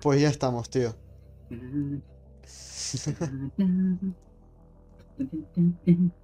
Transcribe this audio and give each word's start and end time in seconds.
Pues 0.00 0.20
ya 0.20 0.28
estamos, 0.28 0.70
tío. 0.70 0.94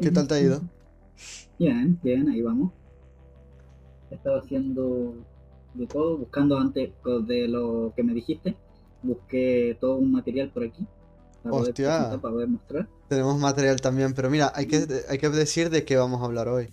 ¿Qué 0.01 0.11
tal 0.11 0.29
te 0.29 0.35
ha 0.35 0.41
ido? 0.41 0.63
Bien, 1.59 1.99
bien, 2.03 2.29
ahí 2.29 2.43
vamos. 2.43 2.73
He 4.11 4.15
estado 4.15 4.39
haciendo 4.39 5.15
de 5.75 5.87
todo, 5.87 6.19
buscando 6.19 6.59
antes 6.59 6.93
de 7.27 7.49
lo 7.49 7.93
que 7.97 8.03
me 8.05 8.15
dijiste. 8.15 8.57
Busqué 9.03 9.77
todo 9.81 9.97
un 9.97 10.13
material 10.13 10.51
por 10.51 10.65
aquí. 10.65 10.87
Para 11.43 11.57
Hostia. 11.57 12.07
para 12.07 12.21
poder 12.21 12.49
mostrar. 12.49 12.89
Tenemos 13.09 13.39
material 13.39 13.81
también, 13.81 14.15
pero 14.15 14.31
mira, 14.31 14.53
hay 14.55 14.67
que, 14.67 14.87
hay 15.09 15.19
que 15.19 15.29
decir 15.31 15.69
de 15.69 15.85
qué 15.85 15.97
vamos 15.97 16.23
a 16.23 16.27
hablar 16.27 16.49
hoy. 16.49 16.73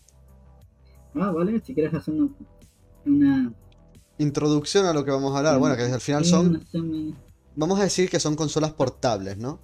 Ah, 1.16 1.32
vale, 1.32 1.60
si 1.60 1.74
quieres 1.74 1.94
hacer 1.94 2.14
una, 3.06 3.54
Introducción 4.22 4.86
a 4.86 4.94
lo 4.94 5.04
que 5.04 5.10
vamos 5.10 5.34
a 5.34 5.40
hablar. 5.40 5.58
Bueno, 5.58 5.76
que 5.76 5.82
al 5.82 6.00
final 6.00 6.26
son... 6.26 6.64
Vamos 7.56 7.79
a 7.79 7.84
decir 7.84 8.07
que 8.07 8.20
son 8.20 8.36
consolas 8.36 8.71
portables, 8.74 9.38
¿no? 9.38 9.60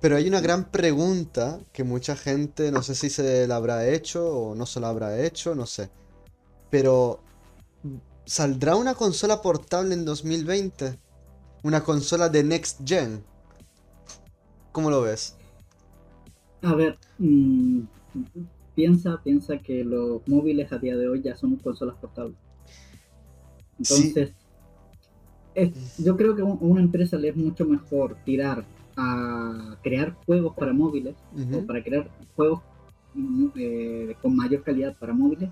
Pero 0.00 0.16
hay 0.16 0.26
una 0.26 0.40
gran 0.40 0.70
pregunta 0.72 1.60
que 1.72 1.84
mucha 1.84 2.16
gente, 2.16 2.72
no 2.72 2.82
sé 2.82 2.96
si 2.96 3.10
se 3.10 3.46
la 3.46 3.56
habrá 3.56 3.88
hecho 3.88 4.26
o 4.28 4.54
no 4.56 4.66
se 4.66 4.80
la 4.80 4.88
habrá 4.88 5.24
hecho, 5.24 5.54
no 5.54 5.66
sé. 5.66 5.88
Pero, 6.68 7.20
¿saldrá 8.24 8.74
una 8.74 8.94
consola 8.94 9.40
portable 9.40 9.94
en 9.94 10.04
2020? 10.04 10.98
Una 11.62 11.84
consola 11.84 12.28
de 12.28 12.42
Next 12.42 12.80
Gen. 12.84 13.24
¿Cómo 14.72 14.90
lo 14.90 15.02
ves? 15.02 15.36
A 16.62 16.74
ver, 16.74 16.98
mm, 17.18 17.82
piensa, 18.74 19.20
piensa 19.22 19.58
que 19.58 19.84
los 19.84 20.26
móviles 20.26 20.72
a 20.72 20.78
día 20.78 20.96
de 20.96 21.08
hoy 21.08 21.22
ya 21.22 21.36
son 21.36 21.54
consolas 21.56 21.96
portables. 22.00 22.36
Entonces, 23.78 24.32
yo 25.98 26.16
creo 26.16 26.36
que 26.36 26.42
a 26.42 26.44
una 26.44 26.80
empresa 26.80 27.16
le 27.16 27.28
es 27.28 27.36
mucho 27.36 27.64
mejor 27.64 28.16
tirar 28.24 28.64
a 28.96 29.76
crear 29.82 30.16
juegos 30.24 30.54
para 30.54 30.72
móviles 30.72 31.14
o 31.52 31.66
para 31.66 31.82
crear 31.82 32.10
juegos 32.34 32.62
mm, 33.14 33.46
eh, 33.56 34.16
con 34.22 34.34
mayor 34.34 34.62
calidad 34.62 34.96
para 34.98 35.12
móviles 35.12 35.50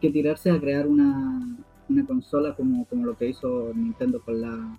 que 0.00 0.10
tirarse 0.10 0.50
a 0.50 0.60
crear 0.60 0.86
una, 0.86 1.56
una 1.88 2.06
consola 2.06 2.54
como, 2.54 2.84
como 2.86 3.06
lo 3.06 3.16
que 3.16 3.28
hizo 3.28 3.72
Nintendo 3.74 4.20
con 4.20 4.40
la 4.40 4.78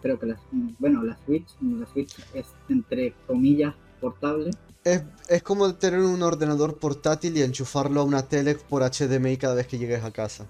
creo 0.00 0.18
que 0.18 0.26
la, 0.26 0.40
bueno 0.78 1.02
la 1.02 1.18
Switch 1.24 1.48
la 1.60 1.86
Switch 1.86 2.14
es 2.34 2.46
entre 2.68 3.14
comillas 3.26 3.74
portable. 4.00 4.50
Es, 4.84 5.02
es, 5.28 5.42
como 5.42 5.74
tener 5.74 6.00
un 6.00 6.22
ordenador 6.22 6.78
portátil 6.78 7.36
y 7.36 7.42
enchufarlo 7.42 8.02
a 8.02 8.04
una 8.04 8.28
tele 8.28 8.54
por 8.54 8.82
HDMI 8.82 9.36
cada 9.36 9.54
vez 9.54 9.66
que 9.66 9.78
llegues 9.78 10.04
a 10.04 10.12
casa. 10.12 10.46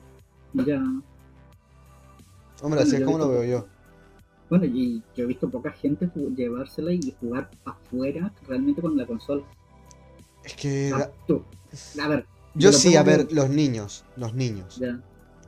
Ya. 0.65 0.83
Hombre, 2.63 2.81
así 2.81 2.97
es 2.97 3.03
como 3.03 3.19
lo 3.19 3.29
veo 3.29 3.45
yo. 3.45 3.67
Bueno, 4.49 4.65
y 4.65 5.03
yo 5.15 5.25
he 5.25 5.27
visto 5.27 5.51
poca 5.51 5.73
gente 5.73 6.09
llevársela 6.37 6.93
y 6.93 7.15
jugar 7.21 7.51
afuera 7.65 8.33
realmente 8.47 8.81
con 8.81 8.97
la 8.97 9.07
consola. 9.07 9.43
Es 10.45 10.55
que. 10.55 10.93
Ah, 10.95 11.11
tú. 11.27 11.43
A 12.01 12.09
ver. 12.09 12.27
Yo 12.55 12.73
sí, 12.73 12.97
a 12.97 13.03
ver, 13.03 13.31
los 13.33 13.51
niños. 13.51 14.05
Los 14.17 14.35
niños. 14.35 14.79
Ya. 14.79 15.01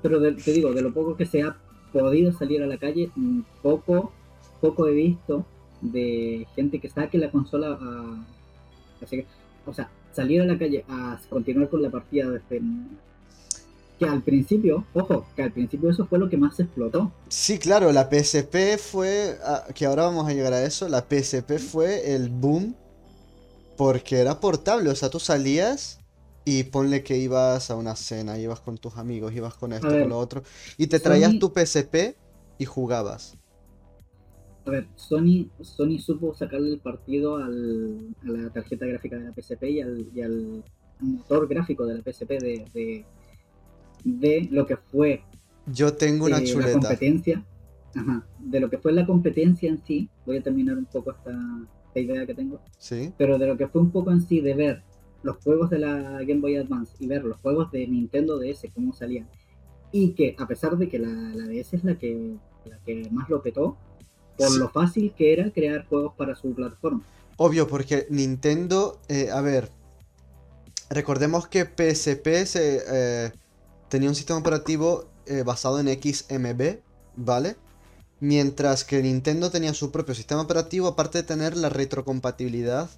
Pero 0.02 0.20
te 0.20 0.52
digo, 0.52 0.72
de 0.72 0.82
lo 0.82 0.92
poco 0.92 1.16
que 1.16 1.26
se 1.26 1.42
ha 1.42 1.56
podido 1.92 2.32
salir 2.32 2.62
a 2.62 2.66
la 2.66 2.76
calle, 2.76 3.10
mm, 3.14 3.40
poco, 3.62 4.12
poco 4.60 4.86
he 4.88 4.92
visto 4.92 5.46
de 5.80 6.46
gente 6.54 6.80
que 6.80 6.88
saque 6.88 7.18
la 7.18 7.30
consola 7.30 7.78
a, 7.80 8.26
o 9.64 9.72
sea, 9.72 9.88
salir 10.12 10.42
a 10.42 10.44
la 10.44 10.58
calle 10.58 10.84
a 10.88 11.18
continuar 11.30 11.70
con 11.70 11.82
la 11.82 11.90
partida 11.90 12.28
desde 12.30 12.60
que 13.98 14.06
al 14.06 14.22
principio, 14.22 14.86
ojo, 14.94 15.26
que 15.34 15.42
al 15.42 15.52
principio 15.52 15.90
eso 15.90 16.06
fue 16.06 16.18
lo 16.18 16.28
que 16.28 16.36
más 16.36 16.58
explotó. 16.60 17.12
Sí, 17.28 17.58
claro, 17.58 17.90
la 17.92 18.08
PSP 18.08 18.78
fue, 18.78 19.36
ah, 19.44 19.64
que 19.74 19.86
ahora 19.86 20.04
vamos 20.04 20.28
a 20.28 20.32
llegar 20.32 20.52
a 20.52 20.64
eso, 20.64 20.88
la 20.88 21.00
PSP 21.00 21.58
fue 21.58 22.14
el 22.14 22.28
boom 22.28 22.74
porque 23.76 24.18
era 24.18 24.40
portable, 24.40 24.90
o 24.90 24.94
sea, 24.94 25.10
tú 25.10 25.18
salías 25.18 26.00
y 26.44 26.64
ponle 26.64 27.02
que 27.02 27.16
ibas 27.16 27.70
a 27.70 27.76
una 27.76 27.94
cena, 27.94 28.38
ibas 28.38 28.60
con 28.60 28.78
tus 28.78 28.96
amigos, 28.96 29.34
ibas 29.34 29.54
con 29.54 29.72
esto, 29.72 29.88
con 29.88 30.08
lo 30.08 30.18
otro, 30.18 30.42
y 30.76 30.86
te 30.86 31.00
traías 31.00 31.38
tu 31.38 31.52
PSP 31.52 32.16
y 32.58 32.64
jugabas. 32.64 33.36
A 34.64 34.70
ver, 34.70 34.86
Sony, 34.96 35.48
Sony 35.62 35.98
supo 35.98 36.34
sacarle 36.34 36.72
el 36.72 36.78
partido 36.78 37.36
al, 37.36 38.14
a 38.22 38.30
la 38.30 38.50
tarjeta 38.50 38.86
gráfica 38.86 39.16
de 39.16 39.24
la 39.24 39.32
PSP 39.32 39.62
y 39.64 39.80
al, 39.80 40.64
motor 41.00 41.48
gráfico 41.48 41.86
de 41.86 41.94
la 41.94 42.02
PSP 42.02 42.30
de, 42.30 42.66
de, 42.74 43.04
lo 44.04 44.66
que 44.66 44.76
fue. 44.76 45.22
Yo 45.66 45.94
tengo 45.94 46.26
una 46.26 46.38
eh, 46.38 46.54
La 46.54 46.72
competencia. 46.72 47.44
Ajá, 47.94 48.26
de 48.38 48.60
lo 48.60 48.70
que 48.70 48.78
fue 48.78 48.92
la 48.92 49.06
competencia 49.06 49.68
en 49.68 49.82
sí. 49.84 50.08
Voy 50.26 50.38
a 50.38 50.42
terminar 50.42 50.76
un 50.76 50.86
poco 50.86 51.12
esta, 51.12 51.36
idea 51.94 52.26
que 52.26 52.34
tengo. 52.34 52.60
Sí. 52.78 53.12
Pero 53.18 53.38
de 53.38 53.46
lo 53.46 53.56
que 53.56 53.66
fue 53.66 53.80
un 53.80 53.90
poco 53.90 54.12
en 54.12 54.20
sí 54.20 54.40
de 54.40 54.54
ver 54.54 54.82
los 55.22 55.36
juegos 55.38 55.68
de 55.70 55.80
la 55.80 56.22
Game 56.22 56.40
Boy 56.40 56.56
Advance 56.56 56.94
y 57.00 57.08
ver 57.08 57.24
los 57.24 57.40
juegos 57.40 57.72
de 57.72 57.86
Nintendo 57.88 58.38
DS, 58.38 58.66
cómo 58.72 58.92
salían. 58.92 59.28
Y 59.90 60.10
que 60.12 60.36
a 60.38 60.46
pesar 60.46 60.76
de 60.76 60.88
que 60.88 60.98
la, 60.98 61.08
la 61.08 61.46
DS 61.46 61.74
es 61.74 61.84
la 61.84 61.98
que, 61.98 62.36
la 62.66 62.78
que 62.84 63.08
más 63.10 63.28
lo 63.28 63.42
petó, 63.42 63.76
por 64.36 64.56
lo 64.56 64.68
fácil 64.68 65.12
que 65.16 65.32
era 65.32 65.50
crear 65.50 65.86
juegos 65.88 66.14
para 66.16 66.36
su 66.36 66.54
plataforma. 66.54 67.02
Obvio, 67.36 67.66
porque 67.66 68.06
Nintendo, 68.10 69.00
eh, 69.08 69.30
a 69.30 69.40
ver, 69.40 69.70
recordemos 70.90 71.48
que 71.48 71.64
PSP 71.64 72.26
eh, 72.56 73.32
tenía 73.88 74.08
un 74.08 74.14
sistema 74.14 74.38
operativo 74.38 75.06
eh, 75.26 75.42
basado 75.42 75.80
en 75.80 75.88
XMB, 75.88 76.80
¿vale? 77.16 77.56
Mientras 78.20 78.84
que 78.84 79.02
Nintendo 79.02 79.50
tenía 79.50 79.74
su 79.74 79.90
propio 79.90 80.14
sistema 80.14 80.42
operativo, 80.42 80.88
aparte 80.88 81.18
de 81.18 81.24
tener 81.24 81.56
la 81.56 81.68
retrocompatibilidad 81.68 82.90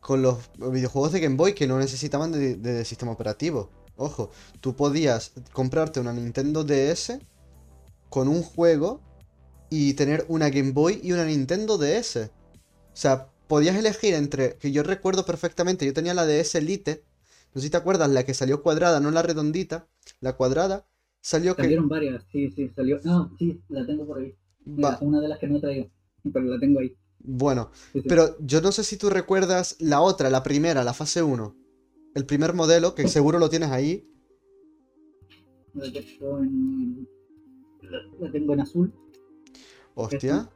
con 0.00 0.22
los 0.22 0.38
videojuegos 0.56 1.12
de 1.12 1.20
Game 1.20 1.36
Boy 1.36 1.54
que 1.54 1.66
no 1.66 1.78
necesitaban 1.78 2.32
de 2.32 2.84
sistema 2.84 3.12
operativo. 3.12 3.70
Ojo, 3.96 4.30
tú 4.60 4.74
podías 4.74 5.32
comprarte 5.52 6.00
una 6.00 6.12
Nintendo 6.12 6.64
DS 6.64 7.18
con 8.08 8.28
un 8.28 8.42
juego 8.42 9.00
y 9.70 9.94
tener 9.94 10.24
una 10.28 10.50
Game 10.50 10.72
Boy 10.72 11.00
y 11.02 11.12
una 11.12 11.24
Nintendo 11.24 11.78
DS. 11.78 12.16
O 12.16 12.30
sea, 12.92 13.28
podías 13.48 13.76
elegir 13.76 14.14
entre, 14.14 14.56
que 14.56 14.72
yo 14.72 14.82
recuerdo 14.82 15.24
perfectamente, 15.24 15.86
yo 15.86 15.94
tenía 15.94 16.14
la 16.14 16.26
DS 16.26 16.56
Elite, 16.56 17.04
no 17.54 17.60
sé 17.60 17.66
si 17.66 17.70
te 17.70 17.76
acuerdas, 17.76 18.10
la 18.10 18.24
que 18.24 18.34
salió 18.34 18.62
cuadrada, 18.62 19.00
no 19.00 19.10
la 19.10 19.22
redondita, 19.22 19.88
la 20.20 20.36
cuadrada, 20.36 20.86
salió 21.20 21.54
que... 21.54 21.62
Salieron 21.62 21.88
varias, 21.88 22.24
sí, 22.32 22.50
sí, 22.50 22.70
salió... 22.74 22.98
No, 23.04 23.34
sí, 23.38 23.62
la 23.68 23.86
tengo 23.86 24.06
por 24.06 24.18
ahí. 24.20 24.34
una 25.00 25.20
de 25.20 25.28
las 25.28 25.38
que 25.38 25.48
no 25.48 25.58
he 25.58 25.60
traído, 25.60 25.90
pero 26.32 26.46
la 26.46 26.58
tengo 26.58 26.80
ahí. 26.80 26.96
Bueno, 27.24 27.70
pero 28.08 28.36
yo 28.40 28.60
no 28.60 28.72
sé 28.72 28.82
si 28.82 28.96
tú 28.96 29.08
recuerdas 29.08 29.76
la 29.78 30.00
otra, 30.00 30.28
la 30.30 30.42
primera, 30.42 30.82
la 30.82 30.94
fase 30.94 31.22
1. 31.22 31.56
El 32.14 32.26
primer 32.26 32.52
modelo, 32.52 32.94
que 32.94 33.06
seguro 33.06 33.38
lo 33.38 33.48
tienes 33.48 33.70
ahí. 33.70 34.08
La, 35.74 35.86
la 38.18 38.32
tengo 38.32 38.54
en 38.54 38.60
azul. 38.60 38.92
Hostia, 39.94 40.50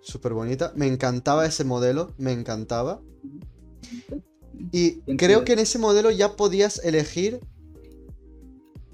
súper 0.00 0.32
bonita. 0.32 0.72
Me 0.74 0.86
encantaba 0.86 1.46
ese 1.46 1.64
modelo, 1.64 2.14
me 2.18 2.32
encantaba. 2.32 3.00
Y 4.72 5.00
creo 5.16 5.44
que 5.44 5.52
en 5.52 5.60
ese 5.60 5.78
modelo 5.78 6.10
ya 6.10 6.36
podías 6.36 6.84
elegir. 6.84 7.40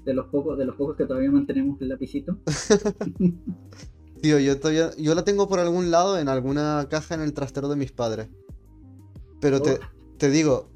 De 0.03 0.13
los 0.13 0.27
pocos, 0.27 0.57
de 0.57 0.65
los 0.65 0.75
pocos 0.75 0.95
que 0.95 1.05
todavía 1.05 1.31
mantenemos 1.31 1.81
el 1.81 1.89
lapicito. 1.89 2.37
Tío, 4.21 4.39
yo 4.39 4.59
todavía. 4.59 4.91
Yo 4.97 5.15
la 5.15 5.23
tengo 5.23 5.47
por 5.47 5.59
algún 5.59 5.91
lado 5.91 6.19
en 6.19 6.29
alguna 6.29 6.87
caja 6.89 7.15
en 7.15 7.21
el 7.21 7.33
trastero 7.33 7.67
de 7.67 7.75
mis 7.75 7.91
padres. 7.91 8.29
Pero 9.41 9.61
te, 9.61 9.79
oh. 9.79 10.29
digo, 10.29 10.69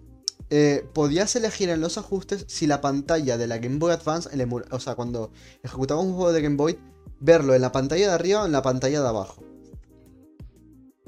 eh, 0.49 0.85
podías 0.93 1.35
elegir 1.35 1.69
en 1.69 1.81
los 1.81 1.97
ajustes 1.97 2.45
si 2.47 2.67
la 2.67 2.81
pantalla 2.81 3.37
de 3.37 3.47
la 3.47 3.57
Game 3.57 3.77
Boy 3.77 3.91
Advance, 3.91 4.29
o 4.71 4.79
sea, 4.79 4.95
cuando 4.95 5.31
ejecutaba 5.63 6.01
un 6.01 6.13
juego 6.13 6.31
de 6.33 6.41
Game 6.41 6.55
Boy, 6.55 6.77
verlo 7.19 7.53
en 7.55 7.61
la 7.61 7.71
pantalla 7.71 8.07
de 8.07 8.13
arriba 8.13 8.43
o 8.43 8.45
en 8.45 8.51
la 8.51 8.61
pantalla 8.61 9.01
de 9.01 9.07
abajo. 9.07 9.43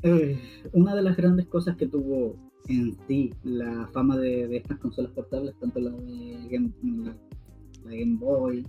Eh, 0.04 0.40
una 0.74 0.96
de 0.96 1.04
las 1.04 1.16
grandes 1.16 1.48
cosas 1.48 1.78
que 1.78 1.88
tuvo 1.88 2.51
en 2.68 2.98
sí 3.08 3.34
la 3.44 3.88
fama 3.94 4.18
de, 4.18 4.56
estas 4.56 4.78
consolas 4.80 5.12
portables, 5.12 5.56
tanto 5.60 5.80
la 5.80 5.92
de 5.92 6.48
Game, 6.50 6.72
la, 7.84 7.92
Game 7.92 8.18
Boy, 8.18 8.66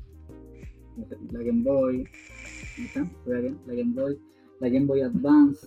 la 1.31 1.43
Game 1.43 1.63
Boy, 1.63 2.09
la 3.27 3.75
Game 3.75 3.95
Boy, 3.95 4.19
la 4.61 4.69
Game 4.69 4.87
Boy 4.87 5.03
Advance. 5.03 5.67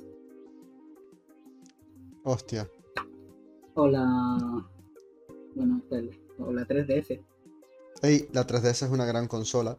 Hostia. 2.23 2.67
O 3.75 3.87
la. 3.87 4.67
Bueno, 5.55 5.81
o 6.39 6.51
la 6.51 6.67
3DS. 6.67 7.21
Ey, 8.01 8.27
la 8.33 8.45
3DS 8.45 8.85
es 8.85 8.91
una 8.91 9.05
gran 9.05 9.27
consola. 9.27 9.77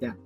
Ya. 0.00 0.16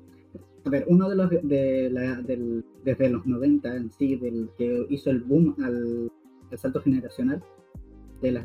A 0.65 0.71
ver, 0.71 0.85
uno 0.89 1.09
de 1.09 1.17
los 1.17 1.31
de 1.31 1.91
la, 1.91 2.23
del, 2.23 2.65
desde 2.85 3.11
los 3.11 3.27
90 3.27 3.77
en 3.77 3.93
sí, 3.93 4.17
del 4.17 4.49
que 4.57 4.87
hizo 4.89 5.11
el 5.11 5.21
boom 5.21 5.55
al, 5.63 6.11
salto 6.59 6.81
generacional 6.81 7.43
de 8.21 8.33
las, 8.33 8.45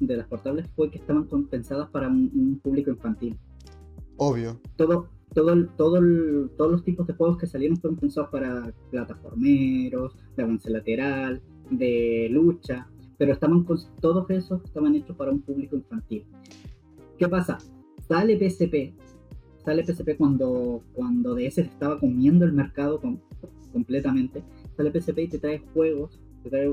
de 0.00 0.16
las 0.16 0.26
portables 0.26 0.66
fue 0.74 0.90
que 0.90 0.98
estaban 0.98 1.26
pensadas 1.48 1.88
para 1.90 2.08
un, 2.08 2.60
público 2.62 2.90
infantil. 2.90 3.38
Obvio. 4.16 4.60
Todo, 4.76 5.08
todo, 5.34 5.66
todo 5.76 6.00
todos 6.56 6.72
los 6.72 6.84
tipos 6.84 7.06
de 7.06 7.14
juegos 7.14 7.38
que 7.38 7.46
salieron 7.46 7.76
fueron 7.76 7.98
pensados 7.98 8.30
para 8.30 8.72
plataformeros, 8.90 10.16
de 10.36 10.42
avance 10.42 10.70
lateral, 10.70 11.42
de 11.70 12.28
lucha, 12.30 12.88
pero 13.18 13.32
estaban 13.32 13.64
con, 13.64 13.78
todos 14.00 14.28
esos 14.30 14.62
estaban 14.64 14.94
hechos 14.94 15.16
para 15.16 15.30
un 15.30 15.40
público 15.40 15.76
infantil. 15.76 16.24
¿Qué 17.18 17.28
pasa? 17.28 17.58
Sale 18.08 18.36
PSP, 18.36 18.92
sale 19.64 19.84
PSP 19.84 20.16
cuando, 20.16 20.82
cuando 20.92 21.34
DS 21.34 21.58
estaba 21.58 21.98
comiendo 21.98 22.44
el 22.44 22.52
mercado 22.52 23.00
completamente, 23.72 24.42
sale 24.76 24.90
PSP 24.90 25.18
y 25.20 25.28
te 25.28 25.38
trae 25.38 25.62
juegos, 25.72 26.20
te 26.44 26.50
trae, 26.50 26.72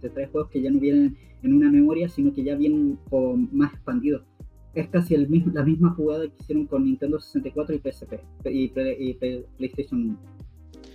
te 0.00 0.08
trae 0.08 0.26
juegos 0.28 0.50
que 0.50 0.62
ya 0.62 0.70
no 0.70 0.80
vienen 0.80 1.16
en 1.42 1.52
una 1.52 1.70
memoria, 1.70 2.08
sino 2.08 2.32
que 2.32 2.42
ya 2.42 2.54
vienen 2.54 2.98
más 3.52 3.74
expandidos 3.74 4.22
es 4.76 4.88
casi 4.88 5.14
el 5.14 5.28
mismo, 5.28 5.52
la 5.54 5.64
misma 5.64 5.94
jugada 5.94 6.28
que 6.28 6.34
hicieron 6.38 6.66
con 6.66 6.84
Nintendo 6.84 7.18
64 7.18 7.74
y 7.74 7.78
PSP 7.78 8.14
y, 8.44 8.68
PlayStation 9.56 10.00
1. 10.02 10.18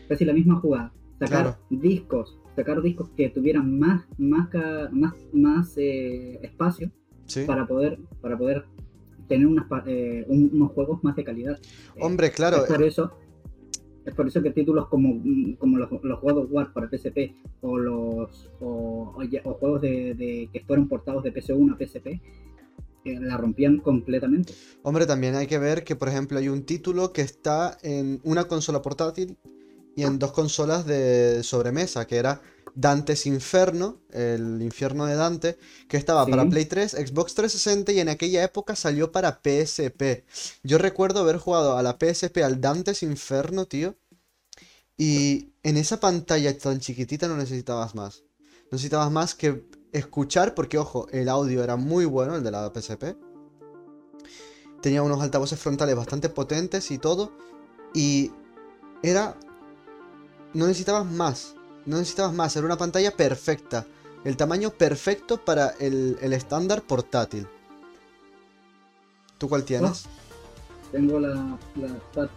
Casi 0.07 0.23
la 0.23 0.33
misma 0.33 0.59
jugada. 0.59 0.93
Sacar 1.19 1.57
discos, 1.69 2.39
sacar 2.55 2.81
discos 2.81 3.09
que 3.09 3.29
tuvieran 3.29 3.79
más, 3.79 4.05
más, 4.17 4.49
más, 4.91 5.13
más 5.33 5.77
eh, 5.77 6.39
espacio 6.43 6.91
para 7.47 7.65
poder, 7.67 7.99
para 8.21 8.37
poder 8.37 8.65
tener 9.27 9.47
eh, 9.87 10.25
unos 10.27 10.71
juegos 10.73 11.03
más 11.03 11.15
de 11.15 11.23
calidad. 11.23 11.59
Hombre, 11.99 12.31
claro. 12.31 12.57
Es 12.57 12.71
por 12.71 12.83
eso, 12.83 13.11
es 14.05 14.13
por 14.13 14.27
eso 14.27 14.41
que 14.41 14.51
títulos 14.51 14.87
como, 14.87 15.21
como 15.57 15.77
los, 15.77 15.89
los 16.03 16.19
juegos 16.19 16.47
War 16.49 16.73
para 16.73 16.89
PSP 16.89 17.35
o 17.61 17.77
los 17.77 18.49
o, 18.59 19.13
juegos 19.59 19.81
de, 19.81 20.49
que 20.51 20.59
fueron 20.61 20.87
portados 20.87 21.23
de 21.23 21.33
PS1 21.33 21.73
a 21.73 21.77
PSP 21.77 22.21
la 23.03 23.35
rompían 23.35 23.79
completamente. 23.79 24.53
Hombre, 24.83 25.07
también 25.07 25.35
hay 25.35 25.47
que 25.47 25.57
ver 25.57 25.83
que, 25.83 25.95
por 25.95 26.07
ejemplo, 26.07 26.37
hay 26.37 26.49
un 26.49 26.63
título 26.63 27.11
que 27.11 27.21
está 27.21 27.77
en 27.81 28.21
una 28.23 28.43
consola 28.43 28.81
portátil 28.83 29.37
y 29.95 30.03
en 30.03 30.19
dos 30.19 30.31
consolas 30.31 30.85
de 30.85 31.41
sobremesa, 31.43 32.05
que 32.05 32.17
era 32.17 32.41
Dante's 32.75 33.25
Inferno, 33.25 34.01
el 34.11 34.61
infierno 34.61 35.05
de 35.05 35.15
Dante, 35.15 35.57
que 35.87 35.97
estaba 35.97 36.25
para 36.25 36.47
Play 36.49 36.65
3, 36.65 36.91
Xbox 36.91 37.35
360 37.35 37.91
y 37.91 37.99
en 37.99 38.09
aquella 38.09 38.43
época 38.43 38.75
salió 38.75 39.11
para 39.11 39.41
PSP. 39.43 40.25
Yo 40.63 40.77
recuerdo 40.77 41.21
haber 41.21 41.37
jugado 41.37 41.77
a 41.77 41.83
la 41.83 41.97
PSP 41.99 42.37
al 42.43 42.61
Dante's 42.61 43.03
Inferno, 43.03 43.65
tío. 43.65 43.95
Y 44.97 45.53
en 45.63 45.77
esa 45.77 45.99
pantalla 45.99 46.57
tan 46.57 46.79
chiquitita 46.79 47.27
no 47.27 47.35
necesitabas 47.35 47.95
más. 47.95 48.23
Necesitabas 48.71 49.11
más 49.11 49.35
que 49.35 49.63
escuchar, 49.91 50.53
porque 50.53 50.77
ojo, 50.77 51.07
el 51.11 51.27
audio 51.27 51.63
era 51.63 51.75
muy 51.75 52.05
bueno, 52.05 52.35
el 52.35 52.43
de 52.43 52.51
la 52.51 52.71
PSP. 52.73 53.15
Tenía 54.81 55.03
unos 55.03 55.21
altavoces 55.21 55.59
frontales 55.59 55.95
bastante 55.95 56.29
potentes 56.29 56.91
y 56.91 56.97
todo. 56.97 57.31
Y 57.93 58.31
era... 59.03 59.37
No 60.53 60.67
necesitabas 60.67 61.05
más. 61.05 61.55
No 61.85 61.97
necesitabas 61.97 62.33
más. 62.33 62.55
Era 62.55 62.65
una 62.65 62.77
pantalla 62.77 63.15
perfecta. 63.15 63.85
El 64.23 64.37
tamaño 64.37 64.69
perfecto 64.71 65.43
para 65.43 65.69
el, 65.79 66.17
estándar 66.33 66.81
portátil. 66.83 67.47
¿Tú 69.37 69.49
cuál 69.49 69.63
tienes? 69.63 70.05
tengo 70.91 71.19
la, 71.19 71.57
la 71.75 71.89
FAT. 72.13 72.29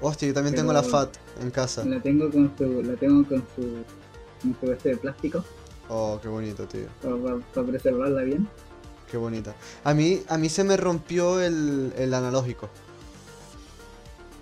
Hostia, 0.00 0.28
yo 0.28 0.34
también 0.34 0.54
tengo 0.54 0.72
la 0.72 0.82
FAT 0.82 1.16
en 1.40 1.50
casa. 1.50 1.84
La 1.84 2.00
tengo 2.00 2.30
con 2.30 2.52
su, 2.56 2.82
la 2.82 2.94
tengo 2.96 3.26
con 3.26 3.44
su, 3.54 3.84
con 4.42 4.56
su 4.60 4.72
este 4.72 4.90
de 4.90 4.96
plástico. 4.96 5.44
Oh, 5.88 6.18
qué 6.22 6.28
bonito, 6.28 6.66
tío. 6.66 6.86
Para, 7.02 7.66
preservarla 7.66 8.22
bien. 8.22 8.48
Qué 9.10 9.16
bonita. 9.16 9.54
A 9.84 9.92
mí, 9.92 10.22
a 10.28 10.38
mí 10.38 10.48
se 10.48 10.64
me 10.64 10.76
rompió 10.76 11.40
el, 11.40 12.14
analógico. 12.14 12.68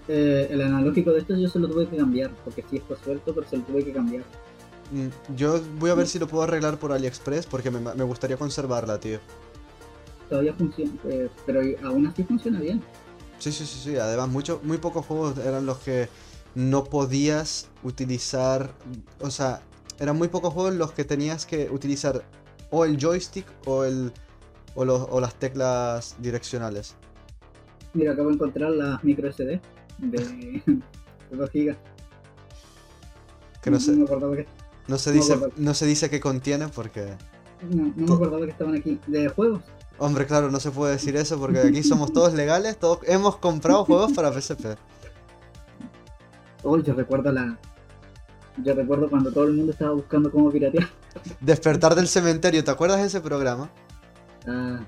Eh, 0.08 0.48
el 0.50 0.62
analógico 0.62 1.12
de 1.12 1.20
estos 1.20 1.38
yo 1.38 1.48
se 1.48 1.58
lo 1.58 1.68
tuve 1.68 1.86
que 1.86 1.98
cambiar, 1.98 2.30
porque 2.42 2.64
sí 2.68 2.76
está 2.78 2.96
suelto, 2.96 3.34
pero 3.34 3.46
se 3.46 3.58
lo 3.58 3.62
tuve 3.64 3.84
que 3.84 3.92
cambiar. 3.92 4.24
Mm, 4.90 5.36
yo 5.36 5.60
voy 5.78 5.90
a 5.90 5.94
ver 5.94 6.06
si 6.06 6.18
lo 6.18 6.26
puedo 6.26 6.44
arreglar 6.44 6.78
por 6.78 6.92
AliExpress, 6.92 7.46
porque 7.46 7.70
me, 7.70 8.04
gustaría 8.04 8.38
conservarla, 8.38 8.98
tío. 8.98 9.18
Todavía 10.30 10.54
funciona, 10.54 10.92
eh, 11.04 11.28
pero 11.44 11.60
aún 11.84 12.06
así 12.06 12.24
funciona 12.24 12.58
bien. 12.58 12.82
Sí, 13.38 13.52
sí, 13.52 13.66
sí, 13.66 13.80
sí. 13.84 13.96
Además, 13.96 14.28
mucho, 14.30 14.60
muy 14.64 14.78
pocos 14.78 15.04
juegos 15.04 15.36
eran 15.38 15.66
los 15.66 15.78
que 15.78 16.08
no 16.54 16.84
podías 16.84 17.68
utilizar. 17.82 18.70
O 19.20 19.30
sea, 19.30 19.60
eran 19.98 20.16
muy 20.16 20.28
pocos 20.28 20.54
juegos 20.54 20.74
los 20.74 20.92
que 20.92 21.04
tenías 21.04 21.44
que 21.44 21.68
utilizar 21.70 22.24
o 22.70 22.86
el 22.86 22.96
joystick 22.98 23.46
o, 23.66 23.84
el, 23.84 24.12
o, 24.74 24.82
o 24.84 25.20
las 25.20 25.34
teclas 25.34 26.16
direccionales. 26.18 26.96
Mira, 27.92 28.12
acabo 28.12 28.28
de 28.28 28.34
encontrar 28.34 28.70
la 28.70 29.00
micro 29.02 29.30
SD 29.30 29.60
de 29.98 30.62
2 31.30 31.50
GB. 31.52 31.76
Que 33.62 33.70
no, 33.70 33.80
se, 33.80 33.96
no, 33.96 34.98
se 34.98 35.12
dice, 35.12 35.36
no 35.56 35.74
se 35.74 35.86
dice 35.86 36.08
que 36.08 36.20
contiene 36.20 36.68
porque... 36.68 37.16
No, 37.68 37.92
no 37.96 38.06
me 38.06 38.14
acordaba 38.14 38.44
que 38.44 38.52
estaban 38.52 38.76
aquí. 38.76 39.00
¿De 39.08 39.28
juegos? 39.28 39.62
Hombre, 39.98 40.26
claro, 40.26 40.50
no 40.50 40.60
se 40.60 40.70
puede 40.70 40.92
decir 40.92 41.16
eso 41.16 41.38
porque 41.40 41.58
aquí 41.58 41.82
somos 41.82 42.12
todos 42.12 42.32
legales, 42.34 42.78
todos 42.78 43.00
hemos 43.04 43.36
comprado 43.36 43.84
juegos 43.84 44.12
para 44.12 44.32
PSP. 44.32 44.76
Uy, 46.62 46.82
yo 46.84 46.94
recuerdo 46.94 47.32
la, 47.32 47.58
yo 48.62 48.74
recuerdo 48.74 49.08
cuando 49.08 49.32
todo 49.32 49.44
el 49.44 49.54
mundo 49.54 49.72
estaba 49.72 49.92
buscando 49.92 50.30
cómo 50.30 50.50
piratear. 50.50 50.88
Despertar 51.40 51.94
del 51.94 52.08
cementerio, 52.08 52.62
¿te 52.62 52.70
acuerdas 52.70 52.98
de 53.00 53.06
ese 53.06 53.20
programa? 53.20 53.70
Ah, 54.46 54.80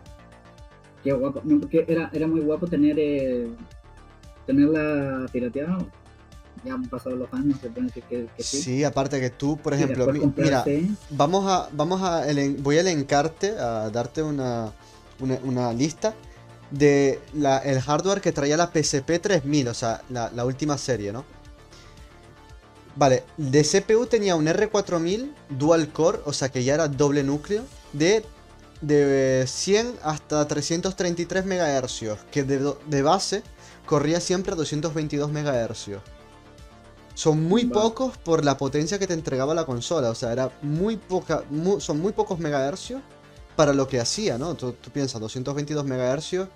qué 1.03 1.12
guapo. 1.12 1.43
porque 1.61 1.85
era, 1.89 2.11
era 2.12 2.27
muy 2.27 2.41
guapo 2.41 2.67
tener 2.67 2.97
eh, 2.99 3.51
tenerla 4.50 5.26
pirateada. 5.32 5.79
Ya 6.64 6.75
han 6.75 6.87
pasado 6.88 7.17
los 7.17 7.32
años, 7.32 7.58
se 7.61 7.70
puede 7.70 7.87
decir 7.87 8.02
que, 8.05 8.29
sí. 8.43 8.62
Sí, 8.62 8.85
aparte 8.85 9.19
que 9.19 9.31
tú, 9.31 9.56
por 9.56 9.73
ejemplo, 9.73 10.12
mira, 10.37 10.64
vamos 11.08 11.47
a, 11.47 11.70
vamos 11.73 12.02
a, 12.02 12.25
voy 12.58 12.76
a 12.76 12.81
elencarte, 12.81 13.56
a 13.58 13.88
darte 13.88 14.23
una, 14.23 14.70
una, 15.20 15.73
lista 15.73 16.14
de 16.70 17.19
la, 17.32 17.58
el 17.58 17.81
hardware 17.81 18.20
que 18.20 18.32
traía 18.32 18.58
la 18.58 18.70
PSP 18.70 19.23
3000, 19.23 19.69
o 19.69 19.75
sea, 19.75 20.02
la, 20.11 20.31
la 20.32 20.44
última 20.44 20.76
serie, 20.76 21.12
¿no? 21.12 21.25
Vale, 22.97 23.25
de 23.38 23.62
CPU 23.62 24.06
tenía 24.06 24.37
un 24.37 24.47
R4000 24.47 25.31
dual 25.49 25.93
core, 25.93 26.19
o 26.26 26.32
sea 26.35 26.50
que 26.50 26.64
ya 26.64 26.75
era 26.75 26.88
doble 26.88 27.23
núcleo, 27.23 27.64
de, 27.93 28.25
de 28.81 29.44
100 29.47 29.94
hasta 30.02 30.47
333 30.47 31.47
MHz, 31.47 32.19
que 32.31 32.43
de, 32.43 33.02
base 33.02 33.43
corría 33.91 34.21
siempre 34.21 34.53
a 34.53 34.57
222 34.57 35.33
MHz. 35.33 36.01
Son 37.15 37.43
muy 37.43 37.64
pocos 37.64 38.17
por 38.19 38.45
la 38.45 38.57
potencia 38.57 39.00
que 39.00 39.09
te 39.09 39.14
entregaba 39.14 39.53
la 39.53 39.67
consola, 39.67 40.11
o 40.11 40.14
sea, 40.14 40.33
era 40.33 40.53
muy 40.62 40.97
poca, 40.97 41.43
son 41.81 42.00
muy 42.00 42.12
pocos 42.12 42.38
MHz 42.38 42.93
para 43.57 43.75
lo 43.75 43.88
que 43.88 43.99
hacía, 43.99 44.38
¿no? 44.38 44.55
Tú, 44.55 44.75
tú 44.75 44.91
piensas, 44.91 45.21
222 45.21 45.85
MHz, 45.85 46.49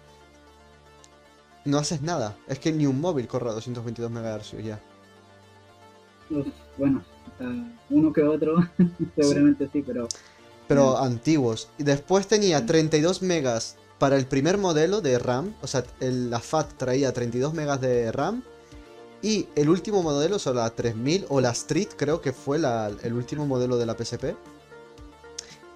no 1.65 1.79
haces 1.79 2.03
nada. 2.03 2.37
Es 2.47 2.61
que 2.61 2.71
ni 2.73 2.87
un 2.87 3.01
móvil 3.01 3.27
corre 3.27 3.51
a 3.51 3.53
222 3.55 4.13
MHz 4.13 4.65
ya 4.65 4.81
bueno, 6.77 7.05
uno 7.91 8.13
que 8.13 8.23
otro, 8.23 8.57
seguramente 9.17 9.69
sí, 9.73 9.83
pero... 9.83 10.09
Pero 10.67 10.97
antiguos. 10.97 11.69
Y 11.79 11.83
después 11.83 12.27
tenía 12.27 12.65
32 12.65 13.21
megas 13.23 13.77
para 13.99 14.17
el 14.17 14.27
primer 14.27 14.59
modelo 14.59 15.01
de 15.01 15.19
RAM, 15.19 15.55
o 15.63 15.67
sea, 15.67 15.85
la 16.01 16.41
FAT 16.41 16.75
traía 16.77 17.13
32 17.13 17.55
megas 17.55 17.81
de 17.81 18.11
RAM. 18.13 18.43
Y 19.23 19.49
el 19.55 19.71
último 19.71 20.03
modelo, 20.03 20.37
o 20.37 20.39
sea, 20.39 20.53
la 20.53 20.69
3000 20.69 21.27
o 21.31 21.41
la 21.41 21.51
Street, 21.51 21.89
creo 21.97 22.21
que 22.21 22.33
fue 22.33 22.59
el 22.59 23.13
último 23.15 23.47
modelo 23.47 23.79
de 23.79 23.87
la 23.87 23.97
PSP, 23.97 24.37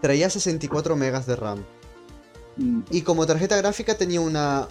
traía 0.03 0.29
64 0.29 0.97
megas 0.97 1.27
de 1.27 1.37
RAM. 1.37 1.65
Mm. 2.57 2.81
Y 2.91 3.03
como 3.03 3.27
tarjeta 3.27 3.57
gráfica 3.57 3.97
tenía 3.97 4.21
una, 4.21 4.69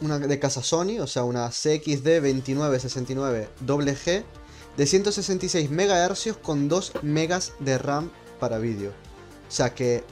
una 0.00 0.18
de 0.18 0.38
casa 0.38 0.62
Sony, 0.62 0.98
o 1.00 1.06
sea, 1.06 1.24
una 1.24 1.48
CXD 1.50 2.20
2969 2.20 3.48
G 3.64 4.24
de 4.76 4.86
166 4.86 5.70
MHz 5.70 6.38
con 6.42 6.68
2 6.68 6.92
MB 7.02 7.40
de 7.60 7.78
RAM 7.78 8.10
para 8.40 8.58
vídeo. 8.58 8.90
O 9.48 9.50
sea 9.50 9.74
que 9.74 10.04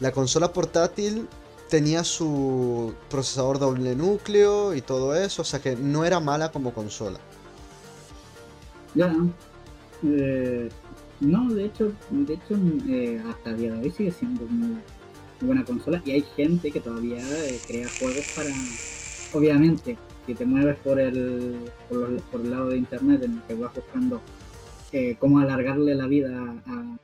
la 0.00 0.12
consola 0.12 0.52
portátil 0.52 1.28
tenía 1.72 2.04
su 2.04 2.92
procesador 3.08 3.58
doble 3.58 3.96
núcleo 3.96 4.74
y 4.74 4.82
todo 4.82 5.16
eso, 5.16 5.40
o 5.40 5.44
sea 5.46 5.62
que 5.62 5.74
no 5.74 6.04
era 6.04 6.20
mala 6.20 6.52
como 6.52 6.74
consola. 6.74 7.18
Ya, 8.94 9.10
eh, 10.04 10.68
no, 11.20 11.50
de 11.54 11.64
hecho, 11.64 11.92
de 12.10 12.34
hecho 12.34 12.58
eh, 12.90 13.22
hasta 13.26 13.50
el 13.52 13.56
día 13.56 13.72
de 13.72 13.80
hoy 13.80 13.90
sigue 13.90 14.10
siendo 14.10 14.44
muy 14.48 14.76
buena 15.40 15.64
consola 15.64 16.02
y 16.04 16.10
hay 16.10 16.24
gente 16.36 16.70
que 16.70 16.80
todavía 16.80 17.22
eh, 17.46 17.58
crea 17.66 17.88
juegos 17.98 18.26
para, 18.36 18.50
obviamente, 19.32 19.96
si 20.26 20.34
te 20.34 20.44
mueves 20.44 20.76
por 20.76 21.00
el, 21.00 21.56
por, 21.88 22.38
el 22.38 22.50
lado 22.50 22.68
de 22.68 22.76
internet 22.76 23.22
en 23.22 23.32
el 23.32 23.42
que 23.44 23.54
vas 23.54 23.74
buscando 23.74 24.20
eh, 24.92 25.16
cómo 25.18 25.38
alargarle 25.38 25.94
la 25.94 26.06
vida 26.06 26.38
a 26.66 26.98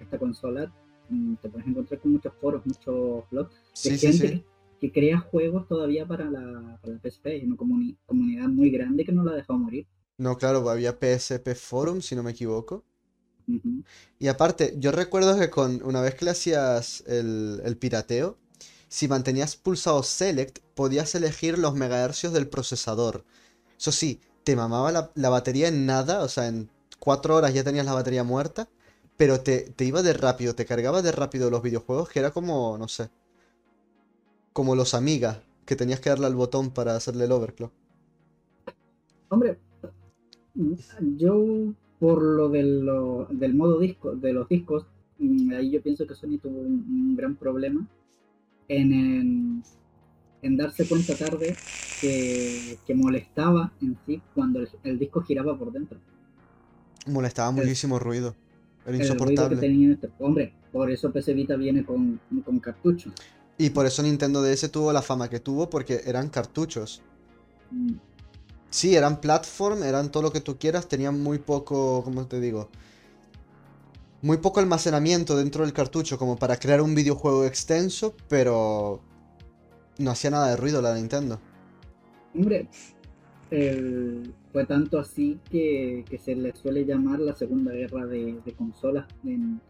esta 0.00 0.18
consola, 0.18 0.72
te 1.40 1.48
puedes 1.48 1.66
encontrar 1.66 2.00
con 2.00 2.12
muchos 2.12 2.32
foros, 2.40 2.62
muchos 2.64 3.24
blogs 3.30 3.54
de 3.84 3.98
gente 3.98 4.44
que 4.80 4.92
crea 4.92 5.18
juegos 5.18 5.66
todavía 5.68 6.06
para 6.06 6.30
la, 6.30 6.78
para 6.80 6.94
la 6.94 7.00
PSP. 7.00 7.26
Hay 7.26 7.44
una 7.44 7.56
comunidad 7.56 8.48
muy 8.48 8.70
grande 8.70 9.04
que 9.04 9.12
no 9.12 9.24
la 9.24 9.32
ha 9.32 9.36
dejado 9.36 9.58
morir. 9.58 9.86
No, 10.16 10.36
claro, 10.36 10.68
había 10.68 10.92
PSP 10.92 11.54
Forum, 11.54 12.00
si 12.00 12.14
no 12.14 12.22
me 12.22 12.30
equivoco. 12.30 12.84
Y 14.18 14.28
aparte, 14.28 14.74
yo 14.78 14.90
recuerdo 14.90 15.38
que 15.38 15.50
con 15.50 15.82
una 15.82 16.00
vez 16.00 16.14
que 16.14 16.24
le 16.24 16.30
hacías 16.30 17.04
el, 17.06 17.76
pirateo, 17.78 18.38
si 18.88 19.08
mantenías 19.08 19.56
pulsado 19.56 20.02
Select, 20.02 20.60
podías 20.74 21.14
elegir 21.14 21.58
los 21.58 21.74
megahercios 21.74 22.32
del 22.32 22.48
procesador. 22.48 23.24
Eso 23.78 23.92
sí, 23.92 24.20
te 24.44 24.56
mamaba 24.56 25.10
la, 25.14 25.28
batería 25.28 25.68
en 25.68 25.84
nada, 25.84 26.22
o 26.22 26.28
sea, 26.28 26.46
en 26.46 26.70
cuatro 26.98 27.36
horas 27.36 27.52
ya 27.52 27.64
tenías 27.64 27.84
la 27.84 27.92
batería 27.92 28.24
muerta, 28.24 28.68
pero 29.16 29.40
te, 29.40 29.70
te 29.70 29.84
iba 29.84 30.02
de 30.02 30.12
rápido, 30.12 30.54
te 30.54 30.66
cargaba 30.66 31.02
de 31.02 31.12
rápido 31.12 31.50
los 31.50 31.62
videojuegos, 31.62 32.08
que 32.08 32.18
era 32.18 32.32
como, 32.32 32.76
no 32.78 32.88
sé, 32.88 33.10
como 34.52 34.74
los 34.74 34.94
amigas, 34.94 35.38
que 35.66 35.76
tenías 35.76 36.00
que 36.00 36.10
darle 36.10 36.26
al 36.26 36.34
botón 36.34 36.70
para 36.70 36.96
hacerle 36.96 37.24
el 37.24 37.32
overclock. 37.32 37.72
Hombre, 39.28 39.58
yo 41.16 41.74
por 41.98 42.22
lo, 42.22 42.48
del 42.48 43.54
modo 43.54 43.78
disco, 43.78 44.14
de 44.14 44.32
los 44.32 44.48
discos, 44.48 44.86
mm, 45.18 45.52
ahí 45.54 45.70
yo 45.70 45.82
pienso 45.82 46.06
que 46.06 46.14
Sony 46.14 46.38
tuvo 46.40 46.60
un, 46.60 47.16
gran 47.16 47.36
problema 47.36 47.86
en, 48.68 49.62
en, 50.42 50.56
darse 50.56 50.86
cuenta 50.86 51.16
tarde 51.16 51.56
que, 52.00 52.78
molestaba 52.94 53.72
en 53.80 53.96
sí 54.06 54.20
cuando 54.34 54.60
el, 54.82 54.98
disco 54.98 55.22
giraba 55.22 55.58
por 55.58 55.72
dentro. 55.72 55.98
Molestaba 57.06 57.50
muchísimo 57.50 57.98
ruido. 57.98 58.34
Era 58.86 58.96
insoportable. 58.96 59.92
Este, 59.92 60.10
hombre, 60.18 60.52
por 60.72 60.90
eso 60.90 61.10
PC 61.10 61.34
Vita 61.34 61.56
viene 61.56 61.84
con, 61.84 62.20
con 62.44 62.58
cartucho. 62.60 63.10
Y 63.56 63.70
por 63.70 63.86
eso 63.86 64.02
Nintendo 64.02 64.42
DS 64.42 64.70
tuvo 64.70 64.92
la 64.92 65.02
fama 65.02 65.30
que 65.30 65.40
tuvo, 65.40 65.70
porque 65.70 66.02
eran 66.04 66.28
cartuchos. 66.28 67.02
Mm. 67.70 67.94
Sí, 68.70 68.96
eran 68.96 69.20
platform, 69.20 69.84
eran 69.84 70.10
todo 70.10 70.24
lo 70.24 70.32
que 70.32 70.40
tú 70.40 70.58
quieras, 70.58 70.88
tenían 70.88 71.22
muy 71.22 71.38
poco, 71.38 72.02
¿cómo 72.02 72.26
te 72.26 72.40
digo? 72.40 72.68
Muy 74.20 74.38
poco 74.38 74.58
almacenamiento 74.58 75.36
dentro 75.36 75.64
del 75.64 75.72
cartucho 75.72 76.18
como 76.18 76.36
para 76.36 76.56
crear 76.56 76.80
un 76.80 76.94
videojuego 76.94 77.44
extenso, 77.44 78.16
pero 78.28 79.00
no 79.98 80.10
hacía 80.10 80.30
nada 80.30 80.48
de 80.48 80.56
ruido 80.56 80.82
la 80.82 80.94
Nintendo. 80.94 81.38
Hombre, 82.34 82.68
fue 84.54 84.66
tanto 84.66 85.00
así 85.00 85.40
que, 85.50 86.04
se 86.16 86.36
le 86.36 86.54
suele 86.54 86.84
llamar 86.84 87.18
la 87.18 87.34
segunda 87.34 87.72
guerra 87.72 88.06
de, 88.06 88.40
consolas 88.56 89.04
en, 89.24 89.60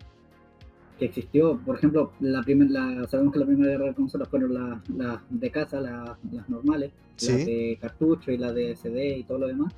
que 0.99 1.07
existió. 1.07 1.59
Por 1.65 1.77
ejemplo, 1.77 2.13
la 2.21 2.45
la, 2.47 3.07
sabemos 3.09 3.33
que 3.33 3.39
la 3.39 3.47
primera 3.47 3.71
guerra 3.71 3.87
de 3.87 3.95
consolas 3.95 4.29
fueron 4.29 4.53
las 4.53 5.21
de 5.31 5.51
casa, 5.51 5.81
las 5.81 6.49
normales, 6.51 6.93
las 7.27 7.47
de 7.47 7.79
cartucho 7.81 8.31
y 8.31 8.37
las 8.37 8.55
de 8.55 8.77
CD 8.77 9.17
y 9.17 9.25
todo 9.25 9.39
lo 9.39 9.47
demás. 9.47 9.75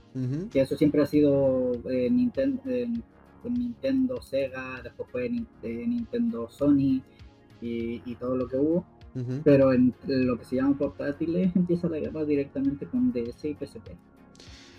Que 0.51 0.63
eso 0.63 0.77
siempre 0.77 1.03
ha 1.03 1.07
sido 1.07 1.71
eh, 1.89 2.11
Nintendo, 2.11 2.61
eh, 2.67 2.89
Nintendo, 3.49 4.21
Sega, 4.21 4.83
después 4.83 5.09
fue 5.13 5.31
Nintendo, 5.31 6.49
Sony 6.51 7.01
y, 7.61 8.15
todo 8.17 8.37
lo 8.37 8.49
que 8.49 8.57
hubo. 8.57 8.85
Pero 9.45 9.73
en 9.73 9.95
lo 10.05 10.37
que 10.37 10.45
se 10.45 10.57
llama 10.57 10.77
portátiles 10.77 11.55
empieza 11.55 11.89
la 11.89 12.01
guerra 12.01 12.25
directamente 12.25 12.87
con 12.87 13.13
DS 13.13 13.45
y 13.45 13.55
PSP. 13.55 13.93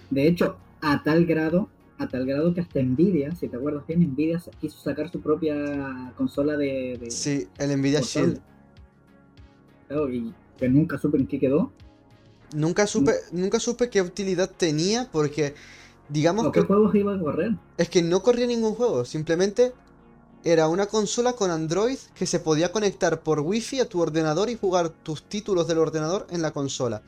De 0.10 0.28
hecho, 0.28 0.58
a 0.82 1.04
tal 1.04 1.26
grado 1.26 1.70
a 1.98 2.08
tal 2.08 2.26
grado 2.26 2.54
que 2.54 2.62
hasta 2.62 2.82
Nvidia, 2.82 3.36
si 3.36 3.48
te 3.48 3.58
acuerdas 3.58 3.86
bien, 3.88 4.02
Nvidia 4.02 4.42
quiso 4.62 4.78
sacar 4.80 5.12
su 5.12 5.20
propia 5.20 6.14
consola 6.16 6.56
de... 6.56 7.08
sí, 7.10 7.48
el 7.58 7.76
Nvidia 7.80 8.02
Shield. 8.02 8.40
Claro, 9.88 10.12
y 10.12 10.34
que 10.58 10.70
nunca 10.70 10.98
supe 10.98 11.18
en 11.18 11.28
qué 11.28 11.40
quedó. 11.40 11.72
Nunca 12.56 12.88
supe, 12.88 13.14
nunca 13.32 13.60
supe 13.60 13.90
qué 13.90 14.02
utilidad 14.02 14.50
tenía 14.50 15.10
porque, 15.12 15.56
digamos 16.10 16.52
que... 16.52 16.62
¿Qué 16.62 16.68
juegos 16.68 16.94
iba 16.96 17.16
a 17.16 17.20
correr? 17.20 17.56
Es 17.78 17.90
que 17.90 18.02
no 18.04 18.22
corría 18.22 18.48
ningún 18.48 18.76
juego, 18.76 19.04
simplemente 19.04 19.74
era 20.44 20.68
una 20.68 20.86
consola 20.86 21.34
con 21.34 21.50
Android 21.50 21.98
que 22.14 22.26
se 22.26 22.40
podía 22.40 22.72
conectar 22.72 23.22
por 23.22 23.40
Wi-Fi 23.40 23.82
a 23.82 23.90
tu 23.90 24.02
ordenador 24.02 24.50
y 24.50 24.56
jugar 24.56 24.90
tus 24.90 25.24
títulos 25.24 25.68
del 25.68 25.80
ordenador 25.80 26.28
en 26.30 26.42
la 26.42 26.52
consola. 26.52 27.02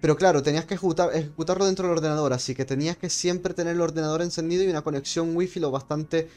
Pero 0.00 0.16
claro, 0.16 0.42
tenías 0.42 0.64
que 0.64 0.74
ejecutarlo 0.74 1.66
dentro 1.66 1.88
del 1.88 1.96
ordenador, 1.96 2.32
así 2.32 2.54
que 2.54 2.64
tenías 2.64 2.96
que 2.96 3.10
siempre 3.10 3.52
tener 3.52 3.74
el 3.74 3.80
ordenador 3.80 4.22
encendido 4.22 4.62
y 4.62 4.68
una 4.68 4.82
conexión 4.82 5.36
wifi 5.36 5.58
lo 5.58 5.72
bastante 5.72 6.28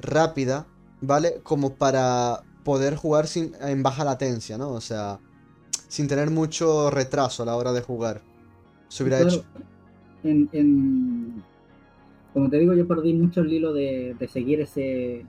rápida, 0.00 0.66
¿vale? 1.00 1.40
Como 1.42 1.74
para 1.74 2.42
poder 2.62 2.96
jugar 2.96 3.26
sin, 3.26 3.52
en 3.60 3.82
baja 3.82 4.04
latencia, 4.04 4.58
¿no? 4.58 4.70
O 4.72 4.82
sea, 4.82 5.18
sin 5.88 6.08
tener 6.08 6.30
mucho 6.30 6.90
retraso 6.90 7.42
a 7.42 7.46
la 7.46 7.56
hora 7.56 7.72
de 7.72 7.80
jugar. 7.80 8.20
Se 8.88 9.02
hubiera 9.02 9.22
hecho. 9.22 9.44
En, 10.22 11.42
Como 12.34 12.50
te 12.50 12.58
digo, 12.58 12.74
yo 12.74 12.86
perdí 12.86 13.14
mucho 13.14 13.40
el 13.40 13.52
hilo 13.52 13.72
de, 13.72 14.14
seguir 14.30 14.60
ese 14.60 15.24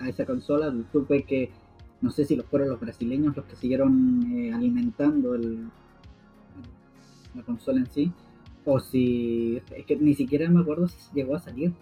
a 0.00 0.08
esa 0.08 0.26
consola. 0.26 0.74
Supe 0.90 1.22
que, 1.22 1.50
no 2.00 2.10
sé 2.10 2.24
si 2.24 2.36
fueron 2.36 2.68
los 2.68 2.80
brasileños 2.80 3.36
los 3.36 3.46
que 3.46 3.54
siguieron 3.54 4.24
eh, 4.34 4.52
alimentando 4.52 5.36
el, 5.36 5.68
la 7.36 7.42
consola 7.42 7.80
en 7.80 7.90
sí, 7.90 8.12
o 8.64 8.80
si 8.80 9.62
es 9.76 9.86
que 9.86 9.96
ni 9.96 10.14
siquiera 10.14 10.48
me 10.50 10.60
acuerdo 10.60 10.88
si 10.88 10.96
llegó 11.14 11.36
a 11.36 11.40
salir. 11.40 11.72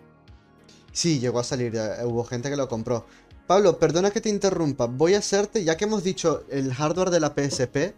Sí, 0.92 1.18
llegó 1.18 1.40
a 1.40 1.44
salir, 1.44 1.72
hubo 2.04 2.24
gente 2.24 2.50
que 2.50 2.56
lo 2.56 2.68
compró. 2.68 3.06
Pablo, 3.46 3.78
perdona 3.78 4.10
que 4.10 4.20
te 4.20 4.28
interrumpa, 4.28 4.86
voy 4.86 5.14
a 5.14 5.18
hacerte, 5.18 5.64
ya 5.64 5.76
que 5.76 5.84
hemos 5.84 6.02
dicho 6.02 6.44
el 6.50 6.72
hardware 6.72 7.10
de 7.10 7.20
la 7.20 7.34
PSP, 7.34 7.94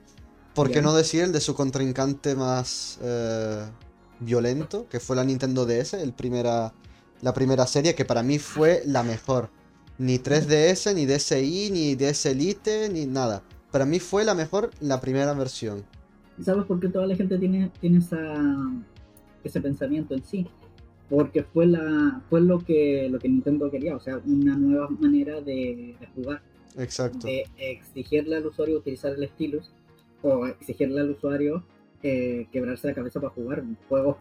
¿por 0.54 0.70
qué 0.70 0.82
no 0.82 0.94
decir 0.94 1.22
el 1.22 1.32
de 1.32 1.40
su 1.40 1.54
contrincante 1.54 2.34
más 2.34 2.98
eh, 3.02 3.64
violento, 4.20 4.88
que 4.88 5.00
fue 5.00 5.16
la 5.16 5.24
Nintendo 5.24 5.66
DS, 5.66 5.94
el 5.94 6.12
primera, 6.12 6.72
la 7.20 7.32
primera 7.32 7.66
serie, 7.66 7.94
que 7.94 8.04
para 8.04 8.22
mí 8.22 8.38
fue 8.38 8.82
la 8.86 9.02
mejor. 9.02 9.50
Ni 9.98 10.18
3DS, 10.18 10.94
ni 10.94 11.06
DSi, 11.06 11.70
ni 11.70 11.94
DS 11.94 12.26
Elite, 12.26 12.88
ni 12.88 13.06
nada. 13.06 13.42
Para 13.70 13.86
mí 13.86 13.98
fue 14.00 14.24
la 14.24 14.34
mejor 14.34 14.70
la 14.80 15.00
primera 15.00 15.32
versión. 15.32 15.84
¿Sabes 16.40 16.64
por 16.64 16.80
qué 16.80 16.88
toda 16.88 17.06
la 17.06 17.16
gente 17.16 17.38
tiene, 17.38 17.70
tiene 17.80 17.98
esa, 17.98 18.34
ese 19.42 19.60
pensamiento 19.60 20.14
en 20.14 20.24
sí? 20.24 20.46
Porque 21.08 21.44
fue 21.44 21.66
la 21.66 22.20
fue 22.28 22.40
lo 22.40 22.58
que 22.58 23.08
lo 23.08 23.18
que 23.18 23.28
Nintendo 23.28 23.70
quería, 23.70 23.96
o 23.96 24.00
sea, 24.00 24.20
una 24.26 24.56
nueva 24.56 24.88
manera 24.88 25.40
de, 25.40 25.96
jugar. 26.14 26.42
Exacto. 26.76 27.26
De 27.26 27.44
exigirle 27.56 28.36
al 28.36 28.46
usuario 28.46 28.78
utilizar 28.78 29.12
el 29.12 29.28
stylus 29.28 29.70
o 30.22 30.46
exigirle 30.46 31.00
al 31.00 31.10
usuario 31.10 31.62
eh, 32.02 32.48
quebrarse 32.52 32.88
la 32.88 32.94
cabeza 32.94 33.20
para 33.20 33.32
jugar. 33.32 33.64
Juegos 33.88 34.16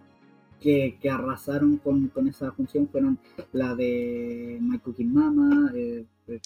que, 0.60 0.98
que 1.02 1.10
arrasaron 1.10 1.78
con, 1.78 2.08
con, 2.10 2.28
esa 2.28 2.52
función 2.52 2.88
fueron 2.88 3.20
la 3.52 3.76
de 3.76 4.58
My 4.62 4.80
Cooking 4.80 5.14
Mama, 5.14 5.72
eh, 5.76 6.06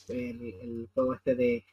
el, 0.09 0.89
juego 0.93 1.13
este 1.13 1.35
de... 1.35 1.63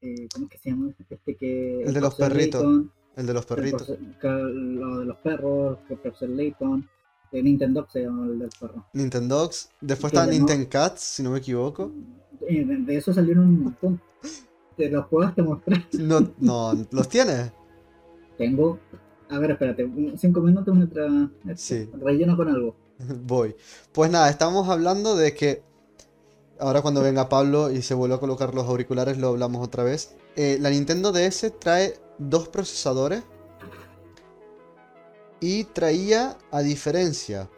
Eh, 0.00 0.28
¿Cómo 0.32 0.46
es 0.46 0.52
que 0.52 0.58
se 0.58 0.70
llama? 0.70 0.92
Este 1.08 1.36
que... 1.36 1.82
El 1.82 1.92
de 1.92 2.00
los 2.00 2.14
perritos. 2.14 2.86
El 3.16 3.26
de 3.26 3.34
los 3.34 3.46
perritos. 3.46 3.88
lo 4.22 4.98
de 5.00 5.04
los 5.04 5.16
perros, 5.18 5.78
que 5.88 5.96
Professor 5.96 6.28
Layton. 6.28 6.88
De 7.30 7.42
Nintendo 7.42 7.86
se 7.92 8.02
llama 8.02 8.26
el 8.26 8.38
del 8.38 8.50
perro. 8.58 8.86
Nintendo. 8.94 9.50
Después 9.80 10.12
está 10.12 10.26
Nintendo 10.26 10.66
Cats, 10.70 11.00
si 11.00 11.22
no 11.22 11.30
me 11.32 11.38
equivoco. 11.38 11.92
De, 12.40 12.96
eso 12.96 13.12
salieron 13.12 13.48
un 13.48 13.64
montón. 13.64 14.00
¿Te 14.76 14.88
los 14.88 15.06
puedo 15.08 15.30
te 15.32 15.42
mostrar? 15.42 15.84
No, 15.92 16.20
no, 16.38 16.72
¿los 16.90 17.08
tienes? 17.08 17.52
Tengo. 18.38 18.78
A 19.28 19.38
ver, 19.38 19.50
espérate, 19.50 19.90
cinco 20.16 20.40
minutos 20.40 20.74
mientras 20.74 21.12
sí. 21.56 21.90
relleno 22.00 22.36
con 22.36 22.48
algo. 22.48 22.76
Voy. 23.24 23.54
Pues 23.92 24.10
nada, 24.10 24.30
estamos 24.30 24.68
hablando 24.68 25.16
de 25.16 25.34
que. 25.34 25.67
Ahora 26.60 26.82
cuando 26.82 27.02
venga 27.02 27.28
Pablo 27.28 27.70
y 27.70 27.82
se 27.82 27.94
vuelva 27.94 28.16
a 28.16 28.20
colocar 28.20 28.54
los 28.54 28.66
auriculares 28.66 29.18
lo 29.18 29.28
hablamos 29.28 29.64
otra 29.64 29.84
vez. 29.84 30.16
Eh, 30.34 30.58
la 30.60 30.70
Nintendo 30.70 31.12
DS 31.12 31.52
trae 31.60 31.94
dos 32.18 32.48
procesadores 32.48 33.22
y 35.40 35.64
traía, 35.64 36.36
a 36.50 36.60
diferencia 36.60 37.48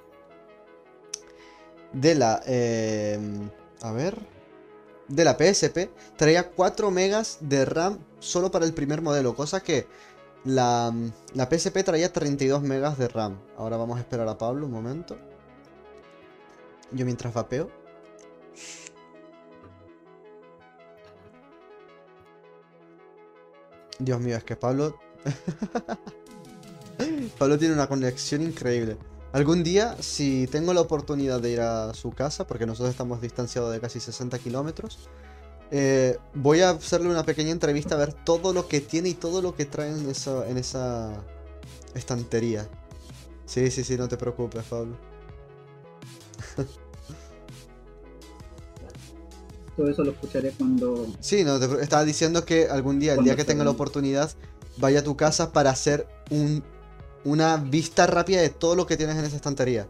de 1.93 2.15
la... 2.15 2.43
Em, 2.47 3.51
a 3.83 3.93
ver... 3.93 4.41
De 5.09 5.25
la 5.25 5.37
PSP, 5.37 5.91
traía 6.17 6.53
4 6.53 6.93
megas 6.93 7.39
de 7.41 7.65
RAM 7.65 7.99
solo 8.21 8.53
para 8.53 8.65
el 8.65 8.73
primer 8.73 9.03
modelo, 9.03 9.35
cosa 9.35 9.61
que 9.61 9.89
la, 10.45 10.95
la 11.35 11.49
PSP 11.51 11.83
traía 11.83 12.13
32 12.13 12.63
megas 12.63 12.97
de 12.97 13.09
RAM. 13.09 13.41
Ahora 13.57 13.77
vamos 13.77 13.99
a 13.99 14.03
esperar 14.03 14.29
a 14.29 14.39
Pablo 14.39 14.67
un 14.67 14.73
momento. 14.73 15.19
Yo 16.93 17.05
mientras 17.05 17.35
vapeo. 17.35 17.73
Dios 24.01 24.21
mío, 24.21 24.37
es 24.37 24.45
que 24.45 24.57
Pablo... 24.57 24.99
Pablo 27.39 27.59
tiene 27.59 27.75
una 27.75 27.87
conexión 27.87 28.43
increíble. 28.43 28.99
Algún 29.33 29.63
día, 29.63 29.97
si 30.01 30.49
tengo 30.49 30.75
la 30.75 30.81
oportunidad 30.81 31.41
de 31.41 31.51
ir 31.51 31.61
a 31.61 31.95
su 31.95 32.11
casa, 32.11 32.47
porque 32.47 32.67
nosotros 32.67 32.91
estamos 32.91 33.21
distanciados 33.21 33.73
de 33.73 33.81
casi 33.81 34.01
60 34.01 34.39
kilómetros, 34.41 34.99
Eh, 35.73 36.19
voy 36.35 36.63
a 36.63 36.71
hacerle 36.71 37.09
una 37.11 37.25
pequeña 37.25 37.53
entrevista 37.53 37.95
a 37.95 37.99
ver 37.99 38.13
todo 38.13 38.53
lo 38.53 38.67
que 38.67 38.81
tiene 38.81 39.09
y 39.11 39.15
todo 39.15 39.41
lo 39.41 39.55
que 39.55 39.67
trae 39.67 39.91
en 39.91 40.11
esa, 40.11 40.49
en 40.49 40.57
esa 40.59 41.25
estantería. 41.95 42.69
Sí, 43.47 43.71
sí, 43.71 43.85
sí, 43.85 43.97
no 43.97 44.09
te 44.09 44.17
preocupes, 44.17 44.65
Pablo. 44.65 44.99
Eso 49.89 50.05
lo 50.05 50.13
escucharé 50.13 50.53
cuando... 50.53 51.07
Sí, 51.21 51.45
no, 51.45 51.59
te, 51.59 51.83
estaba 51.83 52.05
diciendo 52.05 52.45
que 52.45 52.69
algún 52.69 52.99
día, 52.99 53.15
el 53.15 53.25
día 53.25 53.37
que 53.37 53.45
tenga 53.45 53.65
la 53.65 53.71
oportunidad, 53.71 54.31
vaya 54.77 55.01
a 55.01 55.05
tu 55.05 55.17
casa 55.17 55.53
para 55.53 55.71
hacer 55.71 56.07
un, 56.31 56.63
una 57.25 57.57
vista 57.57 58.07
rápida 58.07 58.41
de 58.41 58.51
todo 58.51 58.75
lo 58.75 58.87
que 58.87 58.97
tienes 58.97 59.17
en 59.17 59.25
esa 59.25 59.37
estantería. 59.37 59.87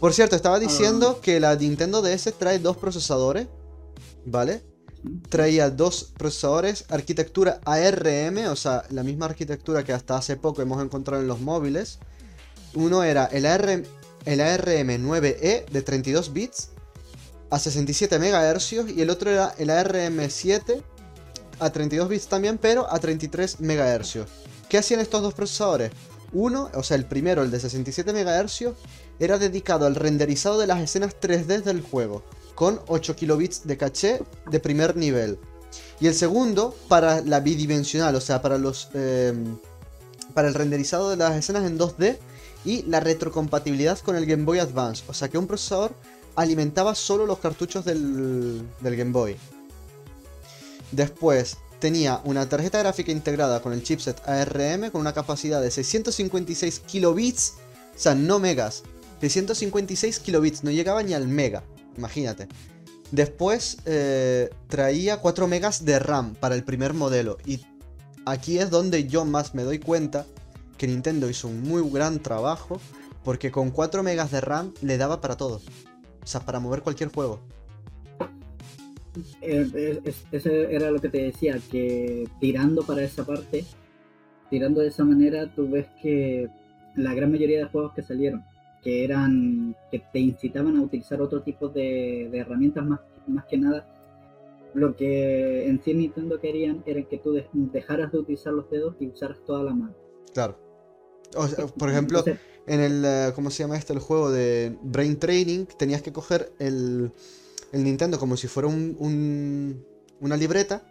Por 0.00 0.12
cierto, 0.12 0.36
estaba 0.36 0.58
diciendo 0.58 1.20
que 1.20 1.38
la 1.40 1.54
Nintendo 1.54 2.02
DS 2.02 2.32
trae 2.38 2.58
dos 2.58 2.76
procesadores, 2.76 3.46
¿vale? 4.24 4.62
Traía 5.28 5.70
dos 5.70 6.12
procesadores, 6.16 6.84
arquitectura 6.88 7.60
ARM, 7.64 8.48
o 8.50 8.56
sea, 8.56 8.84
la 8.90 9.02
misma 9.02 9.26
arquitectura 9.26 9.84
que 9.84 9.92
hasta 9.92 10.16
hace 10.16 10.36
poco 10.36 10.62
hemos 10.62 10.82
encontrado 10.82 11.22
en 11.22 11.28
los 11.28 11.40
móviles. 11.40 11.98
Uno 12.74 13.04
era 13.04 13.26
el, 13.26 13.46
ARM, 13.46 13.84
el 14.24 14.40
ARM9E 14.40 15.66
de 15.66 15.82
32 15.82 16.32
bits 16.32 16.71
a 17.52 17.58
67 17.58 18.18
MHz 18.18 18.96
y 18.96 19.02
el 19.02 19.10
otro 19.10 19.30
era 19.30 19.54
el 19.58 19.68
ARM7 19.68 20.82
a 21.60 21.70
32 21.70 22.08
bits 22.08 22.26
también, 22.26 22.56
pero 22.56 22.90
a 22.90 22.98
33 22.98 23.60
MHz. 23.60 24.24
¿Qué 24.70 24.78
hacían 24.78 25.00
estos 25.00 25.20
dos 25.20 25.34
procesadores? 25.34 25.92
Uno, 26.32 26.70
o 26.72 26.82
sea, 26.82 26.96
el 26.96 27.04
primero, 27.04 27.42
el 27.42 27.50
de 27.50 27.60
67 27.60 28.10
MHz, 28.10 28.72
era 29.18 29.36
dedicado 29.36 29.84
al 29.84 29.96
renderizado 29.96 30.58
de 30.58 30.66
las 30.66 30.80
escenas 30.80 31.14
3D 31.20 31.62
del 31.62 31.82
juego, 31.82 32.24
con 32.54 32.80
8 32.86 33.16
kilobits 33.16 33.66
de 33.66 33.76
caché 33.76 34.22
de 34.50 34.58
primer 34.58 34.96
nivel. 34.96 35.38
Y 36.00 36.06
el 36.06 36.14
segundo, 36.14 36.74
para 36.88 37.20
la 37.20 37.40
bidimensional, 37.40 38.14
o 38.14 38.20
sea, 38.22 38.40
para 38.40 38.56
los. 38.56 38.88
Em, 38.94 39.58
para 40.32 40.48
el 40.48 40.54
renderizado 40.54 41.10
de 41.10 41.18
las 41.18 41.36
escenas 41.36 41.66
en 41.66 41.78
2D 41.78 42.16
y 42.64 42.82
la 42.84 43.00
retrocompatibilidad 43.00 43.98
con 43.98 44.16
el 44.16 44.24
Game 44.24 44.44
Boy 44.44 44.58
Advance. 44.58 45.04
O 45.06 45.12
sea 45.12 45.28
que 45.28 45.36
un 45.36 45.46
procesador 45.46 45.94
alimentaba 46.36 46.94
solo 46.94 47.26
los 47.26 47.38
cartuchos 47.38 47.84
del, 47.84 48.66
Game 48.80 49.12
Boy. 49.12 49.36
Después 50.90 51.56
tenía 51.78 52.20
una 52.24 52.48
tarjeta 52.48 52.78
gráfica 52.78 53.12
integrada 53.12 53.60
con 53.60 53.72
el 53.72 53.82
chipset 53.82 54.20
ARM 54.28 54.90
con 54.90 55.00
una 55.00 55.12
capacidad 55.12 55.60
de 55.60 55.70
656 55.70 56.80
kilobits, 56.80 57.54
o 57.94 57.98
sea, 57.98 58.14
no 58.14 58.38
megas, 58.38 58.82
656 59.20 60.18
kilobits, 60.20 60.64
no 60.64 60.70
llegaba 60.70 61.02
ni 61.02 61.14
al 61.14 61.26
mega, 61.26 61.64
imagínate. 61.96 62.48
Después 63.10 63.78
eh, 63.84 64.50
traía 64.68 65.18
4 65.18 65.46
megas 65.46 65.84
de 65.84 65.98
RAM 65.98 66.34
para 66.34 66.54
el 66.54 66.64
primer 66.64 66.94
modelo 66.94 67.36
y 67.44 67.60
aquí 68.24 68.58
es 68.58 68.70
donde 68.70 69.06
yo 69.06 69.24
más 69.24 69.54
me 69.54 69.64
doy 69.64 69.78
cuenta 69.78 70.26
que 70.78 70.86
Nintendo 70.86 71.28
hizo 71.28 71.48
un 71.48 71.62
muy 71.62 71.88
gran 71.90 72.20
trabajo 72.20 72.80
porque 73.22 73.50
con 73.50 73.70
4 73.70 74.02
megas 74.02 74.30
de 74.30 74.40
RAM 74.40 74.72
le 74.80 74.96
daba 74.98 75.20
para 75.20 75.36
todo. 75.36 75.60
O 76.22 76.26
sea, 76.26 76.40
para 76.40 76.60
mover 76.60 76.82
cualquier 76.82 77.10
juego. 77.10 77.40
Eh, 79.42 80.00
ese 80.30 80.74
era 80.74 80.90
lo 80.90 81.00
que 81.00 81.08
te 81.08 81.22
decía, 81.22 81.58
que 81.70 82.28
tirando 82.40 82.82
para 82.82 83.02
esa 83.02 83.24
parte, 83.24 83.64
tirando 84.48 84.80
de 84.80 84.88
esa 84.88 85.04
manera, 85.04 85.52
tú 85.54 85.68
ves 85.68 85.86
que 86.00 86.48
la 86.96 87.14
gran 87.14 87.30
mayoría 87.30 87.58
de 87.58 87.64
juegos 87.66 87.92
que 87.94 88.02
salieron, 88.02 88.44
que 88.82 89.04
eran, 89.04 89.76
que 89.90 90.02
te 90.12 90.18
incitaban 90.18 90.76
a 90.76 90.82
utilizar 90.82 91.20
otro 91.20 91.42
tipo 91.42 91.68
de, 91.68 92.30
herramientas 92.36 92.84
más, 92.84 93.00
más 93.26 93.44
que 93.46 93.58
nada, 93.58 93.86
lo 94.74 94.96
que 94.96 95.68
en 95.68 95.82
sí 95.82 95.92
Nintendo 95.92 96.40
querían 96.40 96.82
era 96.86 97.02
que 97.02 97.18
tú 97.18 97.38
dejaras 97.52 98.12
de 98.12 98.18
utilizar 98.18 98.54
los 98.54 98.70
dedos 98.70 98.96
y 99.00 99.08
usaras 99.08 99.38
toda 99.44 99.62
la 99.62 99.74
mano. 99.74 99.94
Claro. 100.32 100.56
por 101.78 101.90
ejemplo, 101.90 102.24
en 102.66 102.80
el, 102.80 103.04
eh, 103.04 103.32
¿cómo 103.34 103.50
se 103.50 103.62
llama 103.62 103.76
este? 103.76 103.92
El 103.92 103.98
juego 103.98 104.30
de 104.30 104.76
Brain 104.82 105.18
Training, 105.18 105.66
tenías 105.78 106.02
que 106.02 106.12
coger 106.12 106.52
el, 106.58 107.12
el 107.72 107.84
Nintendo 107.84 108.18
como 108.18 108.36
si 108.36 108.48
fuera 108.48 108.68
un, 108.68 109.84
una 110.20 110.36
libreta 110.36 110.82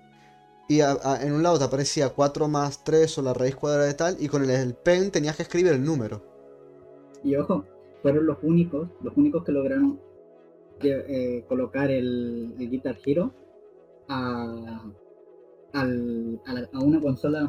y 0.68 0.80
en 0.82 1.34
un 1.34 1.44
lado 1.44 1.60
te 1.60 1.66
aparecía 1.66 2.10
4 2.10 2.48
más 2.48 2.84
3 2.84 3.18
o 3.18 3.22
la 3.22 3.34
raíz 3.34 3.56
cuadrada 3.56 3.88
de 3.88 3.94
tal 3.94 4.16
y 4.20 4.28
con 4.28 4.50
el, 4.50 4.74
pen 4.74 5.12
tenías 5.12 5.36
que 5.36 5.44
escribir 5.44 5.74
el 5.74 5.84
número. 5.84 6.22
Y 7.24 7.36
ojo, 7.36 7.66
fueron 8.02 8.26
los 8.26 8.38
únicos, 8.42 8.90
los 9.02 9.16
únicos 9.18 9.44
que 9.44 9.52
lograron 9.52 10.00
eh, 10.82 11.44
colocar 11.48 11.92
el, 11.92 12.56
Guitar 12.58 12.98
Hero 13.06 13.34
a, 14.08 14.82
a 15.74 15.86
una 16.80 17.02
consola 17.02 17.48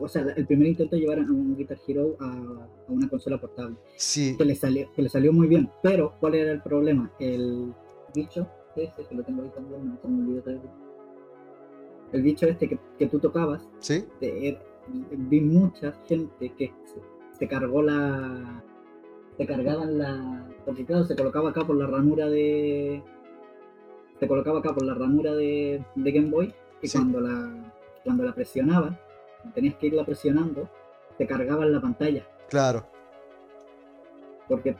o 0.00 0.08
sea, 0.08 0.22
el 0.36 0.46
primer 0.46 0.68
intento 0.68 0.96
de 0.96 1.02
llevar 1.02 1.18
a 1.18 1.22
un 1.22 1.56
Guitar 1.56 1.78
Hero 1.86 2.16
a, 2.20 2.68
una 2.88 3.08
consola 3.08 3.40
portable. 3.40 3.76
Sí. 3.96 4.36
Que 4.36 4.44
le, 4.44 4.54
salió, 4.54 4.90
que 4.92 5.02
le 5.02 5.08
salió 5.08 5.32
muy 5.32 5.48
bien. 5.48 5.70
Pero, 5.82 6.14
¿cuál 6.20 6.34
era 6.34 6.52
el 6.52 6.62
problema? 6.62 7.10
El 7.18 7.72
bicho 8.14 8.48
este, 8.76 9.04
que 9.04 9.14
lo 9.14 9.22
tengo 9.22 9.42
ahí 9.42 9.50
también, 9.50 9.98
no 10.02 10.08
me 10.08 10.38
olvidó 10.38 10.60
El 12.12 12.22
bicho 12.22 12.46
este 12.46 12.68
que, 12.68 12.78
que 12.98 13.06
tú 13.06 13.18
tocabas. 13.18 13.68
Sí. 13.80 14.04
vi 15.12 15.40
mucha 15.40 15.92
gente 16.06 16.52
que 16.56 16.72
se, 17.38 17.48
cargó 17.48 17.82
la. 17.82 18.62
Se 19.36 19.46
cargaban 19.46 19.98
la. 19.98 20.48
Porque 20.64 20.84
claro, 20.84 21.04
se 21.04 21.16
colocaba 21.16 21.50
acá 21.50 21.66
por 21.66 21.76
la 21.76 21.86
ranura 21.86 22.28
de. 22.28 23.02
Se 24.20 24.26
colocaba 24.26 24.58
acá 24.60 24.74
por 24.74 24.84
la 24.84 24.94
ranura 24.94 25.34
de, 25.34 25.84
de 25.94 26.12
Game 26.12 26.30
Boy. 26.30 26.54
Y 26.82 26.88
cuando 26.90 27.20
la 27.20 27.74
cuando 28.04 28.24
la 28.24 28.34
presionaba, 28.34 28.98
tenías 29.54 29.76
que 29.76 29.88
irla 29.88 30.04
presionando, 30.04 30.68
te 31.16 31.26
cargaban 31.26 31.72
la 31.72 31.80
pantalla. 31.80 32.26
Claro. 32.48 32.86
Porque 34.48 34.76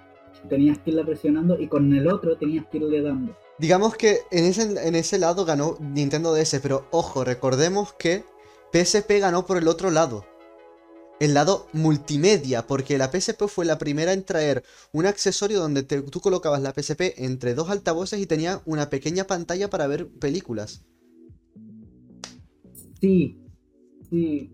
tenías 0.49 0.79
que 0.79 0.91
irla 0.91 1.05
presionando 1.05 1.59
y 1.59 1.69
con 1.69 1.93
el 1.93 2.09
otro 2.09 2.37
tenías 2.37 2.67
que 2.67 2.79
irle 2.79 3.03
dando. 3.03 3.37
Digamos 3.59 3.97
que 3.97 4.21
en 4.31 4.45
ese, 4.45 4.87
en 4.87 4.95
ese 4.95 5.19
lado 5.19 5.45
ganó 5.45 5.77
Nintendo 5.81 6.33
DS, 6.33 6.61
pero 6.63 6.87
ojo, 6.91 7.25
recordemos 7.25 7.93
que 7.93 8.25
PSP 8.73 9.19
ganó 9.21 9.47
por 9.47 9.59
el 9.59 9.69
otro 9.69 9.91
lado. 9.91 10.25
El 11.19 11.35
lado 11.35 11.67
multimedia, 11.73 12.69
porque 12.69 12.97
la 12.97 13.11
PSP 13.11 13.49
fue 13.49 13.65
la 13.65 13.79
primera 13.79 14.13
en 14.13 14.23
traer 14.23 14.63
un 14.93 15.07
accesorio 15.07 15.59
donde 15.59 15.83
tú 15.83 16.21
colocabas 16.21 16.63
la 16.63 16.73
PSP 16.73 17.15
entre 17.17 17.55
dos 17.55 17.71
altavoces 17.71 18.21
y 18.21 18.27
tenía 18.27 18.63
una 18.67 18.89
pequeña 18.89 19.25
pantalla 19.25 19.69
para 19.69 19.89
ver 19.89 20.09
películas. 20.09 20.85
Sí, 23.01 23.48
sí. 24.11 24.51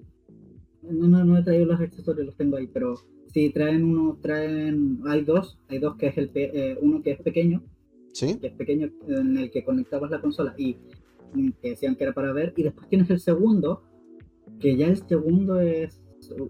No, 0.82 1.08
no, 1.08 1.24
no 1.24 1.38
he 1.38 1.42
traído 1.42 1.66
los 1.66 1.80
accesorios, 1.80 2.26
los 2.26 2.36
tengo 2.36 2.56
ahí, 2.56 2.66
pero 2.66 2.94
sí 3.32 3.50
traen 3.50 3.84
uno, 3.84 4.18
traen, 4.20 5.00
hay 5.06 5.24
dos, 5.24 5.58
hay 5.68 5.78
dos 5.78 5.96
que 5.96 6.08
es 6.08 6.18
el, 6.18 6.30
eh, 6.34 6.76
uno 6.80 7.02
que 7.02 7.12
es 7.12 7.20
pequeño, 7.22 7.62
¿Sí? 8.12 8.38
que 8.38 8.48
es 8.48 8.52
pequeño 8.52 8.90
en 9.08 9.38
el 9.38 9.50
que 9.50 9.64
conectabas 9.64 10.10
la 10.10 10.20
consola 10.20 10.54
y 10.58 10.76
que 11.60 11.70
decían 11.70 11.96
que 11.96 12.04
era 12.04 12.12
para 12.12 12.32
ver, 12.32 12.52
y 12.56 12.62
después 12.62 12.88
tienes 12.88 13.10
el 13.10 13.18
segundo, 13.18 13.82
que 14.60 14.76
ya 14.76 14.86
el 14.86 14.96
segundo 14.96 15.60
es 15.60 16.00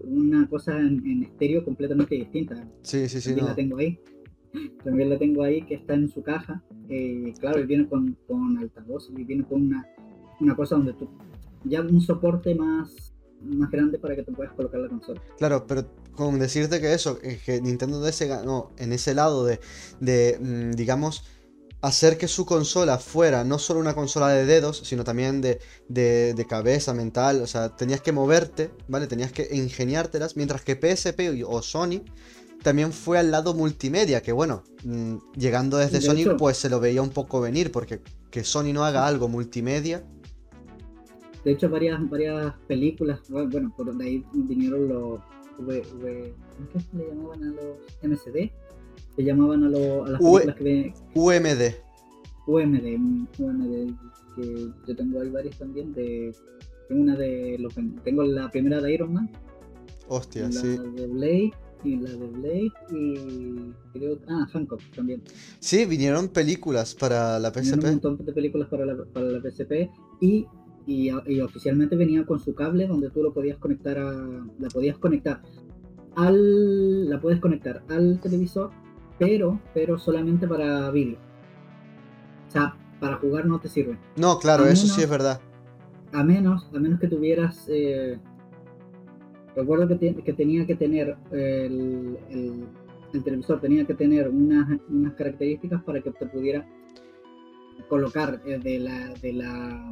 una 0.03 0.47
cosa 0.47 0.79
en, 0.79 1.23
estéreo 1.23 1.65
completamente 1.65 2.15
distinta. 2.15 2.67
Sí, 2.81 3.09
sí, 3.09 3.19
sí. 3.19 3.29
También 3.29 3.47
la 3.47 3.55
tengo 3.55 3.77
ahí. 3.77 3.99
También 4.83 5.09
la 5.09 5.17
tengo 5.17 5.43
ahí, 5.43 5.63
que 5.63 5.75
está 5.75 5.95
en 5.95 6.07
su 6.07 6.21
caja. 6.21 6.63
Eh, 6.87 7.33
claro, 7.39 7.59
y 7.59 7.65
viene 7.65 7.87
con, 7.87 8.15
con 8.27 8.57
altavoz, 8.57 9.11
y 9.17 9.23
viene 9.23 9.43
con 9.43 9.63
una, 9.63 9.85
una 10.39 10.55
cosa 10.55 10.75
donde 10.75 10.93
tú 10.93 11.09
ya 11.65 11.81
un 11.81 12.01
soporte 12.01 12.55
más, 12.55 13.13
más 13.41 13.69
grande 13.71 13.99
para 13.99 14.15
que 14.15 14.23
te 14.23 14.31
puedas 14.31 14.53
colocar 14.53 14.79
la 14.79 14.89
consola. 14.89 15.21
Claro, 15.37 15.65
pero 15.67 15.85
con 16.13 16.39
decirte 16.39 16.79
que 16.79 16.93
eso, 16.93 17.19
que 17.19 17.61
Nintendo 17.61 17.99
DS 17.99 18.21
ganó 18.27 18.71
en 18.77 18.93
ese 18.93 19.13
lado 19.13 19.45
de, 19.45 19.59
de 19.99 20.39
mm, 20.39 20.71
digamos, 20.71 21.23
hacer 21.81 22.17
que 22.17 22.27
su 22.27 22.45
consola 22.45 22.97
fuera 22.97 23.43
no 23.43 23.59
solo 23.59 23.79
una 23.79 23.93
consola 23.93 24.29
de 24.29 24.45
dedos, 24.45 24.81
sino 24.83 25.03
también 25.03 25.41
de, 25.41 25.59
de, 25.87 26.45
cabeza, 26.47 26.93
mental, 26.93 27.41
o 27.41 27.47
sea, 27.47 27.75
tenías 27.75 28.01
que 28.01 28.11
moverte, 28.11 28.71
¿vale? 28.87 29.05
Tenías 29.05 29.31
que 29.31 29.47
ingeniártelas, 29.51 30.35
mientras 30.35 30.63
que 30.63 30.75
PSP 30.75 31.43
o 31.45 31.61
Sony 31.61 32.01
también 32.63 32.91
fue 32.91 33.19
al 33.19 33.29
lado 33.29 33.53
multimedia, 33.53 34.23
que 34.23 34.31
bueno, 34.31 34.63
mm, 34.83 35.17
llegando 35.37 35.77
desde 35.77 36.01
Sony 36.01 36.35
pues 36.37 36.57
se 36.57 36.69
lo 36.69 36.79
veía 36.79 37.03
un 37.03 37.11
poco 37.11 37.39
venir, 37.39 37.71
porque 37.71 38.01
que 38.31 38.43
Sony 38.43 38.73
no 38.73 38.83
haga 38.83 39.05
algo 39.05 39.27
multimedia 39.27 40.03
de 41.45 41.51
hecho, 41.51 41.69
varias, 41.69 42.09
varias 42.09 42.53
películas, 42.67 43.19
bueno, 43.29 43.73
por 43.77 43.89
ahí 44.01 44.25
vinieron 44.33 44.89
los 44.89 45.19
v, 45.59 46.33
¿cómo 46.73 46.83
se 46.91 46.97
le 46.97 47.07
llamaban 47.07 47.43
a 47.43 47.47
los 47.53 47.77
MCD? 48.03 48.51
Se 49.15 49.23
llamaban 49.23 49.63
a, 49.63 49.67
a 49.67 50.09
las 50.09 50.19
películas 50.21 50.55
que 50.57 50.93
UMD. 51.13 51.75
UMD, 52.47 53.27
UMD, 53.39 53.93
que 54.35 54.67
yo 54.87 54.95
tengo 54.95 55.21
ahí 55.21 55.29
varias 55.29 55.57
también 55.57 55.93
de 55.93 56.35
tengo 56.87 57.01
una 57.01 57.15
de 57.15 57.57
los 57.59 57.73
tengo 58.03 58.23
la 58.23 58.49
primera 58.51 58.79
de 58.81 58.93
Iron 58.93 59.13
Man 59.13 59.31
hostia 60.07 60.43
la 60.43 60.51
sí 60.51 60.77
de 60.95 61.07
Blade 61.07 61.51
y 61.83 61.95
la 61.97 62.09
de 62.11 62.27
Blade 62.27 62.71
y 62.91 63.73
creo 63.93 64.19
ah 64.27 64.45
Hancock 64.53 64.81
también 64.95 65.23
Sí, 65.59 65.85
vinieron 65.85 66.27
películas 66.27 66.93
para 66.93 67.39
la 67.39 67.49
Vinieron 67.49 67.79
un 67.79 67.81
PSP. 67.85 67.91
montón 68.03 68.25
de 68.25 68.33
películas 68.33 68.67
para 68.69 68.85
la, 68.85 69.03
para 69.05 69.25
la 69.27 69.39
PSP 69.39 69.89
y, 70.21 70.45
y, 70.87 71.09
y 71.27 71.41
oficialmente 71.41 71.95
venía 71.95 72.25
con 72.25 72.39
su 72.39 72.53
cable 72.53 72.87
donde 72.87 73.09
tú 73.09 73.23
lo 73.23 73.33
podías 73.33 73.57
conectar 73.57 73.97
a 73.97 74.11
la 74.59 74.69
podías 74.73 74.97
conectar 74.97 75.41
al 76.15 77.09
la 77.09 77.19
puedes 77.19 77.39
conectar 77.39 77.83
al 77.89 78.19
televisor 78.21 78.71
pero 79.19 79.59
pero 79.73 79.97
solamente 79.97 80.47
para 80.47 80.89
vídeo 80.91 81.17
o 82.47 82.51
sea 82.51 82.75
para 82.99 83.17
jugar 83.17 83.45
no 83.45 83.59
te 83.59 83.67
sirve 83.69 83.97
No, 84.15 84.37
claro, 84.39 84.63
A 84.65 84.69
eso 84.69 84.83
menos- 84.83 84.95
sí 84.95 85.01
es 85.03 85.09
verdad. 85.09 85.41
a 86.13 86.23
menos 86.23 86.69
a 86.73 86.79
menos 86.79 86.99
que 86.99 87.07
tuvieras 87.07 87.65
eh, 87.69 88.17
recuerdo 89.55 89.87
que, 89.87 89.95
te- 89.95 90.15
que 90.15 90.33
tenía 90.33 90.65
que 90.67 90.75
tener 90.75 91.15
el, 91.31 92.17
el- 92.29 92.65
el 93.13 93.23
televisor 93.23 93.61
tenía 93.61 93.85
que 93.85 93.93
tener 93.93 94.27
unas, 94.29 94.67
unas 94.89 95.13
características 95.13 95.81
para 95.83 96.01
que 96.01 96.11
te 96.11 96.25
pudiera 96.25 96.65
colocar 97.89 98.41
eh, 98.45 98.59
de 98.59 98.79
la 98.79 99.13
de 99.21 99.33
la 99.33 99.91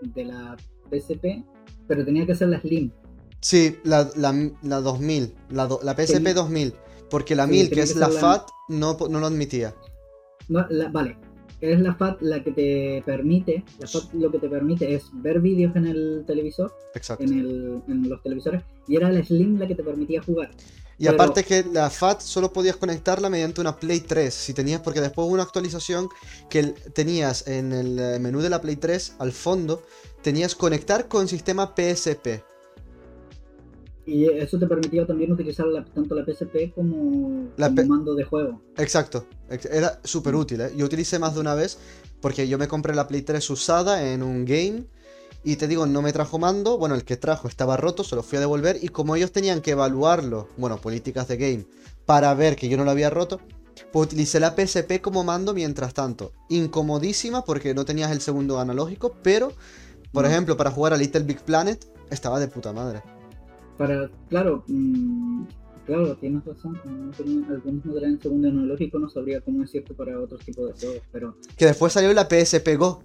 de 0.00 0.24
la 0.24 0.56
PSP 0.90 1.44
pero 1.86 2.04
tenía 2.04 2.26
que 2.26 2.34
ser 2.34 2.48
la 2.48 2.60
Slim 2.60 2.90
Sí, 3.42 3.76
la, 3.84 4.10
la, 4.16 4.34
la 4.62 4.80
2000, 4.80 5.34
la, 5.50 5.66
do- 5.66 5.80
la 5.82 5.94
PSP 5.94 6.26
Sí. 6.28 6.32
2000. 6.34 6.74
Porque 7.08 7.34
la 7.34 7.46
Sí, 7.46 7.50
1000, 7.52 7.70
que 7.70 7.80
es 7.80 7.94
que 7.94 7.98
la 7.98 8.08
FAT, 8.10 8.48
no, 8.68 8.96
no 9.08 9.18
lo 9.18 9.26
admitía. 9.26 9.74
No, 10.48 10.66
vale 10.92 11.16
es 11.62 11.78
la 11.80 11.94
FAT 11.94 12.22
la 12.22 12.42
que 12.42 12.52
te 12.52 13.02
permite 13.04 13.62
la 13.78 13.86
FAT 13.86 14.14
lo 14.14 14.30
que 14.30 14.38
te 14.38 14.48
permite 14.48 14.94
es 14.94 15.04
ver 15.12 15.40
vídeos 15.40 15.76
en 15.76 15.86
el 15.86 16.24
televisor 16.26 16.72
Exacto. 16.94 17.22
en, 17.24 17.38
el, 17.38 17.82
en 17.88 18.08
los 18.08 18.22
televisores 18.22 18.62
y 18.88 18.96
era 18.96 19.10
la 19.12 19.22
Slim 19.22 19.58
la 19.58 19.66
que 19.66 19.74
te 19.74 19.82
permitía 19.82 20.22
jugar 20.22 20.50
Y 21.00 21.04
pero- 21.06 21.14
aparte 21.14 21.44
que 21.44 21.64
la 21.64 21.88
FAT 21.88 22.20
solo 22.20 22.52
podías 22.52 22.76
conectarla 22.76 23.30
mediante 23.30 23.60
una 23.60 23.74
Play 23.76 24.00
3. 24.00 24.32
Si 24.34 24.52
tenías, 24.52 24.82
porque 24.82 25.00
después 25.00 25.26
hubo 25.26 25.32
una 25.34 25.42
actualización 25.44 26.08
que 26.50 26.58
el- 26.60 26.74
tenías 26.92 27.46
en 27.48 27.72
el 27.72 27.98
eh, 27.98 28.18
menú 28.20 28.40
de 28.40 28.50
la 28.50 28.60
Play 28.60 28.76
3, 28.76 29.14
al 29.18 29.32
fondo, 29.32 29.82
tenías 30.22 30.54
conectar 30.54 31.08
con 31.08 31.26
sistema 31.26 31.74
PSP. 31.74 32.44
Y 34.06 34.24
eso 34.26 34.58
te 34.58 34.66
permitía 34.66 35.06
también 35.06 35.32
utilizar 35.32 35.66
la- 35.66 35.84
tanto 35.84 36.14
la 36.14 36.24
PSP 36.24 36.72
como, 36.74 37.48
La 37.56 37.68
como 37.68 37.84
mando 37.84 38.14
de 38.14 38.24
juego. 38.24 38.60
Exacto, 38.76 39.26
ex- 39.48 39.66
era 39.66 40.00
súper 40.04 40.34
útil, 40.34 40.60
¿eh? 40.62 40.72
Yo 40.76 40.84
utilicé 40.86 41.18
más 41.18 41.34
de 41.34 41.40
una 41.40 41.54
vez 41.54 41.78
porque 42.20 42.48
yo 42.48 42.58
me 42.58 42.66
compré 42.68 42.94
la 42.94 43.06
Play 43.08 43.22
3 43.22 43.48
usada 43.50 44.12
en 44.12 44.22
un 44.22 44.44
game 44.44 44.84
y 45.44 45.56
te 45.56 45.66
digo, 45.68 45.86
no 45.86 46.02
me 46.02 46.12
trajo 46.12 46.38
mando, 46.38 46.76
bueno, 46.78 46.94
el 46.94 47.04
que 47.04 47.16
trajo 47.16 47.48
estaba 47.48 47.76
roto, 47.76 48.04
se 48.04 48.16
lo 48.16 48.22
fui 48.22 48.36
a 48.36 48.40
devolver 48.40 48.78
y 48.82 48.88
como 48.88 49.16
ellos 49.16 49.32
tenían 49.32 49.60
que 49.62 49.70
evaluarlo, 49.72 50.48
bueno, 50.56 50.78
políticas 50.80 51.28
de 51.28 51.36
game, 51.36 51.66
para 52.06 52.32
ver 52.34 52.56
que 52.56 52.68
yo 52.68 52.76
no 52.76 52.84
lo 52.84 52.90
había 52.90 53.10
roto, 53.10 53.40
pues 53.92 54.06
utilicé 54.08 54.38
la 54.40 54.54
PSP 54.54 55.00
como 55.00 55.24
mando 55.24 55.54
mientras 55.54 55.94
tanto. 55.94 56.32
Incomodísima 56.50 57.44
porque 57.44 57.74
no 57.74 57.84
tenías 57.84 58.10
el 58.12 58.20
segundo 58.20 58.58
analógico, 58.60 59.14
pero, 59.22 59.52
por 60.12 60.24
Mm. 60.24 60.28
ejemplo, 60.28 60.56
para 60.56 60.70
jugar 60.70 60.92
a 60.92 60.96
Little 60.96 61.22
Big 61.22 61.40
Planet 61.40 61.84
estaba 62.10 62.38
de 62.40 62.48
puta 62.48 62.72
madre. 62.72 63.02
Para, 63.78 64.10
claro, 64.28 64.62
mm, 64.68 65.44
claro, 65.86 66.16
tienes 66.16 66.44
razón. 66.44 66.78
como 66.82 66.96
no 67.06 67.10
tenía- 67.12 67.46
algunos 67.48 67.84
no 67.84 67.94
tenían 67.94 68.20
segundo 68.20 68.48
analógico, 68.48 68.98
no 68.98 69.08
sabría 69.08 69.40
cómo 69.40 69.62
decirte 69.62 69.94
para 69.94 70.18
otros 70.20 70.44
tipos 70.44 70.66
de 70.68 70.86
juegos. 70.86 71.02
Pero, 71.12 71.36
Que 71.56 71.64
después 71.66 71.92
salió 71.92 72.12
la 72.12 72.28
PSP 72.28 72.76
Go. 72.76 73.02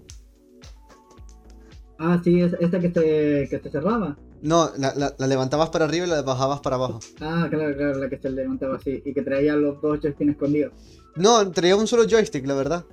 Ah, 2.00 2.20
sí, 2.24 2.42
es 2.42 2.54
esta 2.60 2.80
que 2.80 2.90
te, 2.90 3.48
que 3.50 3.60
te 3.60 3.70
cerraba. 3.70 4.18
No, 4.42 4.70
la, 4.78 4.94
la- 4.96 5.16
la 5.18 5.28
levantabas 5.28 5.70
para 5.70 5.86
arriba 5.86 6.06
y 6.06 6.10
la 6.10 6.22
bajabas 6.22 6.60
para 6.60 6.76
abajo. 6.76 7.00
Ah, 7.22 7.48
claro, 7.50 7.76
claro, 7.76 7.98
la 8.00 8.10
que 8.10 8.18
se 8.20 8.30
levantaba 8.30 8.76
así 8.76 9.02
y 9.06 9.14
que 9.14 9.22
traía 9.22 9.56
los 9.56 9.82
dos 9.82 10.00
joysticks 10.02 10.32
escondidos. 10.32 10.74
No, 11.16 11.50
traía 11.52 11.76
un 11.76 11.88
solo 11.88 12.04
joystick, 12.08 12.46
la 12.46 12.54
verdad. 12.56 12.86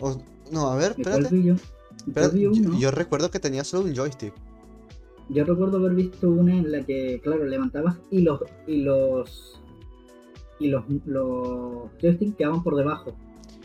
O- 0.00 0.20
no, 0.50 0.70
a 0.70 0.76
ver, 0.76 0.94
¿De 0.96 1.02
cuál 1.02 1.24
espérate. 1.26 1.42
yo? 1.42 1.54
Yo 2.78 2.90
recuerdo 2.90 3.30
que 3.30 3.38
tenía 3.38 3.64
solo 3.64 3.84
un 3.84 3.94
joystick. 3.94 4.32
Yo 5.28 5.44
recuerdo 5.44 5.76
haber 5.76 5.92
visto 5.94 6.30
una 6.30 6.56
en 6.56 6.72
la 6.72 6.82
que, 6.82 7.20
claro, 7.22 7.44
levantabas 7.44 7.96
y 8.10 8.22
los 8.22 8.40
y 8.66 8.78
los 8.82 9.60
y 10.58 10.68
los, 10.68 10.84
los 11.04 11.90
joysticks 12.00 12.34
quedaban 12.36 12.62
por 12.62 12.74
debajo. 12.76 13.14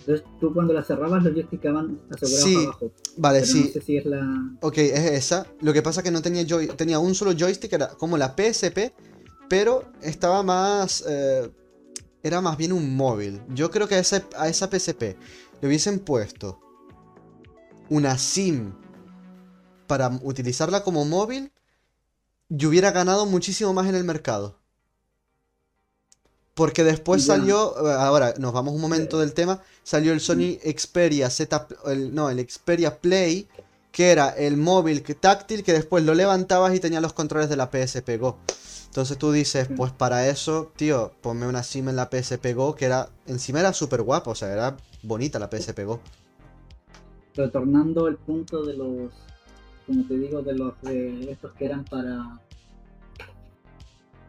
Entonces 0.05 0.25
tú 0.39 0.53
cuando 0.53 0.73
la 0.73 0.83
cerrabas 0.83 1.23
los 1.23 1.33
joysticks 1.33 1.61
quedaban 1.61 2.01
asegurados 2.11 2.43
Sí, 2.43 2.55
abajo. 2.65 2.91
Vale, 3.17 3.39
Pero 3.41 3.51
sí. 3.51 3.63
no 3.65 3.71
sé 3.71 3.81
si 3.81 3.97
es 3.97 4.05
la. 4.05 4.51
Ok, 4.61 4.77
es 4.79 4.99
esa. 5.11 5.47
Lo 5.61 5.71
que 5.73 5.81
pasa 5.81 6.03
que 6.03 6.11
no 6.11 6.21
tenía 6.21 6.45
joy 6.45 6.67
tenía 6.67 6.99
un 6.99 7.15
solo 7.15 7.31
joystick, 7.37 7.71
era 7.73 7.89
como 7.89 8.17
la 8.17 8.35
PSP, 8.35 8.93
pero 9.47 9.91
estaba 10.01 10.43
más. 10.43 11.03
eh, 11.07 11.49
era 12.21 12.39
más 12.41 12.57
bien 12.57 12.71
un 12.73 12.95
móvil. 12.95 13.41
Yo 13.49 13.69
creo 13.69 13.87
que 13.87 13.95
a 13.95 13.99
esa, 13.99 14.23
a 14.37 14.47
esa 14.47 14.69
PSP 14.69 15.17
le 15.61 15.67
hubiesen 15.67 15.99
puesto 15.99 16.59
una 17.89 18.17
SIM 18.17 18.73
para 19.87 20.09
utilizarla 20.23 20.83
como 20.83 21.03
móvil, 21.05 21.51
y 22.49 22.65
hubiera 22.65 22.91
ganado 22.91 23.25
muchísimo 23.25 23.73
más 23.73 23.87
en 23.87 23.95
el 23.95 24.03
mercado. 24.03 24.59
Porque 26.53 26.83
después 26.83 27.25
Ya. 27.25 27.35
salió, 27.35 27.73
eh, 27.87 27.93
ahora 27.93 28.35
nos 28.37 28.53
vamos 28.53 28.73
un 28.75 28.81
momento 28.81 29.19
del 29.19 29.33
tema, 29.33 29.61
salió 29.83 30.13
el 30.13 30.19
Sony 30.19 30.57
Xperia 30.63 31.29
Z, 31.29 31.67
el- 31.87 32.13
no, 32.13 32.29
el 32.29 32.47
Xperia 32.47 32.99
Play, 32.99 33.47
que 33.91 34.11
era 34.11 34.29
el 34.29 34.57
móvil 34.57 35.03
táctil 35.03 35.63
que 35.63 35.73
después 35.73 36.03
lo 36.03 36.13
levantabas 36.13 36.75
y 36.75 36.79
tenía 36.79 37.01
los 37.01 37.13
controles 37.13 37.49
de 37.49 37.55
la 37.55 37.69
PSP 37.71 38.17
Go. 38.17 38.37
Entonces 38.85 39.17
tú 39.17 39.31
dices, 39.31 39.67
pues 39.75 39.91
para 39.91 40.27
eso, 40.27 40.71
tío, 40.75 41.13
ponme 41.21 41.47
una 41.47 41.63
SIM 41.63 41.89
en 41.89 41.95
la 41.95 42.09
PSP 42.11 42.53
Go, 42.53 42.75
que 42.75 42.85
era, 42.85 43.09
encima 43.25 43.59
era 43.59 43.73
súper 43.73 44.03
guapa, 44.03 44.29
o 44.29 44.35
sea, 44.35 44.51
era 44.53 44.77
bonita 45.01 45.39
la 45.39 45.49
PSP 45.49 45.83
Go. 45.85 45.99
Retornando 47.35 48.05
al 48.05 48.17
punto 48.17 48.63
de 48.63 48.73
los. 48.77 49.11
Como 49.87 50.05
te 50.07 50.13
digo, 50.17 50.43
de 50.43 50.53
los 50.53 50.79
de 50.83 51.31
estos 51.31 51.51
que 51.53 51.65
eran 51.65 51.83
para. 51.85 52.39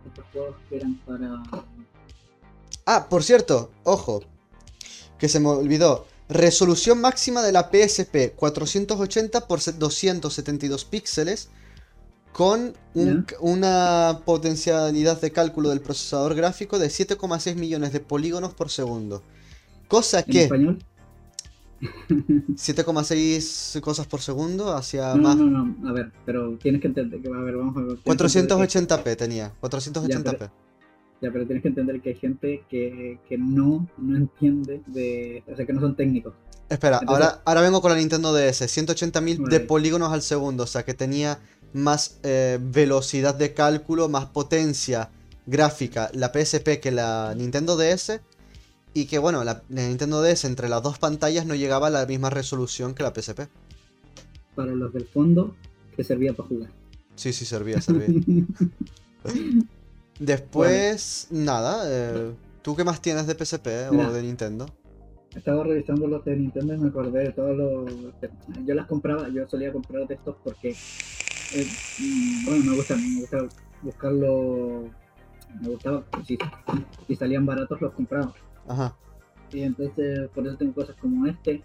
Estos 0.07 0.25
juegos 0.33 0.57
que 0.71 0.77
eran 0.77 0.95
para. 1.07 1.43
Ah, 2.87 3.07
por 3.09 3.23
cierto, 3.23 3.71
ojo, 3.85 4.23
que 5.19 5.29
se 5.29 5.41
me 5.41 5.49
olvidó. 5.49 6.07
Resolución 6.29 7.01
máxima 7.01 7.43
de 7.43 7.53
la 7.53 7.71
PSP 7.71 8.33
480 8.37 9.39
x 9.49 9.79
272 9.79 10.85
píxeles 10.85 11.49
con 12.33 12.75
un- 12.95 13.27
una 13.41 14.21
potencialidad 14.25 15.21
de 15.21 15.31
cálculo 15.31 15.69
del 15.69 15.81
procesador 15.81 16.35
gráfico 16.35 16.79
de 16.79 16.89
7,6 16.91 17.57
millones 17.57 17.93
de 17.93 18.01
polígonos 18.01 18.55
por 18.55 18.71
segundo. 18.71 19.23
Cosa 19.89 20.21
En 20.21 20.25
que 20.25 20.43
español. 20.45 20.79
7,6 22.57 23.81
cosas 23.81 24.07
por 24.07 24.21
segundo 24.21 24.75
hacia 24.75 25.15
No, 25.15 25.23
más. 25.23 25.37
no, 25.37 25.45
no, 25.45 25.65
no, 25.67 25.89
a 25.89 25.93
ver, 25.93 26.11
pero 26.25 26.57
tienes 26.59 26.81
que 26.81 26.89
entender 26.89 27.21
que, 27.21 27.29
a 27.29 27.41
ver, 27.41 27.57
vamos 27.57 27.77
a 27.77 27.81
ver. 27.81 27.99
tienes 27.99 28.33
que 28.33 28.39
entender 28.39 28.69
que- 28.69 28.79
480p 28.79 29.17
tenía, 29.17 29.53
480p. 29.61 30.51
Ya, 31.21 31.31
pero 31.33 31.47
tienes 31.47 31.63
que 31.63 31.69
entender 31.69 32.01
que 32.01 32.11
hay 32.11 32.15
gente 32.17 32.65
que, 32.69 33.19
que 33.29 33.39
no, 33.39 33.89
no 33.97 34.17
entiende 34.17 34.83
de. 34.87 35.43
O 35.51 35.57
sea, 35.57 35.65
que 35.65 35.73
no 35.73 35.81
son 35.81 35.97
técnicos. 35.97 36.35
Espera, 36.69 36.99
Entonces- 37.01 37.25
ahora, 37.27 37.43
ahora 37.45 37.61
vengo 37.63 37.81
con 37.81 37.93
la 37.93 37.99
Nintendo 37.99 38.33
DS, 38.35 38.63
180.000 38.63 39.49
de 39.49 39.61
polígonos 39.61 40.13
al 40.13 40.23
segundo, 40.23 40.65
o 40.65 40.67
sea 40.67 40.85
que 40.85 40.95
tenía 40.95 41.39
más 41.73 42.19
eh, 42.23 42.59
velocidad 42.61 43.35
de 43.35 43.53
cálculo, 43.53 44.09
más 44.09 44.27
potencia 44.27 45.11
gráfica 45.47 46.11
la 46.15 46.33
PSP 46.33 46.81
que 46.81 46.91
la 46.91 47.35
Nintendo 47.37 47.77
DS 47.77 48.21
y 48.95 49.05
que 49.07 49.19
bueno, 49.19 49.45
la, 49.45 49.63
la 49.69 49.87
Nintendo 49.89 50.23
DS 50.23 50.45
entre 50.47 50.69
las 50.69 50.83
dos 50.83 50.99
pantallas 50.99 51.45
no 51.47 51.55
llegaba 51.55 51.89
a 51.89 51.91
la 51.91 52.07
misma 52.07 52.31
resolución 52.31 52.95
que 52.95 53.03
la 53.03 53.13
PSP. 53.15 53.49
Para 54.55 54.73
los 54.73 54.93
del 54.95 55.07
fondo, 55.07 55.55
que 55.97 56.05
servía 56.05 56.33
para 56.33 56.49
jugar. 56.49 56.71
Sí, 57.17 57.33
sí, 57.33 57.45
servía, 57.45 57.81
servía. 57.81 58.09
Después, 60.19 61.29
nada, 61.31 61.85
eh, 61.87 62.33
¿tú 62.63 62.77
qué 62.77 62.85
más 62.85 63.01
tienes 63.01 63.27
de 63.27 63.35
PSP 63.35 63.67
o 63.91 64.13
de 64.13 64.23
Nintendo? 64.23 64.67
Estaba 65.35 65.65
revisando 65.65 66.07
los 66.07 66.25
de 66.25 66.37
Nintendo 66.37 66.75
y 66.75 66.79
me 66.79 66.89
acordé 66.89 67.25
de 67.25 67.33
todos 67.33 67.57
los. 67.57 67.93
Yo 68.65 68.75
las 68.75 68.87
compraba, 68.87 69.29
yo 69.29 69.49
solía 69.49 69.73
comprar 69.73 70.07
de 70.07 70.15
estos 70.15 70.37
porque. 70.45 70.71
eh, 70.71 71.67
mm, 71.99 72.45
bueno, 72.47 72.65
me 72.65 72.77
gusta, 72.77 72.97
me 72.97 73.21
gusta 73.21 73.39
buscarlo. 73.83 74.85
Me 75.61 75.69
gustaba, 75.69 76.05
si, 76.27 76.39
si 77.07 77.17
salían 77.17 77.47
baratos 77.47 77.81
los 77.81 77.93
compraba. 77.93 78.33
Ajá. 78.69 78.97
Y 79.53 79.63
entonces, 79.63 80.29
por 80.35 80.47
eso 80.47 80.57
tengo 80.57 80.75
cosas 80.75 80.97
como 81.01 81.27
este, 81.27 81.63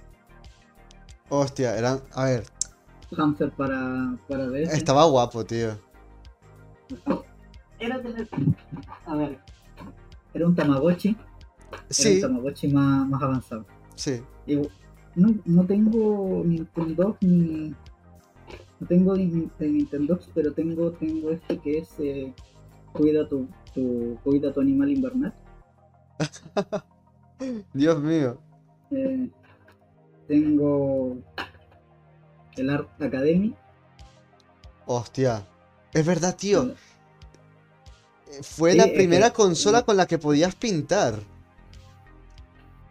Hostia, 1.29 1.77
eran, 1.77 2.01
a 2.13 2.25
ver, 2.25 2.43
Hamster 3.15 3.51
para, 3.51 4.17
para 4.27 4.47
DS. 4.47 4.73
estaba 4.73 5.05
guapo, 5.05 5.45
tío. 5.45 5.77
Era 7.79 8.01
tener. 8.01 8.27
A 9.05 9.15
ver. 9.15 9.39
Era 10.33 10.45
un 10.47 10.55
Tamagotchi. 10.55 11.09
Era 11.71 11.83
Sí, 11.89 12.15
un 12.15 12.21
Tamagotchi 12.21 12.67
más, 12.69 13.07
más 13.07 13.21
avanzado. 13.23 13.65
sí. 13.95 14.21
Y 14.45 14.55
no, 15.15 15.33
no 15.45 15.65
tengo 15.65 16.43
Nintendo 16.45 17.17
ni. 17.21 17.73
No 18.79 18.87
tengo 18.87 19.15
ni- 19.15 19.49
de 19.59 19.67
Nintendo, 19.69 20.19
pero 20.33 20.53
tengo, 20.53 20.91
tengo 20.91 21.31
este 21.31 21.57
que 21.59 21.79
es. 21.79 21.89
eh, 21.99 22.33
cuida 22.93 23.27
tu, 23.29 23.47
tu 23.73 23.81
tu 24.15 24.17
cuida 24.23 24.51
tu 24.53 24.61
animal 24.61 24.89
invernal. 24.89 25.33
Dios 27.73 28.01
mío. 28.01 28.39
Eh, 28.91 29.29
tengo 30.27 31.17
el 32.57 32.69
Art 32.69 32.89
Academy. 33.01 33.55
Hostia. 34.85 35.45
Es 35.93 36.05
verdad, 36.05 36.35
tío. 36.35 36.73
Eh, 38.29 38.43
Fue 38.43 38.71
Sí, 38.71 38.77
la 38.77 38.83
es 38.85 38.93
primera 38.93 39.29
que- 39.29 39.35
consola 39.35 39.83
con 39.83 39.97
la 39.97 40.05
que 40.05 40.17
podías 40.17 40.55
pintar. 40.55 41.19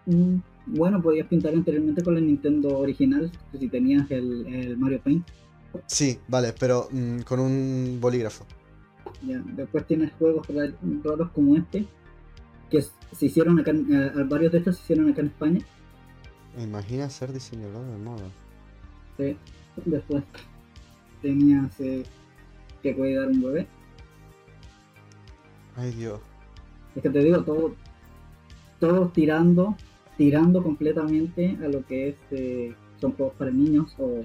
mm, 0.06 0.36
Bueno, 0.70 1.00
podías 1.00 1.26
pintar 1.28 1.54
anteriormente 1.54 2.02
con 2.02 2.14
la 2.14 2.20
Nintendo 2.20 2.78
original 2.78 3.32
si 3.58 3.68
tenías 3.68 4.10
el, 4.10 4.46
el 4.54 4.76
Mario 4.76 5.00
Paint. 5.02 5.26
Sí, 5.86 6.18
vale, 6.28 6.52
pero 6.58 6.88
mm, 6.90 7.20
con 7.20 7.40
un 7.40 7.98
bolígrafo. 8.00 8.44
Ya. 9.26 9.38
Después 9.46 9.86
tienes 9.86 10.12
juegos 10.18 10.46
ra- 10.48 10.70
raros 11.02 11.30
como 11.30 11.56
este, 11.56 11.86
que 12.70 12.82
se 12.82 13.26
hicieron 13.26 13.58
acá, 13.58 13.70
en- 13.70 13.86
eh, 13.94 14.12
varios 14.28 14.52
de 14.52 14.58
estos 14.58 14.76
se 14.76 14.82
hicieron 14.82 15.10
acá 15.10 15.22
en 15.22 15.28
España. 15.28 15.60
Imagina 16.62 17.08
ser 17.08 17.32
diseñador 17.32 17.86
de 17.86 17.96
moda. 17.98 18.28
Sí. 19.16 19.36
Después 19.86 20.22
tenías 21.22 21.80
eh, 21.80 22.02
que 22.82 22.94
cuidar 22.94 23.28
un 23.28 23.40
bebé. 23.40 23.66
Ay, 25.78 25.92
Dios. 25.92 26.20
Es 26.96 27.02
que 27.02 27.10
te 27.10 27.20
digo, 27.20 27.42
todo, 27.44 27.74
todo 28.80 29.08
tirando, 29.08 29.76
tirando 30.16 30.62
completamente 30.62 31.56
a 31.64 31.68
lo 31.68 31.84
que 31.86 32.08
es, 32.08 32.16
eh, 32.32 32.74
son 33.00 33.12
juegos 33.12 33.34
para 33.36 33.50
niños 33.50 33.94
o, 33.98 34.22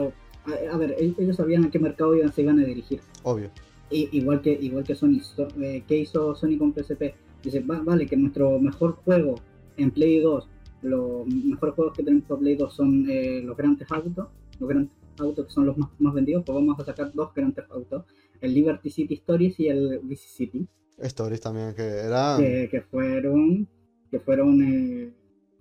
o- 0.00 0.12
a, 0.46 0.74
a 0.74 0.76
ver, 0.76 0.96
ellos 0.98 1.36
sabían 1.36 1.64
a 1.64 1.70
qué 1.70 1.78
mercado 1.78 2.14
iban, 2.14 2.32
se 2.32 2.42
iban 2.42 2.58
a 2.60 2.64
dirigir. 2.64 3.00
Obvio. 3.22 3.50
I- 3.90 4.08
igual 4.12 4.40
que 4.42 4.52
igual 4.52 4.84
que 4.84 4.94
Sony, 4.94 5.20
So- 5.20 5.48
eh, 5.60 5.82
¿qué 5.86 5.98
hizo 5.98 6.34
Sony 6.34 6.58
con 6.58 6.72
PSP? 6.72 7.14
Dice, 7.42 7.60
"Va- 7.60 7.80
vale, 7.82 8.06
que 8.06 8.16
nuestro 8.16 8.58
mejor 8.58 8.96
juego 9.04 9.36
en 9.76 9.90
Play 9.90 10.20
2, 10.20 10.48
los 10.82 11.26
mejores 11.26 11.74
juegos 11.74 11.96
que 11.96 12.02
tenemos 12.02 12.24
para 12.26 12.40
Play 12.40 12.56
2 12.56 12.74
son 12.74 13.06
eh, 13.08 13.40
los 13.44 13.56
Grand 13.56 13.78
Theft 13.78 13.92
Auto, 13.92 14.28
los 14.58 14.68
Grand 14.68 14.88
Theft 14.88 15.20
Auto 15.20 15.46
que 15.46 15.52
son 15.52 15.66
los 15.66 15.76
más, 15.78 15.88
más 15.98 16.12
vendidos, 16.14 16.42
pues 16.44 16.54
vamos 16.54 16.78
a 16.80 16.84
sacar 16.84 17.12
dos 17.12 17.32
Grand 17.34 17.54
Theft 17.54 17.70
Auto, 17.70 18.04
el 18.42 18.52
Liberty 18.54 18.90
City 18.90 19.14
Stories 19.14 19.58
y 19.60 19.68
el 19.68 20.00
Vice 20.02 20.28
City. 20.28 20.68
Stories 20.98 21.40
también, 21.40 21.74
que 21.74 21.82
era. 21.82 22.36
que, 22.38 22.68
que 22.70 22.82
fueron 22.82 23.66
que 24.10 24.20
fueron 24.20 24.62
eh, 24.62 25.10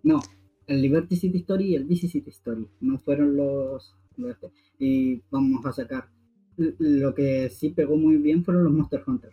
no 0.04 0.20
el 0.68 0.82
Liberty 0.82 1.16
City 1.16 1.38
Story 1.40 1.70
y 1.72 1.76
el 1.76 1.88
DC 1.88 2.08
City 2.10 2.30
Story 2.32 2.68
no 2.82 3.00
fueron 3.00 3.36
los, 3.38 3.96
los 4.18 4.32
este. 4.32 4.52
y 4.78 5.22
vamos 5.32 5.66
a 5.66 5.72
sacar 5.72 6.10
lo 6.58 7.16
que 7.16 7.50
sí 7.50 7.70
pegó 7.70 7.96
muy 7.96 8.18
bien 8.18 8.44
fueron 8.44 8.66
los 8.66 8.74
Monster 8.74 9.04
Hunter 9.08 9.32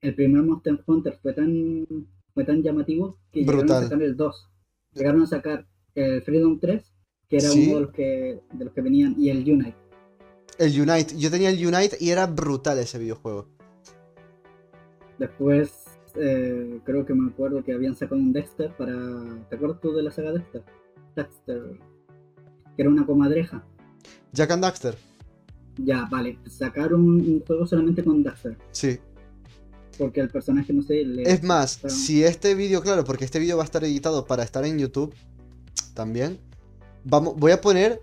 el 0.00 0.14
primer 0.14 0.42
Monster 0.42 0.78
Hunter 0.86 1.18
fue 1.20 1.32
tan 1.32 1.84
fue 2.32 2.44
tan 2.44 2.62
llamativo 2.62 3.18
que 3.32 3.40
llegaron 3.40 3.70
a 3.72 3.80
sacar 3.82 4.02
el 4.02 4.16
2 4.16 4.48
llegaron 4.94 5.22
a 5.22 5.26
sacar 5.26 5.66
el 5.96 6.22
Freedom 6.22 6.58
3 6.60 6.94
que 7.28 7.36
era 7.38 7.48
Sí. 7.48 7.66
uno 7.66 7.74
de 7.76 7.80
los 7.82 7.92
que 7.92 8.40
de 8.52 8.64
los 8.64 8.72
que 8.72 8.80
venían 8.82 9.16
y 9.18 9.30
el 9.30 9.38
Unite 9.50 9.76
El 10.58 10.80
Unite. 10.80 11.16
Yo 11.16 11.30
tenía 11.30 11.50
el 11.50 11.66
Unite 11.66 11.96
y 12.00 12.10
era 12.10 12.26
brutal 12.26 12.78
ese 12.78 12.98
videojuego. 12.98 13.48
después 15.18 15.72
eh, 16.16 16.80
creo 16.84 17.06
que 17.06 17.14
me 17.14 17.30
acuerdo 17.30 17.62
que 17.64 17.72
habían 17.72 17.94
sacado 17.96 18.20
un 18.20 18.32
Dexter 18.32 18.74
para 18.76 18.92
¿te 19.48 19.56
acuerdas 19.56 19.80
tú 19.80 19.92
de 19.92 20.02
la 20.02 20.10
saga 20.10 20.32
Dexter? 20.32 20.62
Dexter 21.16 21.62
que 22.76 22.82
era 22.82 22.90
una 22.90 23.06
comadreja 23.06 23.64
Jack 24.32 24.50
and 24.50 24.62
Daxter. 24.62 24.96
ya 25.78 26.06
vale 26.10 26.38
sacaron 26.48 27.02
un 27.02 27.42
juego 27.46 27.66
solamente 27.66 28.02
con 28.04 28.22
Dexter 28.22 28.56
Sí. 28.72 28.98
porque 29.96 30.20
el 30.20 30.28
personaje 30.28 30.72
no 30.72 30.82
sé 30.82 31.04
le 31.04 31.22
Es 31.22 31.42
más, 31.42 31.78
pero- 31.80 31.94
si 31.94 32.24
este 32.24 32.54
vídeo, 32.54 32.82
claro, 32.82 33.04
porque 33.04 33.24
este 33.24 33.38
vídeo 33.38 33.56
va 33.56 33.62
a 33.62 33.66
estar 33.66 33.84
editado 33.84 34.26
para 34.26 34.42
estar 34.42 34.64
en 34.64 34.78
YouTube 34.78 35.14
también. 35.94 36.38
Vamos, 37.04 37.36
voy 37.36 37.52
a 37.52 37.60
poner 37.60 38.00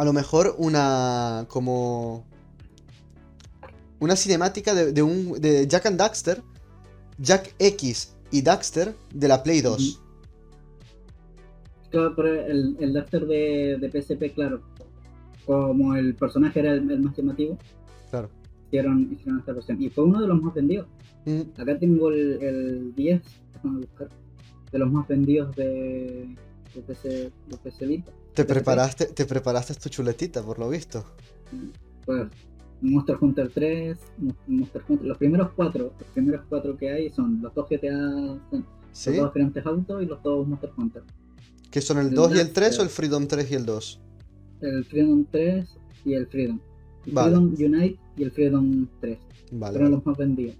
a 0.00 0.04
lo 0.06 0.14
mejor 0.14 0.54
una 0.56 1.44
como 1.48 2.24
una 3.98 4.16
cinemática 4.16 4.74
de, 4.74 4.94
de 4.94 5.02
un 5.02 5.38
de 5.38 5.66
Jack 5.68 5.84
and 5.84 5.98
Daxter, 5.98 6.40
Jack 7.18 7.54
X 7.58 8.16
y 8.30 8.40
Daxter 8.40 8.94
de 9.12 9.28
la 9.28 9.42
Play 9.42 9.60
2. 9.60 10.00
Claro, 11.90 12.14
pero 12.16 12.28
el, 12.46 12.78
el 12.80 12.94
Dexter 12.94 13.26
de, 13.26 13.76
de 13.78 13.90
PSP 13.90 14.32
claro. 14.34 14.62
Como 15.44 15.94
el 15.94 16.14
personaje 16.14 16.60
era 16.60 16.72
el, 16.72 16.90
el 16.90 17.00
más 17.00 17.14
llamativo. 17.14 17.58
Claro. 18.08 18.30
hicieron, 18.68 19.12
hicieron 19.12 19.40
esta 19.40 19.52
versión. 19.52 19.82
Y 19.82 19.90
fue 19.90 20.04
uno 20.04 20.22
de 20.22 20.28
los 20.28 20.40
más 20.40 20.54
vendidos. 20.54 20.86
Mm, 21.26 21.60
acá 21.60 21.78
tengo 21.78 22.08
el, 22.08 22.42
el 22.42 22.94
10 22.94 23.22
déjame 23.52 23.80
buscar. 23.80 24.08
De 24.72 24.78
los 24.78 24.90
más 24.90 25.06
vendidos 25.06 25.54
de 25.56 26.34
de 26.74 26.80
PC, 26.82 27.32
de 27.48 27.56
PC 27.62 27.86
Vita 27.86 28.12
Te 28.34 28.44
preparaste, 28.44 29.06
te 29.06 29.24
preparaste 29.26 29.74
tu 29.74 29.88
chuletita, 29.88 30.42
por 30.42 30.58
lo 30.58 30.68
visto. 30.68 31.04
pues 32.06 32.28
Monster 32.82 33.16
Hunter 33.20 33.50
3, 33.52 33.98
Mo- 34.18 34.34
Monster 34.46 34.82
Hunter, 34.88 35.06
los 35.06 35.18
primeros 35.18 35.50
cuatro, 35.54 35.92
los 35.98 36.08
primeros 36.14 36.42
cuatro 36.48 36.76
que 36.76 36.90
hay 36.90 37.10
son 37.10 37.40
los 37.42 37.54
dos 37.54 37.68
GTA, 37.68 38.38
¿Sí? 38.92 39.10
los 39.10 39.18
dos 39.18 39.34
Grand 39.34 39.52
Theft 39.52 39.66
Auto 39.66 40.00
y 40.00 40.06
los 40.06 40.22
dos 40.22 40.46
Monster 40.48 40.70
Hunter. 40.76 41.02
Que 41.70 41.80
son 41.80 41.98
el 41.98 42.08
el 42.08 42.14
2 42.14 42.34
y 42.36 42.38
el 42.40 42.52
3 42.52 42.78
o 42.78 42.82
el 42.82 42.88
Freedom 42.88 43.26
3 43.28 43.50
y 43.50 43.54
el 43.54 43.66
2. 43.66 44.00
El 44.62 44.84
Freedom 44.86 45.24
3 45.30 45.68
y 46.04 46.14
el 46.14 46.26
Freedom. 46.26 46.60
El 47.06 47.12
Vale. 47.12 47.36
Freedom 47.36 47.54
Unite 47.74 47.98
y 48.16 48.22
el 48.22 48.30
Freedom 48.32 48.88
3 49.00 49.18
Vale. 49.52 49.72
fueron 49.74 49.92
los 49.92 50.06
más 50.06 50.16
vendidos. 50.16 50.56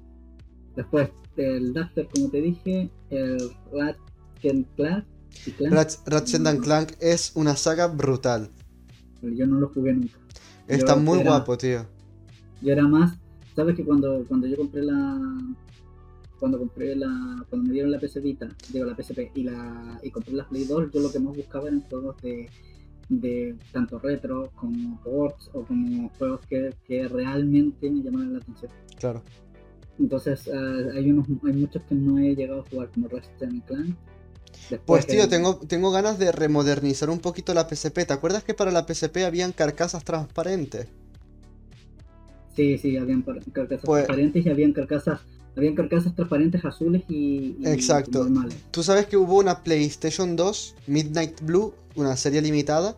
Después 0.77 1.09
el 1.37 1.73
Duster, 1.73 2.07
como 2.15 2.29
te 2.31 2.41
dije, 2.43 2.91
el 3.11 3.51
Ratchet 3.73 4.67
Clank 4.77 5.05
Ratch- 5.59 6.01
Ratchet 6.07 6.47
and 6.47 6.63
Clank 6.63 6.93
es 7.01 7.33
una 7.35 7.57
saga 7.57 7.87
brutal. 7.87 8.51
yo 9.23 9.47
no 9.47 9.61
lo 9.61 9.69
jugué 9.69 9.93
nunca. 9.95 10.17
Está 10.67 10.95
Yo 10.95 11.01
muy 11.01 11.21
era- 11.21 11.31
guapo, 11.31 11.57
tío. 11.59 11.87
Yo 12.63 12.73
era 12.73 12.87
más, 12.87 13.17
sabes 13.57 13.75
que 13.77 13.85
cuando, 13.85 14.25
cuando 14.29 14.47
yo 14.47 14.57
compré 14.57 14.83
la 14.83 15.19
cuando 16.39 16.59
compré 16.59 16.97
la 16.97 17.45
cuando 17.51 17.69
me 17.69 17.75
dieron 17.75 17.91
la 17.91 17.99
PC 17.99 18.21
Vita, 18.21 18.49
digo 18.73 18.87
la 18.87 18.95
PSP 18.97 19.31
y 19.35 19.43
la 19.43 20.01
y 20.03 20.11
compré 20.11 20.33
la 20.33 20.49
Play 20.49 20.65
2, 20.65 20.91
yo 20.93 21.01
lo 21.01 21.13
que 21.13 21.19
más 21.21 21.37
buscaba 21.37 21.69
eran 21.69 21.83
juegos 21.83 22.17
de 22.23 22.49
de 23.11 23.57
tanto 23.73 23.99
retro 23.99 24.51
como 24.55 24.99
ports 25.03 25.51
o 25.53 25.65
como 25.65 26.09
juegos 26.19 26.41
que, 26.49 26.73
que 26.87 27.09
realmente 27.09 27.91
me 27.91 28.03
llamaran 28.03 28.33
la 28.35 28.39
atención. 28.39 28.71
Claro. 28.99 29.21
Entonces 29.99 30.49
ah, 30.55 30.79
hay 30.95 31.11
unos 31.11 31.27
hay 31.45 31.53
muchos 31.53 31.83
que 31.85 31.95
no 31.95 32.19
he 32.19 32.35
llegado 32.35 32.61
a 32.61 32.71
jugar 32.71 32.91
como 32.95 33.09
Ratchet 33.09 33.65
Clank. 33.67 33.97
Después 34.71 35.05
Pues 35.05 35.07
tío, 35.07 35.29
tengo, 35.29 35.57
tengo 35.57 35.91
ganas 35.91 36.19
de 36.19 36.33
remodernizar 36.33 37.11
un 37.11 37.19
poquito 37.19 37.55
la 37.55 37.69
PSP. 37.69 38.07
¿Te 38.07 38.13
acuerdas 38.13 38.45
que 38.45 38.55
para 38.55 38.71
la 38.71 38.87
PSP 38.87 39.25
habían 39.25 39.53
carcasas 39.53 40.05
transparentes? 40.05 40.87
Sí, 42.55 42.79
sí, 42.79 42.97
habían 42.97 43.23
carcasas 43.23 43.81
Pues- 43.85 44.05
transparentes 44.05 44.47
y 44.47 44.49
habían 44.51 44.73
carcasas 44.73 45.21
habían 45.57 45.75
carcasas 45.75 46.15
transparentes 46.15 46.65
azules 46.65 47.03
y, 47.09 47.57
y 47.59 47.67
Exacto. 47.67 48.21
normales. 48.21 48.55
Tú 48.71 48.83
sabes 48.85 49.07
que 49.07 49.17
hubo 49.17 49.39
una 49.39 49.63
PlayStation 49.65 50.37
2, 50.37 50.77
Midnight 50.87 51.41
Blue, 51.43 51.75
una 51.97 52.17
serie 52.17 52.41
limitada, 52.41 52.97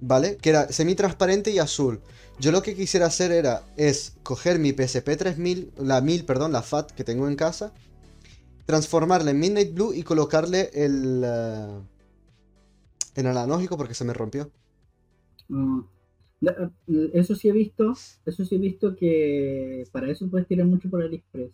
¿vale? 0.00 0.36
Que 0.36 0.50
era 0.50 0.70
semi-transparente 0.70 1.50
y 1.50 1.58
azul. 1.58 2.00
Yo 2.38 2.52
lo 2.52 2.62
que 2.62 2.74
quisiera 2.74 3.06
hacer 3.06 3.32
era, 3.32 3.62
es 3.78 4.12
coger 4.22 4.58
mi 4.58 4.72
PSP 4.72 5.16
3000, 5.16 5.72
la 5.78 6.02
1000, 6.02 6.24
perdón, 6.26 6.52
la 6.52 6.62
FAT 6.62 6.92
que 6.92 7.02
tengo 7.02 7.26
en 7.28 7.34
casa, 7.34 7.72
transformarla 8.66 9.30
en 9.30 9.38
Midnight 9.40 9.72
Blue 9.72 9.94
y 9.94 10.02
colocarle 10.02 10.70
el, 10.74 11.22
eh, 11.24 11.80
el 13.14 13.26
analógico 13.26 13.76
porque 13.76 13.94
se 13.94 14.04
me 14.04 14.12
rompió. 14.12 14.50
Ah, 15.50 15.82
da- 16.40 16.72
eso 17.14 17.34
sí 17.34 17.48
he 17.48 17.52
visto, 17.52 17.92
eso 18.26 18.44
sí 18.44 18.56
he 18.56 18.58
visto 18.58 18.94
que 18.96 19.84
para 19.92 20.10
eso 20.10 20.28
puedes 20.28 20.46
tirar 20.48 20.66
mucho 20.66 20.90
por 20.90 21.02
AliExpress. 21.02 21.52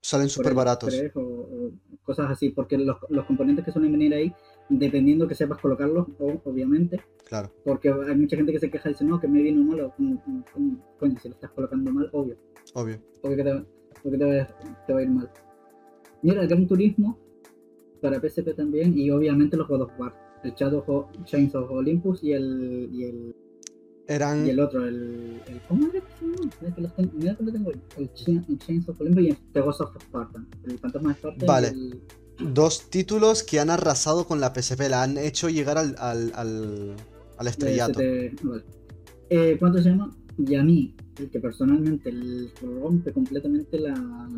Salen 0.00 0.28
súper 0.28 0.54
baratos. 0.54 0.94
O, 1.16 1.20
o 1.20 1.70
cosas 2.04 2.30
así, 2.30 2.50
porque 2.50 2.78
los, 2.78 2.96
los 3.08 3.26
componentes 3.26 3.64
que 3.64 3.72
suelen 3.72 3.90
venir 3.90 4.14
ahí, 4.14 4.32
dependiendo 4.68 5.26
que 5.26 5.34
sepas 5.34 5.58
colocarlos, 5.60 6.06
o- 6.20 6.40
obviamente, 6.44 7.00
Claro. 7.24 7.50
porque 7.64 7.88
hay 7.90 8.16
mucha 8.16 8.36
gente 8.36 8.52
que 8.52 8.60
se 8.60 8.70
queja 8.70 8.88
y 8.88 8.92
dice, 8.92 9.04
no, 9.04 9.18
que 9.20 9.26
me 9.26 9.42
vino 9.42 9.64
mal, 9.64 9.80
o 9.80 9.92
como, 9.96 10.22
coño, 11.00 11.18
si 11.20 11.28
lo 11.28 11.34
estás 11.34 11.50
colocando 11.50 11.90
mal, 11.90 12.08
obvio, 12.12 12.36
Obvio. 12.74 13.00
obvio 13.22 13.36
que 13.36 13.42
te, 13.42 13.50
obvio 13.50 14.10
que 14.12 14.18
te 14.18 14.24
va, 14.24 14.46
te 14.86 14.92
va 14.92 14.98
a 15.00 15.02
ir 15.02 15.08
mal. 15.10 15.30
Mira, 16.26 16.42
el 16.42 16.48
Gran 16.48 16.66
Turismo, 16.66 17.18
para 18.02 18.20
PSP 18.20 18.54
también, 18.54 18.98
y 18.98 19.10
obviamente 19.10 19.56
los 19.56 19.68
God 19.68 19.82
of 19.82 19.90
War, 19.98 20.12
el 20.42 20.52
Shadow 20.54 20.82
of, 20.86 21.06
Chains 21.24 21.54
of 21.54 21.70
Olympus 21.70 22.22
y 22.22 22.32
el, 22.32 22.88
y 22.92 23.04
el 23.04 23.36
Eran 24.08 24.46
Y 24.46 24.50
el 24.50 24.60
otro, 24.60 24.84
el. 24.86 25.40
el 25.46 25.60
¿Cómo 25.68 25.86
era 25.88 26.00
que 26.74 26.80
los 26.82 26.94
tengo, 26.94 27.10
mira 27.14 27.34
que 27.36 27.42
lo 27.44 27.52
tengo 27.52 27.70
ahí. 27.70 27.80
El, 27.98 28.12
Chain- 28.14 28.44
el 28.48 28.58
Chains 28.58 28.88
of 28.88 29.00
Olympus 29.00 29.22
y 29.24 29.28
el 29.30 29.36
The 29.52 29.60
Ghost 29.60 29.80
of 29.80 29.96
Sparta. 30.02 30.44
El 30.64 30.78
fantasma 30.78 31.08
de 31.10 31.14
Sparta. 31.16 31.44
y 31.44 31.48
Vale. 31.48 31.68
el- 31.68 32.00
dos 32.52 32.90
títulos 32.90 33.42
que 33.42 33.58
han 33.60 33.70
arrasado 33.70 34.26
con 34.26 34.40
la 34.40 34.52
PSP, 34.54 34.88
la 34.90 35.02
han 35.04 35.16
hecho 35.18 35.48
llegar 35.48 35.78
al, 35.78 35.94
al, 35.98 36.32
al, 36.34 36.94
al 37.38 37.46
estrellato. 37.46 38.00
ST 38.00 38.34
vale. 38.42 38.64
Eh, 39.30 39.56
¿Cuánto 39.58 39.78
se 39.82 39.88
llama? 39.90 40.14
Y 40.38 40.54
a 40.54 40.62
mí, 40.62 40.94
el 41.18 41.30
que 41.30 41.40
personalmente 41.40 42.12
rompe 42.62 43.12
completamente 43.12 43.78
la 43.80 44.28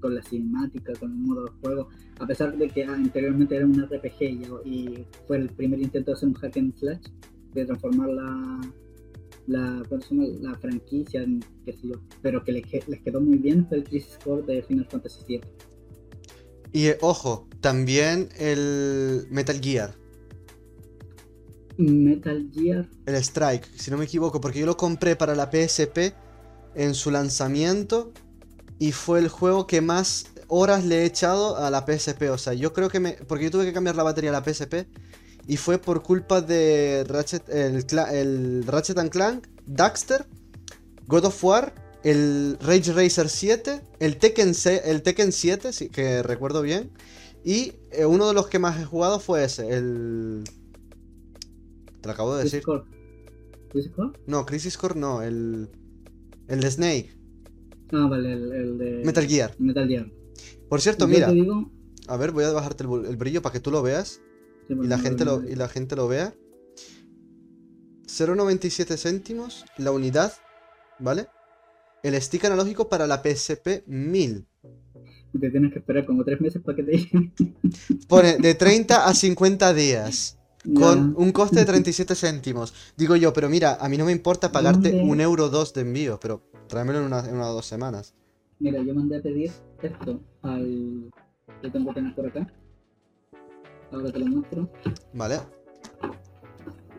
con 0.00 0.14
la 0.14 0.22
cinemática, 0.22 0.92
con 0.98 1.10
el 1.10 1.18
modo 1.18 1.44
de 1.44 1.50
juego, 1.60 1.88
a 2.18 2.26
pesar 2.26 2.56
de 2.56 2.68
que 2.68 2.84
anteriormente 2.84 3.56
era 3.56 3.66
un 3.66 3.80
RPG 3.80 4.22
y, 4.64 5.06
fue 5.26 5.38
el 5.38 5.48
primer 5.50 5.80
intento 5.80 6.10
de 6.10 6.16
hacer 6.16 6.28
un 6.28 6.34
hack 6.34 6.56
and 6.56 6.74
slash, 6.76 7.06
de 7.54 7.64
transformar 7.64 8.08
la, 8.08 8.60
la, 9.46 9.82
la 10.40 10.54
franquicia 10.56 11.22
en 11.22 11.44
qué 11.64 11.72
sé 11.72 11.88
yo, 11.88 12.00
pero 12.22 12.42
que 12.44 12.52
les, 12.52 12.88
les 12.88 13.00
quedó 13.02 13.20
muy 13.20 13.38
bien 13.38 13.66
fue 13.68 13.78
el 13.78 13.84
Crisis 13.84 14.18
Core 14.22 14.42
de 14.42 14.62
Final 14.62 14.86
Fantasy 14.86 15.20
VII. 15.26 15.40
Y 16.72 16.88
eh, 16.88 16.98
ojo, 17.00 17.48
también 17.60 18.28
el 18.38 19.26
Metal 19.30 19.58
Gear. 19.60 19.94
Metal 21.78 22.50
Gear. 22.52 22.88
El 23.06 23.14
Strike, 23.16 23.66
si 23.76 23.90
no 23.90 23.98
me 23.98 24.04
equivoco, 24.04 24.40
porque 24.40 24.60
yo 24.60 24.66
lo 24.66 24.76
compré 24.76 25.16
para 25.16 25.34
la 25.34 25.50
PSP 25.50 26.14
en 26.74 26.94
su 26.94 27.10
lanzamiento 27.10 28.12
y 28.78 28.92
fue 28.92 29.18
el 29.18 29.28
juego 29.28 29.66
que 29.66 29.80
más 29.80 30.26
horas 30.48 30.84
le 30.84 31.02
he 31.02 31.04
echado 31.04 31.56
a 31.56 31.70
la 31.70 31.84
PSP. 31.86 32.30
O 32.30 32.38
sea, 32.38 32.54
yo 32.54 32.72
creo 32.72 32.88
que 32.88 33.00
me. 33.00 33.12
Porque 33.12 33.44
yo 33.44 33.50
tuve 33.50 33.64
que 33.64 33.72
cambiar 33.72 33.96
la 33.96 34.02
batería 34.02 34.30
a 34.30 34.40
la 34.40 34.44
PSP 34.44 34.86
y 35.46 35.56
fue 35.56 35.78
por 35.78 36.02
culpa 36.02 36.40
de 36.40 37.04
Ratchet, 37.08 37.48
el, 37.48 37.86
el 38.12 38.64
Ratchet 38.66 39.10
Clank, 39.10 39.46
Daxter, 39.66 40.26
God 41.06 41.26
of 41.26 41.44
War, 41.44 41.72
el 42.02 42.58
Rage 42.60 42.92
Racer 42.92 43.28
7, 43.28 43.80
el 44.00 44.16
Tekken, 44.16 44.52
el 44.84 45.02
Tekken 45.02 45.32
7, 45.32 45.72
sí, 45.72 45.88
que 45.88 46.22
recuerdo 46.22 46.62
bien. 46.62 46.90
Y 47.44 47.74
eh, 47.92 48.06
uno 48.06 48.26
de 48.26 48.34
los 48.34 48.48
que 48.48 48.58
más 48.58 48.80
he 48.80 48.84
jugado 48.84 49.20
fue 49.20 49.44
ese, 49.44 49.68
el. 49.68 50.44
Te 52.00 52.08
lo 52.08 52.12
acabo 52.12 52.34
de 52.36 52.44
decir. 52.44 52.62
¿Crisis 53.68 53.92
Core? 53.92 54.18
No, 54.26 54.44
Crisis 54.46 54.76
Core 54.76 54.98
no, 54.98 55.22
el. 55.22 55.68
El 56.48 56.60
de 56.60 56.70
Snake. 56.70 57.15
Ah, 57.92 58.06
vale, 58.08 58.32
el, 58.32 58.78
de. 58.78 59.02
Metal 59.04 59.26
Gear. 59.26 59.54
Metal 59.58 59.86
Gear. 59.88 60.10
Por 60.68 60.80
cierto, 60.80 61.06
mira. 61.06 61.32
A 62.08 62.16
ver, 62.16 62.32
voy 62.32 62.44
a 62.44 62.52
bajarte 62.52 62.84
el, 62.84 63.16
brillo 63.16 63.42
para 63.42 63.52
que 63.52 63.60
tú 63.60 63.70
lo 63.70 63.82
veas. 63.82 64.20
y, 64.68 64.86
la 64.86 64.98
gente 64.98 65.24
lo, 65.24 65.42
y 65.48 65.54
la 65.54 65.68
gente 65.68 65.96
lo 65.96 66.08
vea. 66.08 66.34
0,97 68.06 68.96
céntimos 68.96 69.64
la 69.78 69.90
unidad, 69.90 70.32
¿vale? 70.98 71.26
El 72.02 72.20
stick 72.22 72.44
analógico 72.44 72.88
para 72.88 73.06
la 73.06 73.20
PSP 73.22 73.84
1000. 73.86 74.46
Y 75.34 75.38
te 75.38 75.50
tienes 75.50 75.72
que 75.72 75.80
esperar 75.80 76.06
como 76.06 76.24
3 76.24 76.40
meses 76.40 76.62
para 76.62 76.76
que 76.76 76.82
te 76.84 76.92
lleguen. 76.92 77.32
Pone 78.08 78.38
de 78.38 78.54
30 78.54 79.06
a 79.06 79.14
50 79.14 79.74
días. 79.74 80.38
Con 80.74 81.14
un 81.16 81.30
coste 81.30 81.60
de 81.60 81.64
37 81.64 82.16
céntimos. 82.16 82.74
Digo 82.96 83.14
yo, 83.14 83.32
pero 83.32 83.48
mira, 83.48 83.76
a 83.76 83.88
mí 83.88 83.96
no 83.96 84.04
me 84.04 84.10
importa 84.10 84.50
pagarte 84.50 85.00
un 85.00 85.20
euro 85.20 85.48
dos 85.48 85.72
de 85.72 85.82
envío, 85.82 86.18
pero 86.18 86.42
tráemelo 86.68 87.00
en 87.00 87.04
una, 87.06 87.20
en 87.20 87.34
una 87.34 87.50
o 87.50 87.54
dos 87.54 87.66
semanas. 87.66 88.14
Mira, 88.58 88.82
yo 88.82 88.94
mandé 88.94 89.18
a 89.18 89.22
pedir 89.22 89.50
esto 89.82 90.20
al. 90.42 91.10
Lo 91.62 91.72
tengo 91.72 91.88
que 91.88 91.94
tener 91.94 92.14
por 92.14 92.26
acá. 92.26 92.46
Ahora 93.92 94.12
te 94.12 94.18
lo 94.18 94.26
muestro. 94.26 94.68
Vale. 95.12 95.36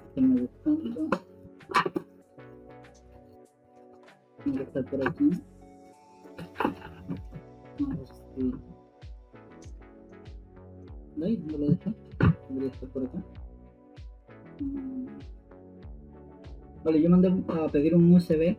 Estoy 0.08 0.26
buscando. 0.26 1.10
Tiene 4.44 4.58
que 4.58 4.64
estar 4.64 4.86
por 4.86 5.08
aquí. 5.08 5.30
A 7.80 7.96
ver 7.96 8.08
si. 8.36 8.54
¿Veis? 11.18 11.40
No 11.40 11.58
lo 11.58 11.68
dejé. 11.70 11.94
Debería 12.50 12.72
estar 12.72 12.90
por 12.90 13.04
acá. 13.06 13.24
Mm. 14.60 15.08
Vale, 16.84 17.02
yo 17.02 17.10
mandé 17.10 17.28
a 17.50 17.68
pedir 17.68 17.96
un 17.96 18.14
USB, 18.14 18.56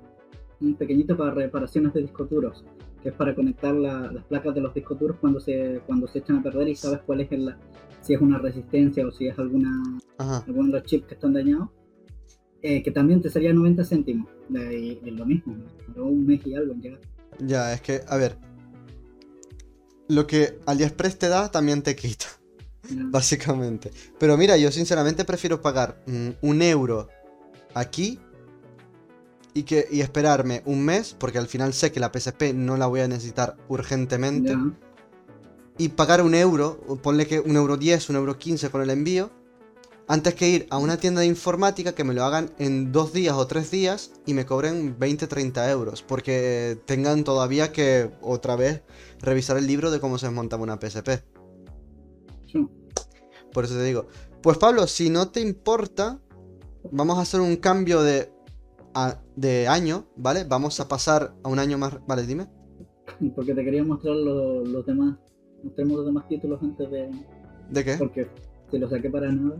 un 0.60 0.74
pequeñito 0.74 1.16
para 1.16 1.32
reparaciones 1.32 1.92
de 1.94 2.02
discos 2.02 2.28
duros 2.28 2.64
que 3.02 3.10
es 3.10 3.14
para 3.14 3.34
conectar 3.34 3.74
las 3.74 4.24
placas 4.24 4.54
de 4.54 4.60
los 4.60 4.74
discos 4.74 4.98
duros 4.98 5.16
cuando 5.20 5.40
se, 5.40 5.80
cuando 5.86 6.08
se 6.08 6.18
echan 6.18 6.36
a 6.36 6.42
perder 6.42 6.68
y 6.68 6.76
sabes 6.76 7.00
cuál 7.06 7.20
es 7.20 7.30
el, 7.32 7.54
si 8.00 8.14
es 8.14 8.20
una 8.20 8.38
resistencia 8.38 9.06
o 9.06 9.12
si 9.12 9.28
es 9.28 9.38
alguna 9.38 9.82
alguno 10.18 10.72
de 10.72 10.78
los 10.78 10.82
chips 10.84 11.06
que 11.06 11.14
están 11.14 11.32
dañados. 11.32 11.68
Eh, 12.60 12.82
que 12.82 12.90
también 12.90 13.22
te 13.22 13.30
sería 13.30 13.52
90 13.52 13.84
céntimos. 13.84 14.28
De, 14.48 14.98
lo 15.04 15.26
mismo, 15.26 15.56
pero 15.86 16.06
un 16.06 16.26
mes 16.26 16.40
y 16.46 16.54
algo 16.54 16.72
en 16.72 16.80
llegar. 16.80 17.00
Ya, 17.38 17.72
es 17.72 17.82
que, 17.82 18.00
a 18.08 18.16
ver. 18.16 18.38
Lo 20.08 20.26
que 20.26 20.58
AliExpress 20.64 21.18
te 21.18 21.28
da 21.28 21.50
también 21.50 21.82
te 21.82 21.94
quita. 21.94 22.26
Básicamente. 23.10 23.92
Pero 24.18 24.38
mira, 24.38 24.56
yo 24.56 24.72
sinceramente 24.72 25.24
prefiero 25.24 25.60
pagar 25.60 26.02
mm, 26.06 26.30
un 26.40 26.62
euro 26.62 27.08
aquí 27.74 28.18
y, 29.54 29.64
que, 29.64 29.86
y 29.90 30.00
esperarme 30.00 30.62
un 30.66 30.84
mes, 30.84 31.16
porque 31.18 31.38
al 31.38 31.46
final 31.46 31.72
sé 31.72 31.92
que 31.92 32.00
la 32.00 32.12
PSP 32.12 32.54
no 32.54 32.76
la 32.76 32.86
voy 32.86 33.00
a 33.00 33.08
necesitar 33.08 33.56
urgentemente. 33.68 34.56
Y 35.78 35.90
pagar 35.90 36.22
un 36.22 36.34
euro, 36.34 36.80
ponle 37.02 37.26
que 37.26 37.40
un 37.40 37.56
euro 37.56 37.76
10, 37.76 38.10
un 38.10 38.16
euro 38.16 38.38
15 38.38 38.70
con 38.70 38.82
el 38.82 38.90
envío, 38.90 39.30
antes 40.08 40.34
que 40.34 40.48
ir 40.48 40.66
a 40.70 40.78
una 40.78 40.96
tienda 40.96 41.20
de 41.20 41.26
informática 41.26 41.94
que 41.94 42.02
me 42.02 42.14
lo 42.14 42.24
hagan 42.24 42.50
en 42.58 42.92
dos 42.92 43.12
días 43.12 43.36
o 43.36 43.46
tres 43.46 43.70
días 43.70 44.10
y 44.24 44.32
me 44.32 44.46
cobren 44.46 44.98
20-30 44.98 45.70
euros, 45.70 46.02
porque 46.02 46.80
tengan 46.86 47.24
todavía 47.24 47.72
que 47.72 48.10
otra 48.22 48.56
vez 48.56 48.82
revisar 49.20 49.58
el 49.58 49.66
libro 49.66 49.90
de 49.90 50.00
cómo 50.00 50.16
se 50.16 50.30
montaba 50.30 50.62
una 50.62 50.78
PSP. 50.80 51.22
Por 53.52 53.64
eso 53.64 53.74
te 53.74 53.84
digo. 53.84 54.06
Pues 54.42 54.56
Pablo, 54.56 54.86
si 54.86 55.10
no 55.10 55.28
te 55.28 55.40
importa, 55.40 56.20
vamos 56.90 57.18
a 57.18 57.22
hacer 57.22 57.40
un 57.40 57.56
cambio 57.56 58.02
de 58.02 58.32
de 59.36 59.68
año, 59.68 60.06
¿vale? 60.16 60.44
Vamos 60.44 60.80
a 60.80 60.88
pasar 60.88 61.34
a 61.42 61.48
un 61.48 61.58
año 61.58 61.78
más. 61.78 61.98
Vale, 62.06 62.26
dime. 62.26 62.48
Porque 63.34 63.54
te 63.54 63.64
quería 63.64 63.84
mostrar 63.84 64.14
los, 64.14 64.86
demás. 64.86 65.16
Mostremos 65.62 65.96
los 65.98 66.06
demás 66.06 66.28
títulos 66.28 66.60
antes 66.62 66.90
de. 66.90 67.10
¿De 67.70 67.84
qué? 67.84 67.96
Porque 67.96 68.28
si 68.70 68.78
lo 68.78 68.88
saqué 68.88 69.10
para 69.10 69.30
nada. 69.32 69.56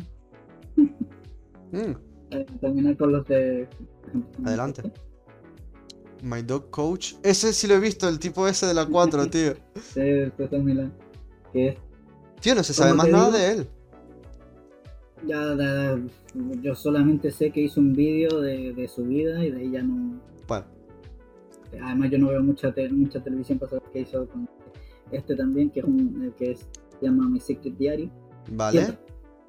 Mm. 1.71 1.93
Terminar 2.63 2.97
con 2.97 3.13
los 3.13 3.27
de. 3.27 3.69
Adelante. 4.43 4.91
My 6.23 6.41
Dog 6.41 6.71
Coach. 6.71 7.15
Ese 7.23 7.53
sí 7.53 7.67
lo 7.67 7.75
he 7.75 7.79
visto, 7.79 8.09
el 8.09 8.19
tipo 8.19 8.49
ese 8.49 8.65
de 8.65 8.73
la 8.73 8.87
4, 8.87 9.27
tío. 9.31 9.55
sí, 9.75 10.01
es 10.01 10.53
Milan. 10.65 10.95
¿Qué 11.53 11.69
es? 11.69 11.79
Tío, 12.41 12.55
no 12.55 12.63
se 12.63 12.73
sabe 12.73 12.95
más 12.95 13.09
nada 13.09 13.31
de 13.31 13.53
él. 13.53 13.69
Ya, 15.27 15.99
yo 16.63 16.75
solamente 16.75 17.31
sé 17.31 17.51
que 17.51 17.61
hizo 17.61 17.81
un 17.81 17.93
vídeo 17.93 18.41
de, 18.41 18.89
su 18.89 19.05
vida 19.05 19.45
y 19.45 19.51
de 19.51 19.59
ahí 19.59 19.71
ya 19.71 19.83
no. 19.83 20.21
Bueno. 20.47 20.67
Además, 21.83 22.11
yo 22.11 22.19
no 22.19 22.29
veo 22.29 22.43
mucha, 22.43 22.73
mucha 22.91 23.23
televisión 23.23 23.59
para 23.59 23.71
saber 23.71 23.85
qué 23.93 24.01
hizo 24.01 24.27
con 24.29 24.49
este 25.11 25.35
también, 25.35 25.71
que 25.71 25.81
es 25.81 25.87
un 25.87 26.33
que 26.39 26.57
se 26.57 26.67
llama 27.01 27.29
My 27.29 27.41
Secret 27.41 27.77
Diary. 27.77 28.11
Vale. 28.53 28.99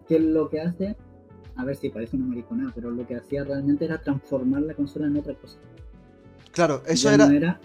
Que, 0.07 0.19
lo 0.19 0.49
que 0.49 0.59
hace, 0.59 0.95
a 1.55 1.63
ver 1.63 1.75
si 1.75 1.89
parece 1.89 2.17
una 2.17 2.25
mariconada, 2.25 2.71
pero 2.73 2.91
lo 2.91 3.05
que 3.05 3.15
hacía 3.15 3.43
realmente 3.43 3.85
era 3.85 4.01
transformar 4.01 4.63
la 4.63 4.73
consola 4.73 5.07
en 5.07 5.17
otra 5.17 5.35
cosa. 5.35 5.59
Claro, 6.51 6.81
eso 6.87 7.11
era... 7.11 7.33
era. 7.33 7.59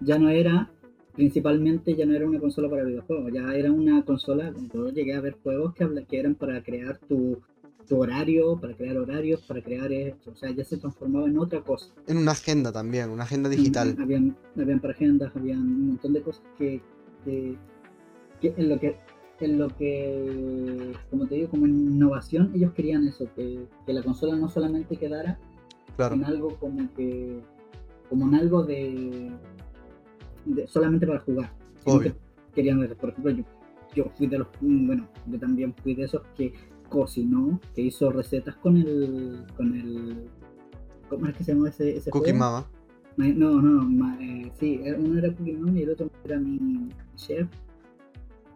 Ya 0.00 0.18
no 0.18 0.28
era 0.28 0.70
principalmente 1.14 1.94
ya 1.94 2.06
no 2.06 2.14
era 2.14 2.26
una 2.26 2.40
consola 2.40 2.68
para 2.68 2.84
videojuegos, 2.84 3.32
ya 3.32 3.54
era 3.54 3.70
una 3.70 4.04
consola, 4.04 4.52
yo 4.72 4.90
llegué 4.90 5.14
a 5.14 5.20
ver 5.20 5.36
juegos 5.42 5.74
que, 5.74 5.86
que 6.08 6.18
eran 6.18 6.34
para 6.34 6.62
crear 6.62 6.98
tu, 6.98 7.40
horario, 7.90 8.58
para 8.58 8.74
crear 8.74 8.96
horarios, 8.96 9.42
para 9.42 9.62
crear 9.62 9.92
esto, 9.92 10.30
o 10.32 10.34
sea, 10.34 10.50
ya 10.50 10.64
se 10.64 10.78
transformaba 10.78 11.26
en 11.26 11.38
otra 11.38 11.60
cosa. 11.60 11.86
En 12.06 12.16
una 12.16 12.32
agenda 12.32 12.72
también, 12.72 13.10
una 13.10 13.24
agenda 13.24 13.48
digital. 13.48 13.96
Habían, 14.00 14.36
habían 14.56 14.80
para 14.80 14.94
agendas, 14.94 15.36
habían 15.36 15.60
un 15.60 15.88
montón 15.88 16.14
de 16.14 16.22
cosas 16.22 16.42
que, 16.58 16.80
que, 17.24 17.56
en 18.42 18.68
lo 18.68 18.80
que 18.80 18.96
en 19.40 19.58
lo 19.58 19.68
que, 19.68 20.92
como 21.10 21.26
te 21.26 21.34
digo, 21.34 21.50
como 21.50 21.66
innovación, 21.66 22.52
ellos 22.54 22.72
querían 22.72 23.06
eso, 23.06 23.28
que, 23.34 23.66
que 23.84 23.92
la 23.92 24.02
consola 24.02 24.36
no 24.36 24.48
solamente 24.48 24.96
quedara 24.96 25.38
en 25.98 26.24
algo 26.24 26.56
como 26.56 26.88
que, 26.94 27.40
como 28.08 28.28
en 28.28 28.34
algo 28.36 28.62
de, 28.62 29.32
solamente 30.66 31.06
para 31.06 31.20
jugar. 31.20 31.52
Obvio. 31.84 32.14
Querían 32.54 32.80
ver, 32.80 32.96
por 32.96 33.10
ejemplo, 33.10 33.32
yo, 33.32 33.44
yo 33.94 34.04
fui 34.16 34.26
de 34.26 34.38
los, 34.38 34.48
bueno, 34.60 35.08
yo 35.26 35.38
también 35.38 35.74
fui 35.74 35.94
de 35.94 36.04
esos 36.04 36.22
que 36.36 36.54
cocinó, 36.88 37.60
que 37.74 37.82
hizo 37.82 38.10
recetas 38.10 38.54
con 38.56 38.76
el, 38.76 39.44
con 39.56 39.74
el, 39.74 40.30
¿cómo 41.08 41.26
es 41.26 41.36
que 41.36 41.44
se 41.44 41.52
llama 41.52 41.68
ese, 41.68 41.96
ese 41.96 42.10
Cookie 42.10 42.32
Mama. 42.32 42.66
No, 43.16 43.60
no, 43.60 44.20
eh, 44.20 44.52
sí, 44.58 44.80
uno 44.98 45.18
era 45.18 45.32
Cookie 45.34 45.52
Mama 45.52 45.78
y 45.78 45.82
el 45.82 45.90
otro 45.90 46.10
era 46.24 46.38
mi 46.38 46.88
chef, 47.16 47.48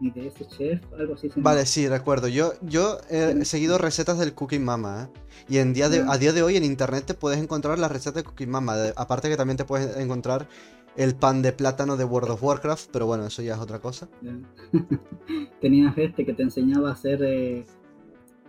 mi 0.01 0.13
ese 0.15 0.47
chef, 0.47 0.81
algo 0.99 1.15
así. 1.15 1.29
vale, 1.37 1.67
sí, 1.67 1.89
recuerdo. 1.89 2.29
Yo, 2.29 2.53
yo 2.63 2.99
he 3.11 3.45
seguido 3.45 3.79
recetas 3.79 4.19
del 4.19 4.35
Cooking 4.35 4.65
Mama, 4.65 5.05
¿eh? 5.05 5.19
Y 5.49 5.59
en 5.59 5.73
día 5.73 5.89
de, 5.89 6.05
a 6.07 6.19
día 6.19 6.33
de 6.33 6.43
hoy 6.43 6.57
en 6.57 6.65
internet 6.65 7.05
te 7.07 7.15
puedes 7.15 7.41
encontrar 7.41 7.79
las 7.79 7.91
recetas 7.91 8.15
de 8.15 8.25
Cooking 8.25 8.51
Mama. 8.51 8.75
aparte 8.97 9.29
que 9.29 9.37
también 9.37 9.57
te 9.57 9.65
puedes 9.65 9.97
encontrar 9.97 10.49
el 10.97 11.15
pan 11.15 11.43
de 11.43 11.53
plátano 11.53 11.97
de 11.97 12.05
World 12.05 12.31
of 12.33 12.43
Warcraft, 12.43 12.91
pero 12.93 13.07
bueno, 13.07 13.27
eso 13.27 13.43
ya 13.43 13.55
es 13.55 13.61
otra 13.61 13.79
cosa. 13.81 14.09
Tenías 15.61 15.97
este 15.97 16.25
que 16.27 16.33
te 16.35 16.43
enseñaba 16.43 16.91
a 16.91 16.93
hacer, 16.93 17.23
eh, 17.23 17.65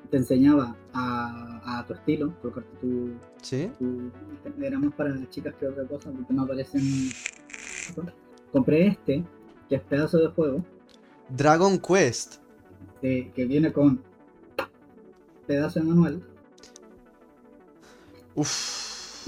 te 0.09 0.17
enseñaba 0.17 0.75
a, 0.93 1.79
a 1.79 1.85
tu 1.85 1.93
estilo, 1.93 2.33
colocarte 2.41 2.75
tu, 2.81 3.11
¿Sí? 3.41 3.71
tu- 3.77 4.11
Era 4.63 4.79
más 4.79 4.93
para 4.93 5.11
las 5.11 5.29
chicas 5.29 5.53
que 5.55 5.67
otra 5.67 5.85
cosa, 5.85 6.11
porque 6.11 6.33
no 6.33 6.43
aparecen. 6.43 6.81
Compré 8.51 8.87
este, 8.87 9.23
que 9.67 9.75
es 9.75 9.81
pedazo 9.83 10.17
de 10.17 10.27
juego, 10.29 10.65
Dragon 11.29 11.77
Quest. 11.77 12.37
que, 13.01 13.31
que 13.35 13.45
viene 13.45 13.71
con 13.71 14.01
pedazo 15.45 15.79
de 15.79 15.85
manual. 15.85 16.23
Uf. 18.35 18.78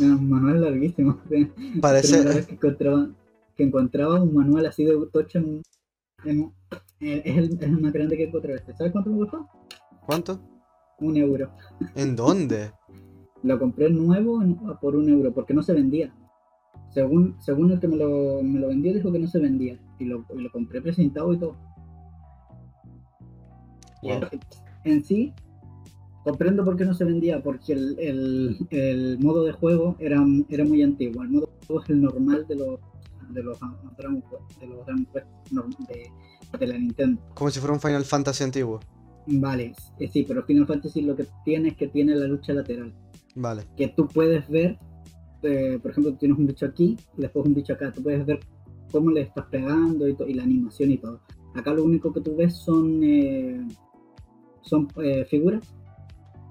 Un 0.01 0.29
manual 0.29 0.61
larguísimo. 0.61 1.17
Parece. 1.81 2.23
vez 2.23 2.47
que 2.47 2.53
encontraba, 2.55 3.09
que 3.55 3.63
encontraba 3.63 4.21
un 4.21 4.33
manual 4.33 4.65
así 4.65 4.83
de 4.83 4.93
tocho 5.11 5.39
en, 5.39 5.45
un- 5.45 5.61
en 6.25 6.53
es, 6.99 7.37
el, 7.37 7.53
es 7.53 7.61
el 7.61 7.79
más 7.81 7.93
grande 7.93 8.17
que 8.17 8.25
encontré. 8.25 8.59
¿Sabes 8.77 8.91
cuánto 8.91 9.09
me 9.11 9.19
costó? 9.19 9.47
¿Cuánto? 10.05 10.39
Un 10.99 11.17
euro. 11.17 11.51
¿En 11.95 12.15
dónde? 12.15 12.71
Lo 13.43 13.57
compré 13.57 13.89
nuevo 13.89 14.39
por 14.81 14.95
un 14.95 15.09
euro 15.09 15.33
porque 15.33 15.53
no 15.53 15.63
se 15.63 15.73
vendía. 15.73 16.13
Según, 16.91 17.37
según 17.39 17.71
el 17.71 17.79
que 17.79 17.87
me 17.87 17.95
lo, 17.95 18.43
me 18.43 18.59
lo 18.59 18.67
vendió, 18.67 18.93
dijo 18.93 19.11
que 19.11 19.17
no 19.19 19.27
se 19.27 19.39
vendía. 19.39 19.79
Y 19.97 20.05
lo, 20.05 20.25
y 20.37 20.41
lo 20.41 20.51
compré 20.51 20.81
presentado 20.81 21.33
y 21.33 21.39
todo. 21.39 21.55
Wow. 24.03 24.21
en 24.83 25.03
sí, 25.03 25.33
comprendo 26.23 26.63
por 26.63 26.75
qué 26.77 26.85
no 26.85 26.93
se 26.93 27.03
vendía, 27.05 27.41
porque 27.41 27.73
el, 27.73 27.97
el- 27.99 28.57
el 28.69 29.19
modo 29.19 29.43
de 29.43 29.51
juego 29.53 29.95
era, 29.99 30.23
era 30.49 30.63
muy 30.65 30.81
antiguo. 30.83 31.23
El 31.23 31.29
modo 31.29 31.49
de 31.59 31.65
juego 31.67 31.83
es 31.83 31.89
el 31.89 32.01
normal 32.01 32.45
de 32.47 32.55
los 32.55 32.79
de 33.29 33.43
los 33.43 33.57
Dragon 33.97 34.21
de 34.59 34.67
los 34.67 34.85
de, 35.87 36.57
de 36.59 36.67
la 36.67 36.77
Nintendo. 36.77 37.21
Como 37.33 37.49
si 37.49 37.59
fuera 37.61 37.73
un 37.73 37.79
Final 37.79 38.03
Fantasy 38.03 38.43
antiguo. 38.43 38.79
Vale, 39.27 39.73
eh, 39.99 40.07
sí, 40.11 40.25
pero 40.27 40.43
Final 40.43 40.67
Fantasy 40.67 41.01
lo 41.01 41.15
que 41.15 41.25
tiene 41.45 41.69
es 41.69 41.77
que 41.77 41.87
tiene 41.87 42.13
la 42.15 42.27
lucha 42.27 42.53
lateral. 42.53 42.93
Vale. 43.35 43.63
Que 43.77 43.87
tú 43.89 44.07
puedes 44.07 44.49
ver, 44.49 44.77
eh, 45.43 45.79
por 45.81 45.91
ejemplo, 45.91 46.13
tienes 46.15 46.37
un 46.37 46.45
bicho 46.47 46.65
aquí 46.65 46.97
y 47.17 47.21
después 47.21 47.45
un 47.45 47.53
bicho 47.53 47.71
acá. 47.73 47.91
Tú 47.93 48.03
puedes 48.03 48.25
ver 48.25 48.39
cómo 48.91 49.11
le 49.11 49.21
estás 49.21 49.45
pegando 49.45 50.07
y, 50.09 50.15
y 50.27 50.33
la 50.33 50.43
animación 50.43 50.91
y 50.91 50.97
todo. 50.97 51.21
Acá 51.55 51.73
lo 51.73 51.85
único 51.85 52.11
que 52.11 52.19
tú 52.19 52.35
ves 52.35 52.53
son, 52.57 52.99
eh, 53.03 53.65
son 54.61 54.89
eh, 55.01 55.23
figuras. 55.29 55.63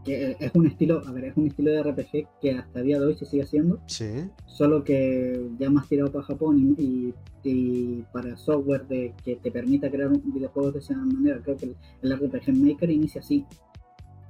Que 0.04 0.30
eh, 0.30 0.36
es 0.40 0.50
un 0.54 0.66
estilo, 0.66 1.02
a 1.06 1.12
ver, 1.12 1.24
es 1.26 1.36
un 1.36 1.46
estilo 1.46 1.70
de 1.72 1.82
RPG 1.82 2.26
que 2.40 2.52
hasta 2.52 2.80
el 2.80 2.86
día 2.86 2.98
de 3.00 3.06
hoy 3.06 3.14
se 3.14 3.26
sigue 3.26 3.42
haciendo. 3.42 3.80
Sí. 3.86 4.06
Solo 4.46 4.82
que 4.82 5.48
ya 5.58 5.68
más 5.70 5.88
tirado 5.88 6.10
para 6.10 6.24
Japón 6.24 6.74
y, 6.78 6.82
y- 6.82 7.14
y 7.42 8.04
para 8.12 8.36
software 8.36 8.86
de 8.86 9.14
que 9.24 9.36
te 9.36 9.50
permita 9.50 9.90
crear 9.90 10.08
un 10.10 10.22
videojuegos 10.32 10.74
de 10.74 10.80
esa 10.80 10.94
manera. 10.96 11.40
Creo 11.42 11.56
que 11.56 11.74
el, 12.02 12.12
RPG 12.18 12.52
Maker 12.54 12.90
inicia 12.90 13.20
así, 13.20 13.44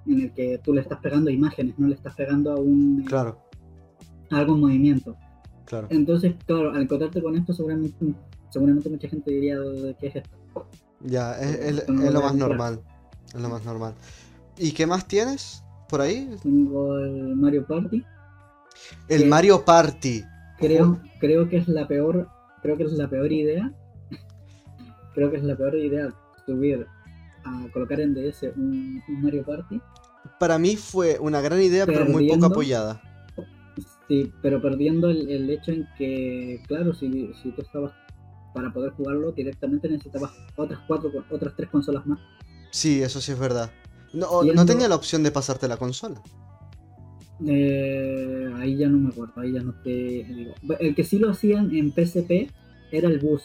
en 0.07 0.21
el 0.23 0.33
que 0.33 0.59
tú 0.59 0.73
le 0.73 0.81
estás 0.81 0.99
pegando 1.01 1.31
imágenes, 1.31 1.79
no 1.79 1.89
le 1.89 1.95
estás 1.95 2.15
pegando 2.15 2.53
a 2.53 2.57
un 2.61 3.05
Claro. 3.05 3.39
a 4.31 4.39
algún 4.39 4.61
movimiento. 4.61 5.17
Claro. 5.65 5.87
Entonces, 5.91 6.35
claro, 6.47 6.71
al 6.73 6.83
encontrarte 6.83 7.21
con 7.23 7.37
esto, 7.37 7.53
seguramente, 7.53 7.95
seguramente 8.49 8.89
mucha 8.89 9.09
gente 9.09 9.31
diría 9.31 9.57
¿qué 10.01 10.07
es 10.09 10.17
esto? 10.17 10.37
Ya, 11.05 11.33
es, 11.41 11.89
lo 11.89 12.21
más 12.21 12.35
normal. 12.35 12.81
Es 13.35 13.41
lo 13.41 13.49
más 13.49 13.65
normal. 13.65 13.95
¿Y 14.61 14.73
qué 14.73 14.87
más 14.87 15.09
tienes 15.09 15.65
por 15.89 16.03
ahí? 16.03 16.29
Tengo 16.43 16.99
el 16.99 17.35
Mario 17.35 17.67
Party. 17.67 18.05
El. 19.09 19.27
Mario 19.27 19.65
Party. 19.65 20.23
Creo, 20.59 21.01
creo 21.19 21.49
que 21.49 21.57
es 21.57 21.69
la 21.69 21.89
peor, 21.89 22.29
creo 22.61 22.77
que 22.77 22.85
es 22.85 22.93
la 22.93 23.09
peor 23.09 23.33
idea. 23.33 23.73
creo 25.15 25.31
que 25.31 25.39
es 25.39 25.43
la 25.45 25.57
peor 25.57 25.75
idea 25.77 26.13
subir 26.45 26.87
a 27.45 27.67
colocar 27.73 28.01
en 28.01 28.13
DS 28.13 28.43
un, 28.55 29.03
un 29.09 29.23
Mario 29.23 29.45
Party. 29.45 29.81
Para 30.39 30.59
mí 30.59 30.77
fue 30.77 31.19
una 31.19 31.41
gran 31.41 31.63
idea, 31.63 31.87
pero 31.87 32.05
muy 32.05 32.29
poco 32.29 32.47
apoyada. 32.47 33.01
Sí, 34.09 34.31
pero 34.43 34.61
perdiendo 34.61 35.09
el, 35.09 35.31
el 35.31 35.49
hecho 35.49 35.71
en 35.73 35.89
que, 35.97 36.61
claro, 36.69 36.93
si, 36.93 37.33
si 37.43 37.51
tú 37.53 37.63
estabas 37.63 37.93
para 38.53 38.71
poder 38.73 38.91
jugarlo 38.93 39.33
directamente 39.33 39.89
necesitabas 39.89 40.33
otras 40.57 40.81
cuatro, 40.87 41.11
otras 41.31 41.55
tres 41.57 41.71
consolas 41.71 42.05
más. 42.07 42.19
Sí, 42.71 43.03
eso 43.03 43.21
sí 43.21 43.33
es 43.33 43.39
verdad. 43.39 43.71
No, 44.13 44.43
no 44.43 44.67
tenía 44.67 44.89
la 44.89 44.97
opción 44.97 45.23
de 45.23 45.31
pasarte 45.31 45.69
la 45.69 45.77
consola. 45.77 46.21
Eh, 47.47 48.53
ahí 48.59 48.77
ya 48.77 48.89
no 48.89 48.99
me 48.99 49.09
acuerdo, 49.09 49.33
ahí 49.41 49.53
ya 49.53 49.63
no 49.63 49.73
te 49.83 49.91
digo. 49.91 50.53
El 50.79 50.95
que 50.95 51.05
sí 51.05 51.19
lo 51.19 51.31
hacían 51.31 51.75
en 51.75 51.91
PSP 51.93 52.51
era 52.93 53.09
el 53.09 53.19
bus. 53.19 53.43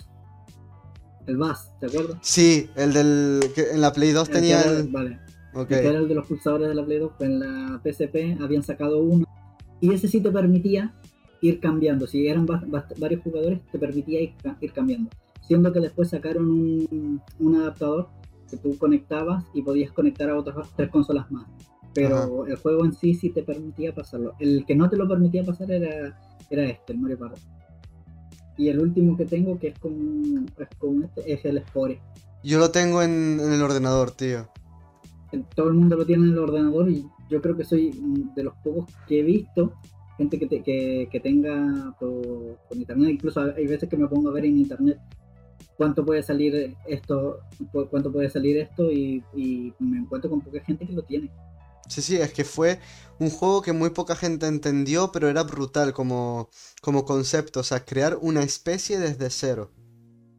El 1.28 1.38
bus, 1.38 1.58
¿te 1.80 1.86
acuerdas? 1.88 2.18
Sí, 2.22 2.70
el 2.76 2.94
del. 2.94 3.40
que 3.56 3.72
en 3.72 3.82
la 3.82 3.94
Play 3.94 4.12
2 4.12 4.28
El 4.30 4.34
tenía 4.34 4.62
era- 4.62 4.72
el. 4.80 4.88
Vale, 4.90 5.20
Ok. 5.54 5.72
el 5.72 5.82
que 5.82 5.88
era 5.88 6.00
el 6.00 6.08
de 6.08 6.16
los 6.16 6.28
pulsadores 6.28 6.68
de 6.68 6.76
la 6.76 6.86
Play 6.86 7.00
2, 7.00 7.12
pues 7.18 7.30
en 7.30 7.40
la 7.40 7.82
PSP 7.84 8.38
habían 8.42 8.64
sacado 8.64 9.00
uno. 9.02 9.26
Y 9.80 9.94
ese 9.94 10.08
sí 10.08 10.20
te 10.22 10.32
permitía 10.32 10.94
ir 11.42 11.60
cambiando. 11.60 12.06
Si 12.08 12.28
eran 12.28 12.46
va- 12.46 12.64
va- 12.74 12.88
varios 12.98 13.22
jugadores, 13.24 13.60
te 13.72 13.80
permitía 13.80 14.22
ir, 14.22 14.34
ca- 14.42 14.58
ir 14.60 14.74
cambiando. 14.74 15.10
Siendo 15.48 15.72
que 15.72 15.80
después 15.80 16.10
sacaron 16.10 16.50
un, 16.50 17.22
un 17.40 17.56
adaptador 17.56 18.10
que 18.50 18.58
tú 18.58 18.78
conectabas 18.78 19.44
y 19.54 19.62
podías 19.62 19.92
conectar 19.92 20.30
a 20.30 20.38
otras 20.38 20.70
tres 20.76 20.90
consolas 20.90 21.30
más. 21.32 21.46
Pero 21.94 22.46
el 22.46 22.58
juego 22.58 22.84
en 22.86 22.94
sí 22.94 23.14
sí 23.14 23.30
te 23.30 23.42
permitía 23.44 23.94
pasarlo. 23.96 24.34
El 24.40 24.66
que 24.66 24.76
no 24.76 24.90
te 24.90 24.98
lo 24.98 25.08
permitía 25.08 25.44
pasar 25.46 25.72
era, 25.72 26.20
era 26.50 26.66
este, 26.66 26.94
el 26.94 27.00
Mario 27.00 27.18
Party. 27.20 27.42
Y 28.58 28.68
el 28.70 28.80
último 28.80 29.16
que 29.18 29.26
tengo, 29.26 29.58
que 29.60 29.70
es 29.70 29.80
como, 29.80 30.46
es 30.58 30.68
como 30.78 31.06
este, 31.06 31.32
es 31.34 31.46
el 31.46 31.60
Spore. 31.66 32.02
Yo 32.44 32.60
lo 32.60 32.70
tengo 32.72 33.02
en, 33.02 33.40
en 33.40 33.52
el 33.54 33.62
ordenador, 33.62 34.12
tío. 34.12 34.48
todo 35.56 35.70
el 35.70 35.74
mundo 35.76 35.96
lo 35.98 36.06
tiene 36.06 36.26
en 36.26 36.32
el 36.34 36.38
ordenador 36.40 36.90
y 36.90 37.06
yo 37.30 37.42
creo 37.42 37.58
que 37.58 37.64
soy 37.66 37.92
de 38.36 38.44
los 38.44 38.54
pocos 38.64 38.86
que 39.08 39.20
he 39.22 39.24
visto 39.24 39.74
gente 40.18 40.38
que, 40.40 40.48
te- 40.48 40.62
que, 40.64 41.10
que 41.12 41.20
tenga 41.20 41.94
por, 42.00 42.58
por 42.70 42.78
internet, 42.78 43.10
incluso 43.12 43.42
hay 43.42 43.68
veces 43.68 43.90
que 43.90 43.98
me 43.98 44.08
pongo 44.08 44.30
a 44.30 44.34
ver 44.34 44.46
en 44.46 44.58
internet 44.60 44.98
cuánto 45.78 46.06
puede 46.06 46.24
salir 46.24 46.76
esto, 46.88 47.40
cu- 47.72 47.88
cuánto 47.90 48.12
puede 48.12 48.30
salir 48.30 48.58
esto 48.58 48.92
y, 48.92 49.24
y 49.36 49.74
me 49.80 50.00
encuentro 50.00 50.30
con 50.30 50.42
poca 50.42 50.60
gente 50.62 50.86
que 50.88 50.94
lo 50.94 51.04
tiene. 51.04 51.32
Sí, 51.88 52.02
sí, 52.02 52.18
es 52.18 52.34
que 52.34 52.44
fue 52.44 52.80
un 53.20 53.30
juego 53.30 53.62
que 53.62 53.72
muy 53.72 53.92
poca 53.92 54.16
gente 54.16 54.48
entendió, 54.48 55.12
pero 55.12 55.30
era 55.30 55.44
brutal 55.44 55.94
como, 55.94 56.50
como 56.82 57.06
concepto. 57.06 57.60
O 57.60 57.64
sea, 57.64 57.86
crear 57.86 58.18
una 58.22 58.42
especie 58.42 58.98
desde 59.00 59.30
cero. 59.30 59.72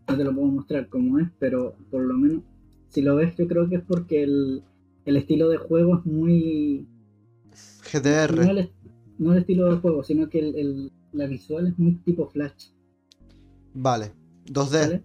No 0.09 0.17
te 0.17 0.25
lo 0.25 0.35
puedo 0.35 0.49
mostrar 0.49 0.89
cómo 0.89 1.19
es, 1.19 1.29
pero 1.39 1.77
por 1.91 2.03
lo 2.03 2.15
menos 2.15 2.43
si 2.91 3.03
lo 3.03 3.17
ves 3.17 3.35
yo 3.37 3.47
creo 3.47 3.69
que 3.69 3.77
es 3.77 3.83
porque 3.83 4.23
el, 4.23 4.63
el 5.05 5.17
estilo 5.17 5.49
de 5.49 5.59
juego 5.59 5.99
es 5.99 6.07
muy... 6.07 6.87
No 7.89 7.93
GDR. 7.93 8.51
el, 8.51 8.71
no 9.19 9.33
el 9.33 9.39
estilo 9.39 9.73
de 9.73 9.81
juego, 9.81 10.03
sino 10.05 10.29
que 10.29 10.39
el, 10.41 10.57
el- 10.57 10.93
la 11.13 11.27
visual 11.27 11.69
es 11.69 11.79
muy 11.79 11.95
tipo 12.05 12.29
flash. 12.29 12.71
Vale. 13.75 14.13
2D, 14.47 14.81
¿vale? 14.81 15.03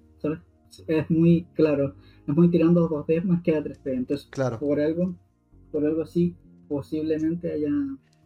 Es 0.88 1.10
muy 1.10 1.46
claro, 1.54 1.96
es 2.28 2.36
muy 2.36 2.50
tirando 2.50 2.86
a 2.86 2.90
2D 2.90 3.24
más 3.24 3.42
que 3.44 3.56
a 3.56 3.64
3D. 3.64 3.94
Entonces, 3.94 4.28
claro. 4.30 4.60
por 4.60 4.80
algo, 4.80 5.16
por 5.72 5.86
algo 5.86 6.02
así, 6.04 6.36
posiblemente 6.70 7.52
haya, 7.52 7.70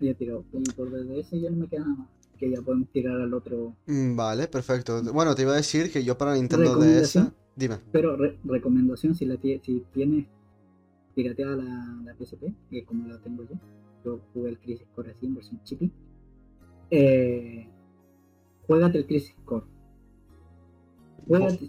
haya 0.01 0.13
tirado. 0.13 0.45
Y 0.53 0.71
por 0.73 0.91
DDS 0.91 1.31
ya 1.41 1.49
no 1.49 1.57
me 1.57 1.67
queda 1.67 1.81
nada 1.81 1.95
más. 1.95 2.09
Que 2.37 2.51
ya 2.51 2.61
podemos 2.61 2.89
tirar 2.91 3.19
al 3.21 3.33
otro. 3.33 3.75
Mm, 3.87 4.15
Vale, 4.15 4.47
perfecto. 4.47 5.01
Bueno, 5.13 5.33
te 5.35 5.43
iba 5.43 5.53
a 5.53 5.55
decir 5.55 5.91
que 5.91 6.03
yo 6.03 6.17
para 6.17 6.35
Nintendo 6.35 6.75
DS. 6.75 7.31
Dime. 7.55 7.77
Pero 7.91 8.17
re- 8.17 8.37
recomendación, 8.43 9.15
si 9.15 9.25
la 9.25 9.37
si 9.41 9.83
tienes 9.93 10.25
pirateada 11.15 11.55
la, 11.55 12.01
la 12.03 12.13
PSP, 12.13 12.43
que 12.69 12.83
como 12.83 13.07
la 13.07 13.17
tengo 13.19 13.43
yo, 13.43 13.55
yo 14.03 14.19
jugué 14.33 14.49
el 14.49 14.59
Crisis 14.59 14.85
Core 14.93 15.11
así 15.11 15.25
en 15.25 15.35
versión 15.35 15.63
chippy. 15.63 15.89
Eh, 16.91 17.67
juégate 18.67 18.97
el 18.97 19.07
Crisis 19.07 19.35
Core. 19.45 19.65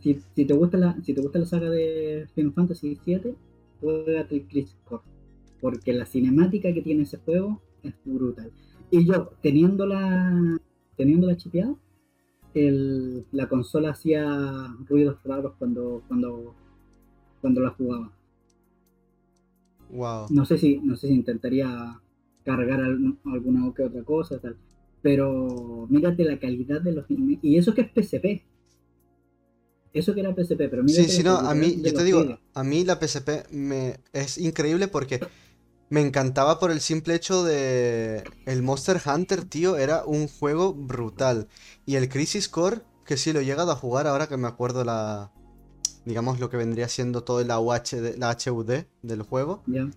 Si, 0.02 0.20
si 0.34 0.44
te 0.46 0.54
gusta 0.54 0.76
la, 0.78 1.00
si 1.02 1.14
te 1.14 1.20
gusta 1.22 1.38
la 1.38 1.46
saga 1.46 1.70
de 1.70 2.28
Final 2.34 2.52
Fantasy 2.52 2.96
VII, 2.96 3.36
juégate 3.80 4.36
el 4.36 4.46
Crisis 4.46 4.76
Core. 4.84 5.02
Porque 5.60 5.92
la 5.92 6.06
cinemática 6.06 6.72
que 6.72 6.82
tiene 6.82 7.04
ese 7.04 7.18
juego 7.18 7.62
es 7.82 7.94
brutal. 8.04 8.52
Y 8.90 9.06
yo, 9.06 9.30
teniéndola, 9.42 10.58
teniéndola 10.96 11.36
chipeada, 11.36 11.74
el, 12.54 13.26
la 13.32 13.48
consola 13.48 13.90
hacía 13.90 14.26
ruidos 14.88 15.18
raros 15.24 15.54
cuando, 15.58 16.02
cuando, 16.08 16.54
cuando 17.40 17.60
la 17.62 17.70
jugaba. 17.70 18.12
Wow. 19.90 20.26
No 20.28 20.44
sé 20.44 20.58
si, 20.58 20.78
no 20.80 20.96
sé 20.96 21.08
si 21.08 21.14
intentaría 21.14 22.00
cargar 22.44 22.80
al- 22.80 23.18
alguna 23.24 23.66
o 23.68 23.74
que 23.74 23.82
otra 23.84 24.02
cosa, 24.04 24.38
tal. 24.40 24.56
Pero 25.02 25.86
mírate 25.90 26.24
la 26.24 26.38
calidad 26.38 26.80
de 26.82 26.92
los 26.92 27.06
y 27.08 27.56
eso 27.56 27.74
que 27.74 27.82
es 27.82 27.92
PSP. 27.92 28.42
Eso 29.96 30.14
que 30.14 30.20
era 30.20 30.34
PSP, 30.34 30.68
pero 30.68 30.84
mírate 30.84 31.08
Sí, 31.08 31.08
sí, 31.08 31.22
no, 31.22 31.38
a 31.38 31.54
mí, 31.54 31.80
yo 31.82 31.94
te 31.94 32.04
digo, 32.04 32.38
a 32.52 32.62
mí 32.62 32.84
la 32.84 33.00
PSP 33.00 33.50
me 33.50 34.00
es 34.12 34.36
increíble 34.36 34.88
porque 34.88 35.20
me 35.88 36.02
encantaba 36.02 36.58
por 36.58 36.70
el 36.70 36.82
simple 36.82 37.14
hecho 37.14 37.44
de 37.44 38.22
el 38.44 38.62
Monster 38.62 39.00
Hunter, 39.04 39.44
tío, 39.44 39.78
era 39.78 40.04
un 40.04 40.28
juego 40.28 40.74
brutal. 40.74 41.48
Y 41.86 41.94
el 41.94 42.10
Crisis 42.10 42.50
Core, 42.50 42.82
que 43.06 43.16
sí 43.16 43.32
lo 43.32 43.40
he 43.40 43.46
llegado 43.46 43.72
a 43.72 43.76
jugar 43.76 44.06
ahora 44.06 44.26
que 44.26 44.36
me 44.36 44.48
acuerdo 44.48 44.84
la, 44.84 45.32
digamos, 46.04 46.40
lo 46.40 46.50
que 46.50 46.58
vendría 46.58 46.88
siendo 46.88 47.24
todo 47.24 47.42
la 47.42 47.58
UH 47.58 48.50
HUD 48.50 48.72
del 49.00 49.22
juego. 49.22 49.62
Ya. 49.66 49.88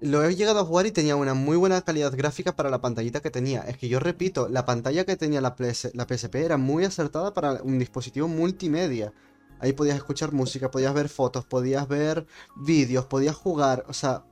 Lo 0.00 0.22
he 0.22 0.34
llegado 0.34 0.60
a 0.60 0.64
jugar 0.64 0.84
y 0.86 0.90
tenía 0.90 1.16
una 1.16 1.32
muy 1.32 1.56
buena 1.56 1.80
calidad 1.80 2.14
gráfica 2.14 2.54
para 2.54 2.68
la 2.68 2.82
pantallita 2.82 3.20
que 3.20 3.30
tenía. 3.30 3.62
Es 3.62 3.78
que 3.78 3.88
yo 3.88 3.98
repito, 3.98 4.48
la 4.48 4.66
pantalla 4.66 5.06
que 5.06 5.16
tenía 5.16 5.40
la, 5.40 5.56
la 5.94 6.06
PSP 6.06 6.34
era 6.34 6.58
muy 6.58 6.84
acertada 6.84 7.32
para 7.32 7.62
un 7.62 7.78
dispositivo 7.78 8.28
multimedia. 8.28 9.14
Ahí 9.58 9.72
podías 9.72 9.96
escuchar 9.96 10.32
música, 10.32 10.70
podías 10.70 10.92
ver 10.92 11.08
fotos, 11.08 11.46
podías 11.46 11.88
ver 11.88 12.26
vídeos, 12.56 13.06
podías 13.06 13.36
jugar, 13.36 13.84
o 13.88 13.94
sea, 13.94 14.24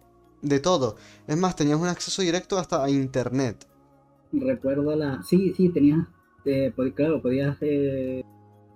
de 0.43 0.61
todo. 0.61 0.97
Es 1.27 1.39
más, 1.39 1.57
tenías 1.57 1.81
un 1.81 1.89
acceso 1.89 2.21
directo 2.21 2.59
hasta 2.59 2.85
a 2.85 2.91
internet. 2.91 3.67
Recuerdo 4.33 4.95
la... 4.95 5.23
Sí, 5.23 5.55
sí, 5.57 5.71
tenías... 5.71 6.07
Eh, 6.45 6.75
claro, 6.95 7.23
podías... 7.23 7.57
Eh, 7.63 8.23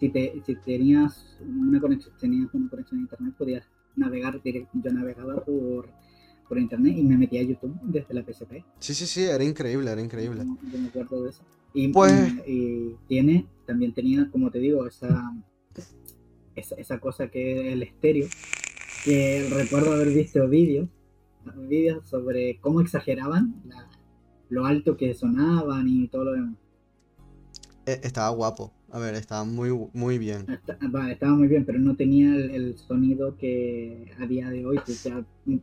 si, 0.01 0.09
te, 0.09 0.43
si 0.47 0.57
tenías 0.57 1.39
una 1.41 1.80
conexión, 1.80 2.14
tenías 2.18 2.49
una 2.55 2.70
conexión 2.70 3.01
a 3.01 3.03
internet, 3.03 3.34
podías 3.36 3.64
navegar 3.95 4.41
directo. 4.43 4.70
Yo 4.82 4.91
navegaba 4.91 5.45
por, 5.45 5.91
por 6.49 6.59
internet 6.59 6.96
y 6.96 7.03
me 7.03 7.16
metía 7.16 7.40
a 7.40 7.44
YouTube 7.44 7.78
desde 7.82 8.14
la 8.14 8.22
PSP. 8.22 8.64
Sí, 8.78 8.94
sí, 8.94 9.07
sí, 9.07 9.24
era 9.24 9.44
increíble, 9.44 9.90
era 9.90 10.01
increíble. 10.01 10.44
Yo, 10.72 10.78
me 10.78 10.88
acuerdo 10.88 11.24
de 11.24 11.30
eso. 11.30 11.42
Y, 11.74 11.88
pues... 11.88 12.34
y 12.46 12.96
tiene, 13.07 13.46
también 13.66 13.92
tenía, 13.92 14.28
como 14.30 14.51
te 14.51 14.59
digo, 14.59 14.86
esa 14.86 15.32
esa, 16.59 16.99
cosa 16.99 17.28
que 17.28 17.68
es 17.68 17.72
el 17.72 17.82
estéreo, 17.82 18.26
que 19.05 19.49
recuerdo 19.51 19.92
haber 19.92 20.09
visto 20.09 20.46
vídeos, 20.49 20.88
vídeos 21.68 22.07
sobre 22.09 22.59
cómo 22.61 22.80
exageraban 22.80 23.55
lo 24.51 24.66
alto 24.66 24.96
que 24.96 25.14
sonaban 25.14 25.88
y 25.88 26.09
todo 26.09 26.24
lo 26.24 26.32
demás. 26.32 26.57
E, 27.86 28.01
estaba 28.03 28.30
guapo, 28.30 28.72
a 28.90 28.99
ver, 28.99 29.14
estaba 29.14 29.44
muy, 29.44 29.70
muy 29.92 30.18
bien. 30.18 30.46
estaba 31.11 31.34
muy 31.34 31.49
bien, 31.49 31.64
pero 31.64 31.78
no 31.78 31.96
tenía 31.96 32.34
el, 32.34 32.76
sonido 32.78 33.36
que 33.36 34.12
a 34.18 34.26
día 34.26 34.51
de 34.51 34.66
hoy, 34.66 34.78
si, 34.86 35.11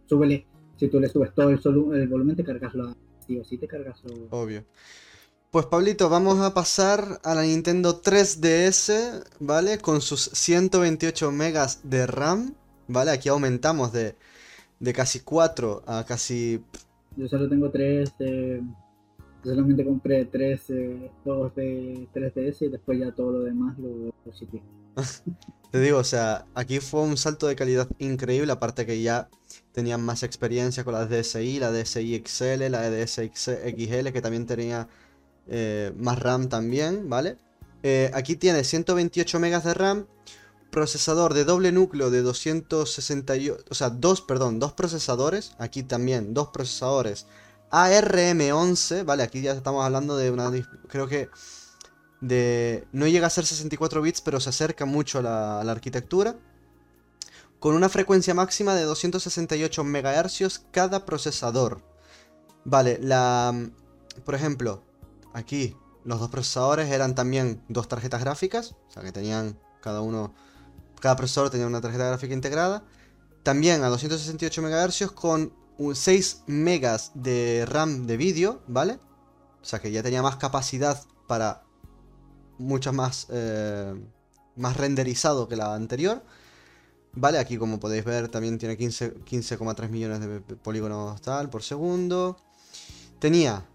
súbele, 0.06 0.46
si 0.78 0.88
tú 0.88 1.00
le 1.00 1.08
subes 1.08 1.34
todo 1.34 1.50
el, 1.50 1.60
el 1.96 2.08
volumen, 2.08 2.36
te 2.36 2.44
cargas 2.44 2.74
lo, 2.74 2.96
sí 3.26 3.38
o 3.40 3.44
sí 3.44 3.58
te 3.58 3.68
cargas. 3.68 4.02
Obvio. 4.30 4.64
Pues 5.56 5.68
Pablito, 5.68 6.10
vamos 6.10 6.40
a 6.42 6.54
pasar 6.54 7.22
a 7.24 7.34
la 7.34 7.44
Nintendo 7.44 8.02
3DS, 8.02 9.24
¿vale? 9.40 9.78
Con 9.78 10.02
sus 10.02 10.24
128 10.34 11.32
megas 11.32 11.80
de 11.90 12.06
RAM, 12.06 12.56
¿vale? 12.90 13.12
Aquí 13.12 13.30
aumentamos 13.30 13.94
de, 13.94 14.16
casi 14.94 15.22
4 15.22 15.84
a 15.88 16.04
casi... 16.06 16.62
Yo 17.16 17.30
solo 17.30 17.48
tengo 17.48 17.72
3, 17.72 18.14
eh, 18.20 18.62
yo 19.46 19.52
solamente 19.52 19.86
compré 19.86 20.26
3 20.26 20.70
eh, 20.72 21.12
juegos 21.24 21.56
de 21.56 22.10
3DS 22.14 22.66
y 22.66 22.68
después 22.68 23.00
ya 23.00 23.14
todo 23.14 23.32
lo 23.32 23.40
demás 23.44 23.80
lo, 23.80 24.08
lo 24.08 24.14
Te 25.72 25.80
digo, 25.80 26.00
o 26.00 26.04
sea, 26.04 26.46
aquí 26.54 26.82
fue 26.82 27.02
un 27.02 27.16
salto 27.16 27.48
de 27.48 27.56
calidad 27.56 27.88
increíble, 28.00 28.52
aparte 28.52 28.86
que 28.86 29.02
ya 29.02 29.30
tenían 29.76 30.02
más 30.02 30.24
experiencia 30.24 30.86
con 30.86 30.94
la 30.94 31.06
DSi, 31.06 31.60
la 31.60 31.70
DSi 31.70 32.24
XL, 32.26 32.72
la 32.72 32.90
DSi 32.90 33.30
XL, 33.36 34.12
que 34.14 34.22
también 34.22 34.46
tenía 34.46 34.88
eh, 35.48 35.92
más 35.98 36.18
RAM 36.18 36.48
también, 36.48 37.10
¿vale? 37.10 37.38
Eh, 37.84 38.10
aquí 38.14 38.38
tiene 38.38 38.64
128 38.64 39.38
MB 39.38 39.62
de 39.64 39.74
RAM, 39.74 40.08
procesador 40.72 41.34
de 41.34 41.44
doble 41.44 41.74
núcleo 41.74 42.10
de 42.10 42.22
268, 42.22 43.66
o 43.70 43.76
sea, 43.76 43.90
dos, 43.90 44.22
perdón, 44.22 44.60
dos 44.60 44.72
procesadores, 44.72 45.56
aquí 45.60 45.84
también 45.84 46.34
dos 46.34 46.48
procesadores 46.50 47.28
ARM11, 47.70 49.04
¿vale? 49.04 49.24
Aquí 49.24 49.42
ya 49.42 49.52
estamos 49.52 49.84
hablando 49.84 50.16
de 50.16 50.32
una, 50.32 50.52
creo 50.88 51.08
que 51.08 51.30
de, 52.22 52.88
no 52.94 53.08
llega 53.08 53.28
a 53.28 53.30
ser 53.30 53.46
64 53.46 54.02
bits, 54.02 54.22
pero 54.22 54.40
se 54.40 54.50
acerca 54.50 54.86
mucho 54.86 55.20
a 55.20 55.64
la 55.64 55.72
arquitectura, 55.72 56.38
con 57.60 57.76
una 57.76 57.89
frecuencia 57.89 58.34
máxima 58.34 58.76
de 58.76 58.84
268 58.84 59.84
MHz 59.84 60.66
cada 60.72 61.06
procesador. 61.06 61.82
Vale, 62.64 62.99
la, 63.01 63.53
por 64.24 64.36
ejemplo, 64.36 64.84
aquí 65.34 65.76
los 66.03 66.20
dos 66.20 66.30
procesadores 66.30 66.91
eran 66.91 67.16
también 67.16 67.64
dos 67.68 67.88
tarjetas 67.88 68.22
gráficas, 68.22 68.76
o 68.88 68.91
sea 68.91 69.03
que 69.03 69.12
tenían 69.12 69.60
cada 69.82 70.01
uno, 70.01 70.34
cada 70.99 71.16
procesador 71.16 71.49
tenía 71.49 71.68
una 71.68 71.82
tarjeta 71.82 72.08
gráfica 72.08 72.34
integrada. 72.34 72.84
También 73.43 73.84
a 73.84 73.89
268 73.89 74.62
MHz 74.62 75.12
con 75.12 75.53
6 75.93 76.43
megas 76.47 77.12
de 77.14 77.66
RAM 77.68 78.08
de 78.08 78.18
vídeo, 78.18 78.64
¿vale? 78.68 78.99
O 79.62 79.66
sea 79.66 79.80
que 79.80 79.91
ya 79.91 80.01
tenía 80.01 80.22
más 80.22 80.38
capacidad 80.38 81.03
para 81.28 81.64
muchas 82.58 82.93
más, 82.93 83.28
eh, 83.30 83.93
más 84.56 84.78
renderizado 84.78 85.47
que 85.47 85.56
la 85.56 85.76
anterior. 85.76 86.24
Vale, 87.16 87.39
aquí 87.39 87.57
como 87.57 87.80
podéis 87.80 88.03
ver 88.03 88.28
también 88.28 88.57
tiene 88.57 88.78
15,3 88.78 89.89
millones 89.89 90.20
de 90.20 90.41
polígonos 90.57 91.22
tal 91.22 91.49
por 91.49 91.63
segundo. 91.63 92.38
Tenía 93.20 93.66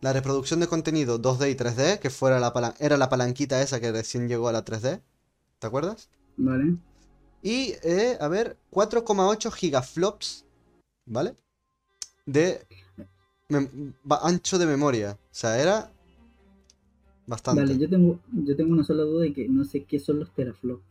la 0.00 0.12
reproducción 0.12 0.58
de 0.58 0.66
contenido 0.66 1.22
2D 1.22 1.52
y 1.52 1.54
3D, 1.54 2.00
que 2.00 2.10
fuera 2.10 2.40
la 2.40 2.74
era 2.80 2.96
la 2.96 3.08
palanquita 3.08 3.62
esa 3.62 3.80
que 3.80 3.92
recién 3.92 4.28
llegó 4.28 4.48
a 4.48 4.52
la 4.52 4.64
3D. 4.64 5.00
¿Te 5.60 5.66
acuerdas? 5.66 6.10
Vale. 6.36 6.76
Y, 7.40 7.74
eh, 7.82 8.18
a 8.20 8.26
ver, 8.26 8.56
4,8 8.70 9.52
gigaflops, 9.52 10.44
¿vale? 11.06 11.36
De 12.26 12.66
ancho 14.22 14.58
de 14.58 14.66
memoria. 14.66 15.18
O 15.20 15.34
sea, 15.34 15.60
era 15.60 15.92
bastante. 17.26 17.62
Vale, 17.62 17.78
yo 17.78 17.88
tengo, 17.88 18.18
yo 18.32 18.56
tengo 18.56 18.72
una 18.72 18.82
sola 18.82 19.04
duda 19.04 19.22
de 19.22 19.32
que 19.32 19.48
no 19.48 19.64
sé 19.64 19.84
qué 19.84 20.00
son 20.00 20.18
los 20.18 20.32
teraflops. 20.32 20.82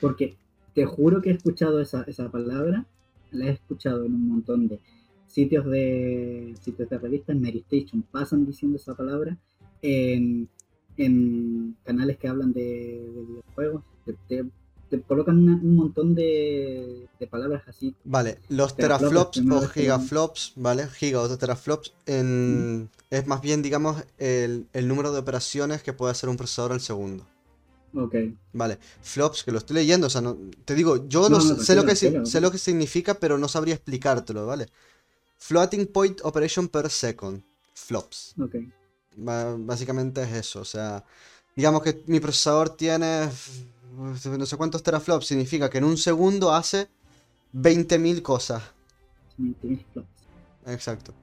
Porque 0.00 0.36
te 0.74 0.84
juro 0.84 1.20
que 1.20 1.30
he 1.30 1.32
escuchado 1.32 1.80
esa, 1.80 2.02
esa 2.02 2.30
palabra, 2.30 2.86
la 3.30 3.46
he 3.46 3.50
escuchado 3.50 4.04
en 4.04 4.14
un 4.14 4.28
montón 4.28 4.68
de 4.68 4.80
sitios 5.30 5.64
de 5.66 6.54
sitios 6.60 6.90
de 6.90 6.98
revistas, 6.98 7.36
Mary 7.36 7.64
Station 7.68 8.02
pasan 8.02 8.46
diciendo 8.46 8.76
esa 8.76 8.94
palabra, 8.94 9.36
en, 9.82 10.48
canales 11.84 12.18
que 12.18 12.28
hablan 12.28 12.52
de, 12.52 13.08
videojuegos, 13.28 13.84
te, 14.28 14.44
colocan 15.06 15.36
un 15.36 15.76
montón 15.76 16.14
de, 16.14 17.08
palabras 17.30 17.62
así. 17.68 17.94
Vale, 18.04 18.38
los 18.48 18.74
teraflops, 18.74 19.38
o 19.38 19.68
gigaflops, 19.68 20.54
¿vale? 20.56 20.88
Giga 20.88 21.20
o 21.20 21.38
teraflops 21.38 21.94
en, 22.06 22.90
es 23.08 23.26
más 23.26 23.40
bien, 23.40 23.62
digamos, 23.62 24.04
el, 24.18 24.66
número 24.84 25.12
de 25.12 25.20
operaciones 25.20 25.82
que 25.82 25.92
puede 25.92 26.10
hacer 26.10 26.28
un 26.28 26.36
procesador 26.36 26.72
al 26.72 26.80
segundo. 26.80 27.24
Ok. 27.94 28.14
Vale, 28.52 28.78
flops, 29.02 29.42
que 29.42 29.52
lo 29.52 29.58
estoy 29.58 29.76
leyendo, 29.76 30.06
o 30.06 30.10
sea, 30.10 30.20
no, 30.20 30.36
te 30.64 30.74
digo, 30.74 31.08
yo 31.08 31.28
sé, 31.40 31.74
lo 31.74 31.84
que, 31.84 31.96
sé 31.96 32.40
lo 32.40 32.50
que 32.50 32.58
significa, 32.58 33.14
pero 33.14 33.38
no 33.38 33.48
sabría 33.48 33.74
explicártelo, 33.74 34.46
¿vale? 34.46 34.68
Floating 35.38 35.86
Point 35.86 36.20
Operation 36.22 36.68
per 36.68 36.90
Second. 36.90 37.42
Flops. 37.74 38.34
Ok. 38.40 38.56
básicamente 39.16 40.22
es 40.22 40.32
eso. 40.32 40.60
O 40.60 40.64
sea, 40.64 41.04
digamos 41.56 41.82
que 41.82 42.04
mi 42.06 42.20
procesador 42.20 42.76
tiene 42.76 43.28
no 43.96 44.46
sé 44.46 44.56
cuántos 44.56 44.82
teraflops. 44.82 45.26
Significa 45.26 45.68
que 45.68 45.78
en 45.78 45.84
un 45.84 45.96
segundo 45.96 46.52
hace 46.52 46.88
20.000 47.54 48.22
cosas. 48.22 48.62
20.000 49.38 49.84
flops. 49.92 50.08
Exacto. 50.66 51.14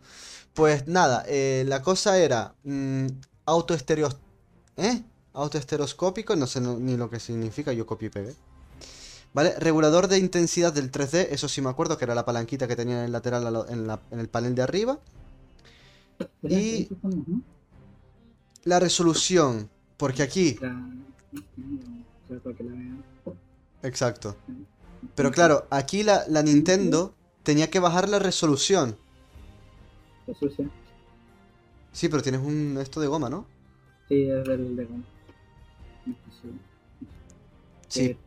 Pues 0.53 0.88
nada, 0.88 1.24
eh, 1.28 1.63
la 1.68 1.82
cosa 1.82 2.18
era 2.18 2.55
mm, 2.63 3.07
auto 3.45 3.76
¿Eh? 4.78 5.03
Autoestereoscópico, 5.38 6.35
no 6.35 6.47
sé 6.47 6.59
ni 6.61 6.97
lo 6.97 7.09
que 7.09 7.19
significa, 7.19 7.71
yo 7.71 7.85
copio 7.85 8.07
y 8.07 8.11
pegué. 8.11 8.35
¿Vale? 9.33 9.53
Regulador 9.59 10.07
de 10.07 10.17
intensidad 10.17 10.73
del 10.73 10.91
3D, 10.91 11.27
eso 11.29 11.47
sí 11.47 11.61
me 11.61 11.69
acuerdo 11.69 11.97
que 11.97 12.05
era 12.05 12.15
la 12.15 12.25
palanquita 12.25 12.67
que 12.67 12.75
tenía 12.75 12.99
en 12.99 13.05
el 13.05 13.11
lateral 13.11 13.65
en, 13.69 14.19
el 14.19 14.29
panel 14.29 14.55
de 14.55 14.61
arriba. 14.63 14.99
Y 16.41 16.89
la 18.63 18.79
resolución, 18.79 19.69
porque 19.97 20.23
aquí... 20.23 20.57
Exacto. 23.83 24.35
Pero 25.13 25.31
claro, 25.31 25.67
aquí 25.69 26.01
la, 26.01 26.25
Nintendo 26.43 27.13
tenía 27.43 27.69
que 27.69 27.79
bajar 27.79 28.09
la 28.09 28.17
resolución. 28.17 28.97
Sí, 31.91 32.09
pero 32.09 32.23
tienes 32.23 32.41
un 32.41 32.77
esto 32.81 32.99
de 32.99 33.07
goma, 33.07 33.29
¿no? 33.29 33.45
Sí, 34.07 34.23
es 34.23 34.47
el 34.47 34.75
de 34.75 34.85
goma. 34.85 35.03
Sí. 37.88 38.05
Eh, 38.05 38.18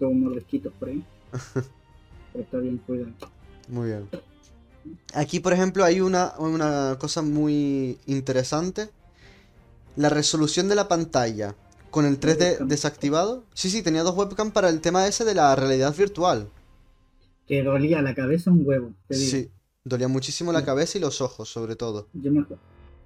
unos 0.00 0.34
resquitos 0.34 0.72
por 0.78 0.88
ahí. 0.88 1.04
Pero 2.32 2.44
está 2.44 2.58
bien 2.58 2.78
cuidado. 2.78 3.12
Muy 3.68 3.88
bien. 3.88 4.08
Aquí, 5.14 5.40
por 5.40 5.52
ejemplo, 5.52 5.84
hay 5.84 6.00
una, 6.00 6.34
una 6.38 6.96
cosa 6.98 7.22
muy 7.22 7.98
interesante. 8.06 8.90
La 9.96 10.08
resolución 10.08 10.68
de 10.68 10.74
la 10.74 10.88
pantalla 10.88 11.54
con 11.90 12.04
el 12.06 12.18
3D 12.18 12.66
desactivado. 12.66 13.44
Sí, 13.54 13.70
sí, 13.70 13.82
tenía 13.82 14.02
dos 14.02 14.16
webcams 14.16 14.52
para 14.52 14.68
el 14.68 14.80
tema 14.80 15.06
ese 15.06 15.24
de 15.24 15.34
la 15.34 15.54
realidad 15.54 15.94
virtual. 15.96 16.48
Que 17.46 17.62
dolía 17.62 18.02
la 18.02 18.14
cabeza 18.14 18.50
un 18.50 18.66
huevo. 18.66 18.92
Sí, 19.10 19.50
dolía 19.84 20.08
muchísimo 20.08 20.52
la 20.52 20.64
cabeza 20.64 20.98
y 20.98 21.00
los 21.00 21.20
ojos, 21.20 21.48
sobre 21.48 21.76
todo. 21.76 22.08
Yo 22.14 22.32
me, 22.32 22.44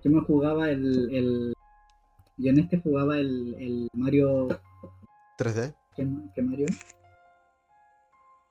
yo 0.03 0.11
me 0.11 0.23
jugaba 0.23 0.71
el, 0.71 1.15
el, 1.15 1.55
Yo 2.39 2.51
en 2.51 2.61
este 2.61 2.79
jugaba 2.81 3.19
el, 3.19 3.55
el 3.59 3.89
Mario. 3.95 4.49
3D. 5.37 5.75
¿Qué, 5.97 6.43
Mario? 6.43 6.67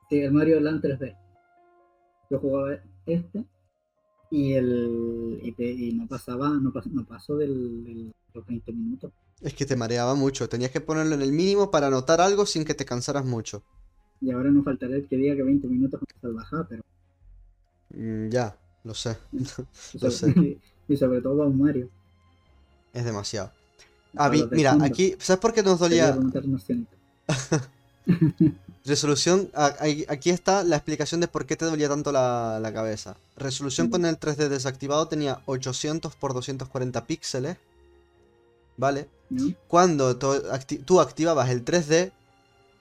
Sí, 0.10 0.20
el 0.20 0.32
Mario 0.32 0.60
Land 0.60 0.82
3D. 0.82 1.16
Yo 2.30 2.40
jugaba 2.40 2.78
este 3.06 3.46
Y, 4.30 4.54
el, 4.54 5.40
y, 5.42 5.52
te- 5.54 5.72
y 5.72 5.94
no 5.94 6.08
pasaba, 6.08 6.50
no, 6.50 6.72
pas- 6.74 6.92
no 6.92 7.06
pasó 7.06 7.38
del, 7.38 7.84
del- 7.86 8.14
los 8.34 8.46
20 8.46 8.74
minutos. 8.74 9.12
Es 9.42 9.54
que 9.54 9.66
te 9.66 9.76
mareaba 9.76 10.16
mucho, 10.16 10.50
tenías 10.50 10.72
que 10.72 10.82
ponerlo 10.82 11.16
en 11.16 11.22
el 11.22 11.32
mínimo 11.32 11.72
para 11.72 11.88
anotar 11.88 12.20
algo 12.20 12.46
sin 12.46 12.66
que 12.66 12.74
te 12.74 12.86
cansaras 12.86 13.24
mucho. 13.24 13.64
Y 14.20 14.32
ahora 14.32 14.50
no 14.50 14.64
faltará 14.64 14.96
el 14.96 15.08
que 15.08 15.16
diga 15.16 15.36
que 15.36 15.44
20 15.44 15.68
minutos 15.68 16.02
es 16.02 16.22
salvajada, 16.22 16.68
pero. 16.68 16.82
Mm, 17.94 18.30
ya, 18.30 18.58
lo 18.84 18.94
sé, 18.94 19.16
Lo 20.02 20.12
sobre, 20.12 20.58
y 20.90 20.98
sobre 20.98 21.22
todo 21.22 21.44
a 21.44 21.48
un 21.48 21.58
Mario. 21.60 21.90
es 22.94 23.06
demasiado. 23.06 23.52
A 24.18 24.30
mí, 24.30 24.38
mira, 24.52 24.72
aquí, 24.86 25.16
¿sabes 25.20 25.40
por 25.40 25.54
qué 25.54 25.64
nos 25.64 25.80
dolía? 25.80 26.14
Resolución, 28.86 29.52
aquí 30.08 30.30
está 30.30 30.64
la 30.64 30.78
explicación 30.78 31.20
de 31.20 31.28
por 31.28 31.46
qué 31.46 31.58
te 31.58 31.66
dolía 31.66 31.90
tanto 31.90 32.12
la, 32.14 32.60
la 32.62 32.72
cabeza. 32.74 33.18
Resolución 33.36 33.90
con 33.90 34.06
el 34.06 34.18
3D 34.18 34.48
desactivado 34.48 35.08
tenía 35.10 35.42
800 35.46 36.16
por 36.16 36.34
240 36.34 37.06
píxeles, 37.06 37.58
¿vale? 38.78 39.10
Cuando 39.68 40.16
tú, 40.18 40.28
acti- 40.52 40.82
tú 40.86 41.02
activabas 41.02 41.50
el 41.50 41.66
3D, 41.66 42.14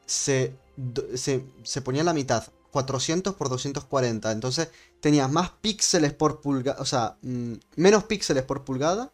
se, 0.07 0.55
do- 0.76 1.05
se, 1.16 1.45
se 1.64 1.82
ponía 1.82 2.05
la 2.05 2.12
mitad, 2.12 2.45
400 2.70 3.34
por 3.34 3.49
240. 3.49 4.30
Entonces 4.30 4.68
tenías 5.01 5.28
más 5.30 5.51
píxeles 5.61 6.12
por 6.12 6.41
pulgada, 6.41 6.80
o 6.80 6.84
sea, 6.84 7.16
mm, 7.22 7.55
menos 7.76 8.05
píxeles 8.05 8.45
por 8.45 8.64
pulgada, 8.64 9.11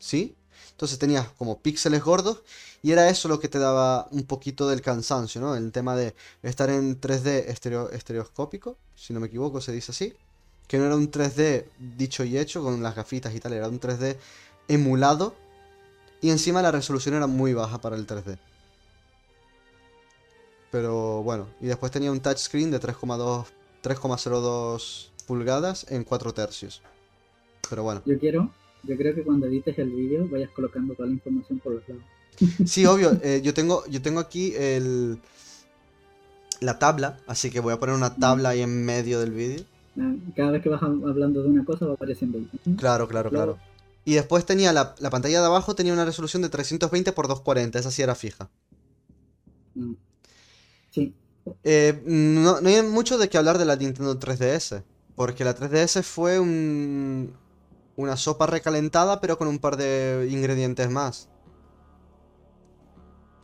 ¿sí? 0.00 0.34
Entonces 0.80 0.98
tenías 0.98 1.28
como 1.36 1.58
píxeles 1.58 2.02
gordos 2.02 2.38
y 2.82 2.92
era 2.92 3.10
eso 3.10 3.28
lo 3.28 3.38
que 3.38 3.48
te 3.48 3.58
daba 3.58 4.08
un 4.12 4.22
poquito 4.22 4.66
del 4.66 4.80
cansancio, 4.80 5.38
¿no? 5.38 5.54
El 5.54 5.72
tema 5.72 5.94
de 5.94 6.14
estar 6.42 6.70
en 6.70 6.98
3D 6.98 7.48
estereo- 7.50 7.90
estereoscópico, 7.90 8.78
si 8.96 9.12
no 9.12 9.20
me 9.20 9.26
equivoco 9.26 9.60
se 9.60 9.72
dice 9.72 9.92
así, 9.92 10.14
que 10.66 10.78
no 10.78 10.86
era 10.86 10.96
un 10.96 11.10
3D 11.10 11.66
dicho 11.98 12.24
y 12.24 12.38
hecho 12.38 12.62
con 12.62 12.82
las 12.82 12.96
gafitas 12.96 13.34
y 13.34 13.40
tal, 13.40 13.52
era 13.52 13.68
un 13.68 13.78
3D 13.78 14.16
emulado 14.68 15.34
y 16.22 16.30
encima 16.30 16.62
la 16.62 16.70
resolución 16.70 17.14
era 17.14 17.26
muy 17.26 17.52
baja 17.52 17.78
para 17.82 17.96
el 17.96 18.06
3D. 18.06 18.38
Pero 20.70 21.22
bueno, 21.22 21.46
y 21.60 21.66
después 21.66 21.92
tenía 21.92 22.10
un 22.10 22.20
touchscreen 22.20 22.70
de 22.70 22.80
3,2 22.80 23.48
3,02 23.82 25.10
pulgadas 25.26 25.84
en 25.90 26.04
4 26.04 26.32
tercios. 26.32 26.80
Pero 27.68 27.82
bueno. 27.82 28.00
Yo 28.06 28.18
quiero, 28.18 28.50
yo 28.82 28.96
creo 28.96 29.14
que 29.14 29.22
cuando 29.22 29.46
edites 29.46 29.78
el 29.78 29.90
vídeo 29.90 30.28
vayas 30.28 30.50
colocando 30.50 30.94
toda 30.94 31.08
la 31.08 31.14
información 31.14 31.58
por 31.58 31.74
los 31.74 31.88
lados. 31.88 32.02
Sí, 32.64 32.86
obvio, 32.86 33.18
eh, 33.22 33.40
yo 33.44 33.52
tengo 33.52 33.84
yo 33.86 34.00
tengo 34.00 34.20
aquí 34.20 34.54
el 34.56 35.18
la 36.60 36.78
tabla, 36.78 37.18
así 37.26 37.50
que 37.50 37.60
voy 37.60 37.72
a 37.72 37.78
poner 37.78 37.94
una 37.94 38.16
tabla 38.16 38.50
ahí 38.50 38.60
en 38.60 38.84
medio 38.84 39.20
del 39.20 39.30
vídeo. 39.32 39.64
Ah, 39.98 40.14
Cada 40.36 40.52
vez 40.52 40.62
que 40.62 40.68
vas 40.68 40.80
hab- 40.82 41.08
hablando 41.08 41.42
de 41.42 41.48
una 41.48 41.64
cosa 41.64 41.86
va 41.86 41.94
apareciendo. 41.94 42.38
Claro, 42.76 43.08
claro, 43.08 43.30
Claro. 43.30 43.54
claro. 43.56 43.58
Y 44.04 44.14
después 44.14 44.44
tenía 44.46 44.72
la, 44.72 44.94
la 44.98 45.10
pantalla 45.10 45.40
de 45.40 45.46
abajo 45.46 45.74
tenía 45.74 45.92
una 45.92 46.04
resolución 46.04 46.42
de 46.42 46.48
320 46.48 47.10
x 47.10 47.16
240, 47.16 47.78
esa 47.78 47.90
sí 47.90 48.02
era 48.02 48.14
fija. 48.14 48.48
Mm. 49.74 49.92
Sí, 50.90 51.14
Eh, 51.64 52.02
no, 52.04 52.60
no 52.60 52.68
hay 52.68 52.82
mucho 52.82 53.16
de 53.18 53.28
qué 53.28 53.38
hablar 53.38 53.58
de 53.58 53.64
la 53.64 53.76
Nintendo 53.76 54.18
3DS, 54.18 54.82
porque 55.16 55.44
la 55.44 55.54
3DS 55.54 56.02
fue 56.02 56.38
un, 56.40 57.32
una 58.00 58.16
sopa 58.16 58.46
recalentada, 58.46 59.20
pero 59.20 59.38
con 59.38 59.48
un 59.48 59.58
par 59.58 59.76
de 59.76 60.28
ingredientes 60.30 60.90
más. 60.90 61.30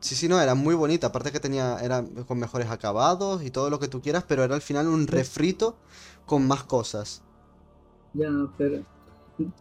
Sí, 0.01 0.15
sí, 0.15 0.29
no, 0.29 0.41
era 0.41 0.55
muy 0.55 0.75
bonita, 0.75 1.09
aparte 1.09 1.33
que 1.33 1.41
tenía, 1.41 1.79
era 1.83 2.05
con 2.27 2.39
mejores 2.39 2.71
acabados 2.71 3.43
y 3.43 3.51
todo 3.51 3.71
lo 3.71 3.79
que 3.81 3.89
tú 3.89 4.01
quieras, 4.03 4.25
pero 4.29 4.45
era 4.45 4.55
al 4.55 4.63
final 4.63 4.87
un 4.89 5.07
refrito 5.07 5.77
con 6.27 6.47
más 6.47 6.65
cosas. 6.65 7.23
ya, 8.13 8.31
pero 8.57 8.85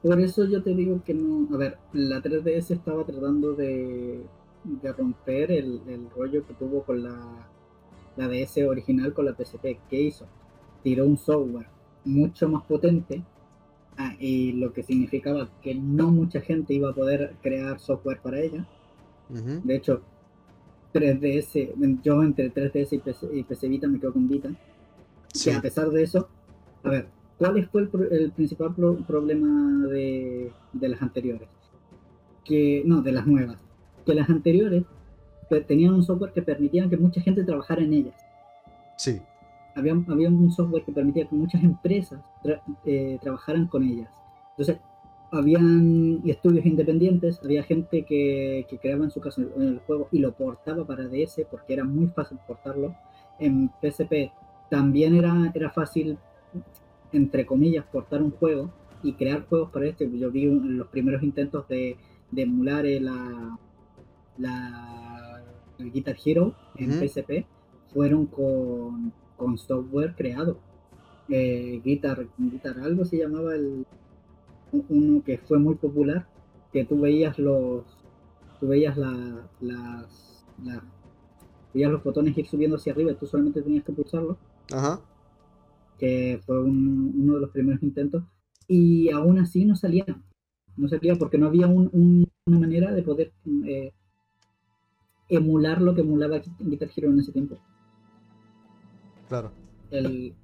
por 0.02 0.20
eso 0.22 0.46
yo 0.46 0.64
te 0.64 0.74
digo 0.76 1.04
que 1.04 1.14
no. 1.14 1.54
A 1.56 1.58
ver, 1.58 1.80
la 1.94 2.22
3DS 2.22 2.74
estaba 2.76 3.06
tratando 3.06 3.54
de, 3.56 4.32
de 4.64 4.94
romper 4.94 5.52
el, 5.52 5.84
el 5.88 6.10
rollo 6.12 6.46
que 6.46 6.56
tuvo 6.56 6.86
con 6.86 7.04
la, 7.04 7.52
la 8.16 8.28
DS 8.30 8.68
original 8.68 9.14
con 9.14 9.26
la 9.26 9.36
PSP. 9.36 9.84
¿Qué 9.90 10.02
hizo? 10.02 10.32
Tiró 10.84 11.06
un 11.06 11.18
software 11.18 11.70
mucho 12.06 12.50
más 12.50 12.66
potente 12.66 13.28
ah, 13.98 14.14
y 14.20 14.54
lo 14.54 14.74
que 14.74 14.84
significaba 14.84 15.50
que 15.62 15.76
no 15.76 16.12
mucha 16.12 16.42
gente 16.42 16.74
iba 16.74 16.90
a 16.90 16.94
poder 16.94 17.36
crear 17.42 17.80
software 17.80 18.20
para 18.22 18.40
ella. 18.42 18.66
De 19.30 19.76
hecho, 19.76 20.02
3DS, 20.94 22.02
yo 22.04 22.24
entre 22.24 22.54
3DS 22.54 22.94
y 22.94 23.00
PC, 23.00 23.28
y 23.34 23.44
PC 23.44 23.68
Vita 23.68 23.88
me 23.88 24.00
quedo 24.00 24.14
con 24.14 24.28
Vita. 24.28 24.50
Sí, 25.34 25.50
Que 25.50 25.56
a 25.58 25.62
pesar 25.62 25.90
de 25.90 26.04
eso, 26.04 26.30
a 26.84 26.90
ver, 26.90 27.08
¿cuál 27.38 27.68
fue 27.70 27.82
el, 27.82 27.90
el 28.14 28.32
principal 28.32 28.74
pro- 28.74 28.98
problema 29.06 29.88
de, 29.88 30.52
de 30.74 30.88
las 30.90 31.02
anteriores? 31.02 31.50
Que, 32.46 32.84
no, 32.86 33.02
de 33.02 33.12
las 33.12 33.26
nuevas. 33.28 33.58
Que 34.06 34.14
las 34.14 34.30
anteriores 34.30 34.84
tenían 35.68 35.94
un 35.96 36.04
software 36.04 36.32
que 36.32 36.42
permitía 36.42 36.88
que 36.90 36.98
mucha 36.98 37.20
gente 37.22 37.44
trabajara 37.44 37.82
en 37.84 37.94
ellas. 37.94 38.16
sí, 38.98 39.20
Había, 39.76 39.94
había 40.08 40.30
un 40.30 40.52
software 40.52 40.84
que 40.86 40.92
permitía 40.94 41.28
que 41.28 41.36
muchas 41.36 41.64
empresas 41.64 42.22
tra- 42.44 42.62
eh, 42.86 43.18
trabajaran 43.22 43.68
con 43.68 43.84
ellas. 43.84 44.10
Entonces, 44.52 44.78
habían 45.32 46.22
estudios 46.26 46.66
independientes, 46.66 47.42
había 47.44 47.62
gente 47.64 48.06
que, 48.06 48.66
que 48.70 48.78
creaba 48.80 49.04
en 49.04 49.12
su 49.12 49.20
casa 49.20 49.42
el, 49.42 49.52
el 49.62 49.80
juego 49.80 50.08
y 50.12 50.20
lo 50.20 50.32
portaba 50.34 50.86
para 50.86 51.08
DS 51.08 51.46
porque 51.52 51.74
era 51.74 51.84
muy 51.84 52.08
fácil 52.08 52.38
portarlo. 52.48 52.96
En 53.38 53.70
PSP 53.82 54.32
también 54.70 55.16
era, 55.16 55.52
era 55.54 55.70
fácil, 55.72 56.18
entre 57.12 57.46
comillas, 57.46 57.86
portar 57.92 58.22
un 58.24 58.32
juego 58.32 58.72
y 59.04 59.14
crear 59.14 59.46
juegos 59.46 59.72
para 59.72 59.88
este. 59.88 60.10
Yo 60.18 60.32
vi 60.32 60.48
un- 60.48 60.78
los 60.78 60.88
primeros 60.88 61.22
intentos 61.22 61.68
de, 61.68 61.98
de 62.32 62.42
emular 62.44 62.86
el, 62.86 63.04
la, 63.06 63.58
la, 64.38 65.44
el 65.80 65.92
Guitar 65.92 66.16
Hero 66.24 66.54
en 66.78 66.92
Ujú. 66.92 67.06
PSP 67.06 67.46
fueron 67.94 68.26
con, 68.28 69.12
con 69.38 69.58
software 69.58 70.16
creado. 70.16 70.58
Eh, 71.30 71.82
Guitar, 71.84 72.28
Guitar 72.38 72.80
algo 72.80 73.04
se 73.06 73.18
llamaba 73.18 73.56
el 73.56 73.86
uno 74.90 75.24
que 75.24 75.38
fue 75.38 75.58
muy 75.58 75.76
popular, 75.76 76.28
que 76.72 76.86
tú 76.86 77.00
veías 77.00 77.40
los 77.40 77.84
tú 78.60 78.68
veías 78.68 78.98
la, 78.98 79.48
las 79.62 80.46
la- 80.64 80.84
veías 81.74 81.92
los 81.92 82.04
botones 82.04 82.38
ir 82.38 82.48
subiendo 82.48 82.78
hacia 82.78 82.94
arriba 82.94 83.12
y 83.12 83.16
tú 83.16 83.26
solamente 83.26 83.62
tenías 83.62 83.84
que 83.84 83.92
pulsarlo, 83.94 84.38
ajá. 84.74 85.02
que 86.00 86.42
fue 86.46 86.62
un- 86.62 87.14
uno 87.18 87.36
de 87.36 87.42
los 87.42 87.50
primeros 87.52 87.82
intentos, 87.84 88.24
y 88.68 89.10
aún 89.12 89.40
así 89.40 89.66
no 89.66 89.76
salía, 89.76 90.06
no 90.78 90.88
salía 90.90 91.16
porque 91.16 91.38
no 91.38 91.48
había 91.48 91.68
un- 91.68 91.90
un- 91.94 92.28
una 92.48 92.60
manera 92.60 92.92
de 92.94 93.02
poder 93.02 93.32
eh, 93.66 93.92
emular 95.30 95.82
lo 95.82 95.96
que 95.96 96.02
emulaba 96.02 96.42
Guitar 96.60 96.90
Hero 96.96 97.10
en 97.12 97.20
ese 97.20 97.32
tiempo. 97.32 97.58
Claro. 99.28 99.52
el 99.92 100.36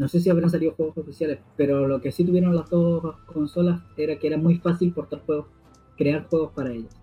no 0.00 0.08
sé 0.08 0.18
si 0.18 0.30
habrán 0.30 0.48
salido 0.48 0.72
juegos 0.72 0.96
oficiales, 0.96 1.40
pero 1.58 1.86
lo 1.86 2.00
que 2.00 2.10
sí 2.10 2.24
tuvieron 2.24 2.56
las 2.56 2.70
dos 2.70 3.16
consolas 3.26 3.82
era 3.98 4.18
que 4.18 4.28
era 4.28 4.38
muy 4.38 4.56
fácil 4.56 4.94
portar 4.94 5.20
juegos, 5.26 5.48
crear 5.98 6.26
juegos 6.26 6.52
para 6.52 6.72
ellas. 6.72 6.96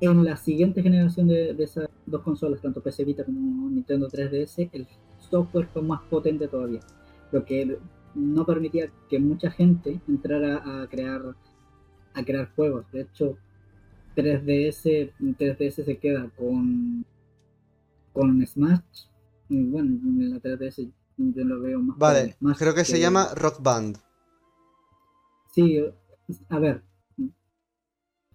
En 0.00 0.24
la 0.24 0.36
siguiente 0.36 0.80
generación 0.80 1.26
de, 1.26 1.50
esas 1.58 1.88
dos 2.06 2.22
consolas, 2.22 2.62
tanto 2.62 2.80
PC 2.80 3.04
Vita 3.06 3.24
como 3.24 3.68
Nintendo 3.70 4.08
3DS, 4.08 4.70
el 4.72 4.86
software 5.18 5.66
fue 5.72 5.82
más 5.82 6.02
potente 6.02 6.46
todavía, 6.46 6.78
lo 7.32 7.44
que 7.44 7.76
no 8.14 8.46
permitía 8.46 8.88
que 9.10 9.18
mucha 9.18 9.50
gente 9.50 10.00
entrara 10.06 10.82
a 10.82 10.86
crear 10.86 11.34
a 12.14 12.24
crear 12.24 12.54
juegos. 12.54 12.86
De 12.92 13.00
hecho, 13.00 13.36
3DS 14.14 15.10
3DS 15.18 15.84
se 15.84 15.98
queda 15.98 16.30
con 16.36 17.04
con 18.12 18.46
Smash. 18.46 19.08
Y 19.48 19.64
Bueno, 19.64 19.90
en 20.02 20.30
la 20.30 20.40
3DS 20.40 20.90
yo 21.16 21.44
lo 21.44 21.60
veo 21.60 21.80
más. 21.80 21.98
Vale, 21.98 22.32
Smash 22.38 22.58
creo 22.58 22.74
que 22.74 22.84
se 22.84 22.98
llama 22.98 23.28
Rock 23.34 23.62
Band. 23.62 23.98
Sí, 25.52 25.80
a 26.48 26.58
ver. 26.58 26.82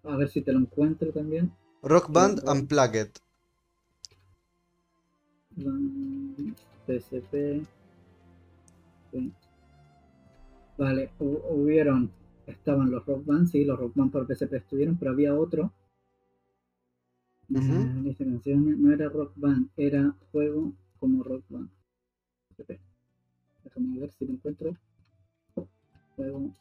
A 0.04 0.16
ver 0.16 0.30
si 0.30 0.42
te 0.42 0.54
lo 0.54 0.60
encuentro 0.60 1.12
también. 1.12 1.52
Rock 1.84 2.10
Band 2.12 2.44
Band. 2.44 2.62
Unplugged. 2.62 3.12
Mm, 5.58 6.54
PSP. 6.88 7.66
sí. 9.12 9.32
Vale, 10.78 11.12
hu- 11.20 11.42
hubieron. 11.50 12.12
Estaban 12.48 12.90
los 12.90 13.06
Rock 13.06 13.26
Band, 13.26 13.48
sí, 13.48 13.64
los 13.66 13.78
Rock 13.78 13.94
Band 13.96 14.12
por 14.12 14.26
PSP 14.26 14.54
estuvieron, 14.58 14.98
pero 14.98 15.12
había 15.12 15.36
otro. 15.36 15.72
Eh, 17.54 18.02
dice 18.04 18.26
canciones, 18.26 18.78
no 18.78 18.92
era 18.94 19.10
Rock 19.10 19.34
Band, 19.36 19.70
era 19.76 20.16
juego 20.32 20.72
como 21.00 21.24
Rock 21.24 21.44
Band. 21.50 21.70
Déjame 23.64 24.00
ver 24.00 24.12
si 24.12 24.26
lo 24.26 24.34
encuentro. 24.34 24.76
Juego 26.16 26.54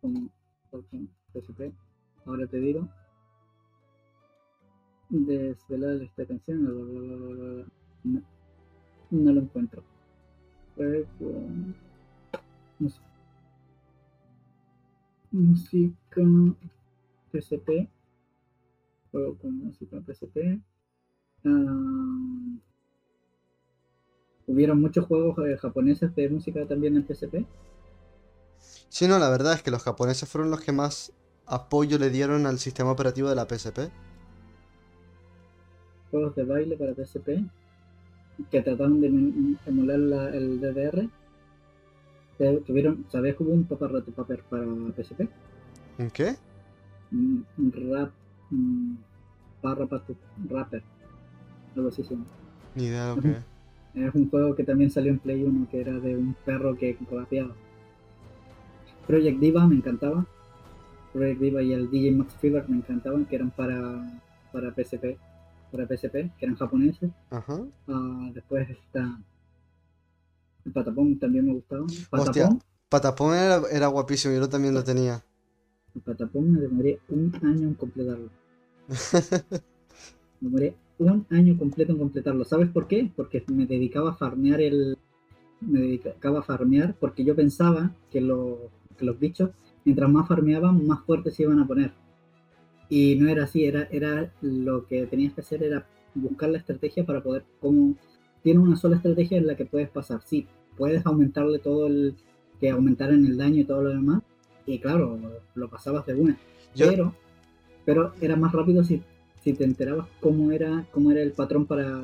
como 0.00 0.30
Rock 0.72 0.86
Band 0.92 1.08
PSP. 1.32 1.72
Ahora 2.26 2.46
te 2.46 2.58
digo. 2.58 2.88
Desvelar 5.08 6.02
esta 6.02 6.26
canción. 6.26 6.64
No, 9.10 9.32
lo 9.32 9.40
encuentro. 9.40 9.82
Juego. 10.76 11.48
Sé. 12.88 13.00
música 15.30 16.22
PSP. 17.32 17.88
Juego 19.10 19.38
con 19.38 19.58
música 19.58 20.00
PSP. 20.00 20.60
Ah, 21.44 22.58
¿Hubieron 24.46 24.80
muchos 24.80 25.06
juegos 25.06 25.38
eh, 25.46 25.56
japoneses 25.56 26.14
de 26.14 26.28
música 26.28 26.66
también 26.66 26.96
en 26.96 27.06
PSP? 27.06 27.44
Sí, 28.88 29.08
no, 29.08 29.18
la 29.18 29.30
verdad 29.30 29.54
es 29.54 29.62
que 29.62 29.70
los 29.70 29.82
japoneses 29.82 30.28
fueron 30.28 30.50
los 30.50 30.60
que 30.60 30.72
más 30.72 31.12
apoyo 31.46 31.98
le 31.98 32.10
dieron 32.10 32.46
al 32.46 32.58
sistema 32.58 32.90
operativo 32.92 33.28
de 33.28 33.34
la 33.36 33.46
PSP. 33.48 33.90
Juegos 36.10 36.34
de 36.36 36.44
baile 36.44 36.76
para 36.76 36.94
PSP 36.94 37.44
que 38.50 38.62
trataron 38.62 39.00
de 39.00 39.06
em- 39.08 39.56
emular 39.66 39.98
la- 39.98 40.28
el 40.30 40.60
DDR. 40.60 41.08
Tuvieron, 42.66 43.06
¿Sabes 43.10 43.36
que 43.36 43.42
hubo 43.44 43.52
un 43.52 43.64
Papa 43.64 43.86
Rat 43.88 44.04
Paper 44.10 44.42
para 44.50 44.64
PSP? 44.96 45.28
¿En 45.98 46.10
qué? 46.10 46.36
Un 47.12 47.46
un 47.58 47.72
rap. 47.72 48.12
Un 48.50 48.98
barra 49.62 49.86
Patu- 49.86 50.16
rapper. 50.48 50.82
Algo 51.76 51.88
así 51.88 52.02
se 52.04 52.10
llama. 52.14 52.26
Ni 52.74 52.84
idea 52.86 53.06
de 53.10 53.16
lo 53.16 53.22
que 53.22 53.30
es. 53.30 53.44
Es 53.94 54.14
un 54.14 54.28
juego 54.28 54.54
que 54.56 54.64
también 54.64 54.90
salió 54.90 55.12
en 55.12 55.18
Play 55.18 55.44
1 55.44 55.68
que 55.70 55.80
era 55.80 55.92
de 55.92 56.16
un 56.16 56.34
perro 56.44 56.76
que 56.76 56.98
rapeaba. 57.10 57.54
Project 59.06 59.38
Diva 59.38 59.66
me 59.66 59.76
encantaba. 59.76 60.26
Project 61.12 61.40
Diva 61.40 61.62
y 61.62 61.72
el 61.72 61.90
DJ 61.90 62.12
Max 62.12 62.34
Fever 62.40 62.68
me 62.68 62.76
encantaban, 62.76 63.24
que 63.26 63.36
eran 63.36 63.50
para, 63.50 64.20
para 64.52 64.70
PSP, 64.74 65.16
para 65.70 65.86
PSP, 65.86 66.12
que 66.36 66.44
eran 66.46 66.56
japoneses. 66.56 67.10
Ajá. 67.30 67.60
Ah, 67.86 68.30
después 68.34 68.68
está 68.68 69.16
el 70.64 70.72
Patapón 70.72 71.18
también 71.18 71.46
me 71.46 71.52
gustaba. 71.52 71.84
Hostia. 71.84 72.44
Patapón, 72.44 72.62
Patapón 72.88 73.34
era, 73.36 73.62
era 73.70 73.86
guapísimo, 73.88 74.34
yo 74.34 74.48
también 74.48 74.74
lo 74.74 74.82
tenía. 74.82 75.22
el 75.94 76.00
Patapón 76.00 76.52
me 76.52 76.60
demoré 76.60 77.00
un 77.08 77.32
año 77.42 77.68
en 77.68 77.74
completarlo. 77.74 78.30
Me 80.40 80.50
demoré 80.50 80.76
un 80.98 81.26
año 81.30 81.56
completo 81.58 81.92
en 81.92 81.98
completarlo. 81.98 82.44
¿Sabes 82.44 82.68
por 82.70 82.86
qué? 82.86 83.10
Porque 83.14 83.44
me 83.48 83.66
dedicaba 83.66 84.10
a 84.10 84.16
farmear 84.16 84.60
el. 84.60 84.96
Me 85.60 85.80
dedicaba 85.80 86.40
a 86.40 86.42
farmear 86.42 86.94
porque 87.00 87.24
yo 87.24 87.34
pensaba 87.34 87.94
que, 88.10 88.20
lo- 88.20 88.70
que 88.98 89.04
los 89.04 89.18
bichos, 89.18 89.50
mientras 89.84 90.10
más 90.10 90.28
farmeaban, 90.28 90.86
más 90.86 91.02
fuertes 91.04 91.34
se 91.34 91.44
iban 91.44 91.58
a 91.60 91.66
poner. 91.66 91.92
Y 92.88 93.16
no 93.16 93.28
era 93.28 93.44
así, 93.44 93.64
era, 93.64 93.84
era 93.90 94.32
lo 94.42 94.86
que 94.86 95.06
tenías 95.06 95.32
que 95.32 95.40
hacer 95.40 95.62
era 95.62 95.86
buscar 96.14 96.50
la 96.50 96.58
estrategia 96.58 97.04
para 97.04 97.22
poder. 97.22 97.44
Como 97.60 97.94
tiene 98.42 98.60
una 98.60 98.76
sola 98.76 98.96
estrategia 98.96 99.38
en 99.38 99.46
la 99.46 99.56
que 99.56 99.64
puedes 99.64 99.88
pasar. 99.88 100.20
Sí, 100.24 100.46
puedes 100.76 101.04
aumentarle 101.06 101.58
todo 101.58 101.86
el. 101.86 102.14
que 102.60 102.70
aumentaran 102.70 103.24
el 103.24 103.36
daño 103.36 103.60
y 103.60 103.64
todo 103.64 103.82
lo 103.82 103.90
demás. 103.90 104.22
Y 104.66 104.78
claro, 104.78 105.18
lo 105.54 105.68
pasabas 105.68 106.06
de 106.06 106.14
una. 106.14 106.38
Yo, 106.74 106.88
Pero, 106.88 107.14
pero 107.84 108.12
era 108.20 108.36
más 108.36 108.52
rápido 108.52 108.84
si, 108.84 109.02
si 109.44 109.52
te 109.52 109.64
enterabas 109.64 110.06
cómo 110.20 110.50
era, 110.50 110.86
cómo 110.90 111.10
era 111.12 111.20
el 111.22 111.32
patrón 111.32 111.66
para, 111.66 112.00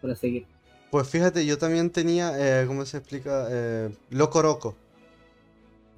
para 0.00 0.16
seguir. 0.16 0.46
pues 0.90 1.06
fíjate, 1.08 1.44
yo 1.44 1.58
también 1.58 1.90
tenía, 1.90 2.32
eh, 2.62 2.66
¿cómo 2.66 2.84
se 2.86 2.96
explica? 2.96 3.46
Eh, 3.50 3.90
Loco 4.10 4.40
Roco. 4.42 4.74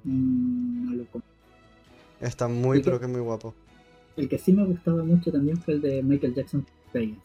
Mm, 0.03 0.89
no 0.91 0.95
lo 0.97 1.05
com- 1.05 1.21
Está 2.21 2.47
muy, 2.47 2.81
pero 2.83 2.99
que 2.99 3.07
muy 3.07 3.21
guapo. 3.21 3.53
el 4.17 4.27
que 4.27 4.37
sí 4.37 4.51
me 4.51 4.65
gustaba 4.65 5.03
mucho 5.03 5.31
también 5.31 5.57
fue 5.61 5.75
el 5.75 5.81
de 5.81 6.03
Michael 6.03 6.35
Jackson 6.35 6.65
Vegas. 6.93 7.17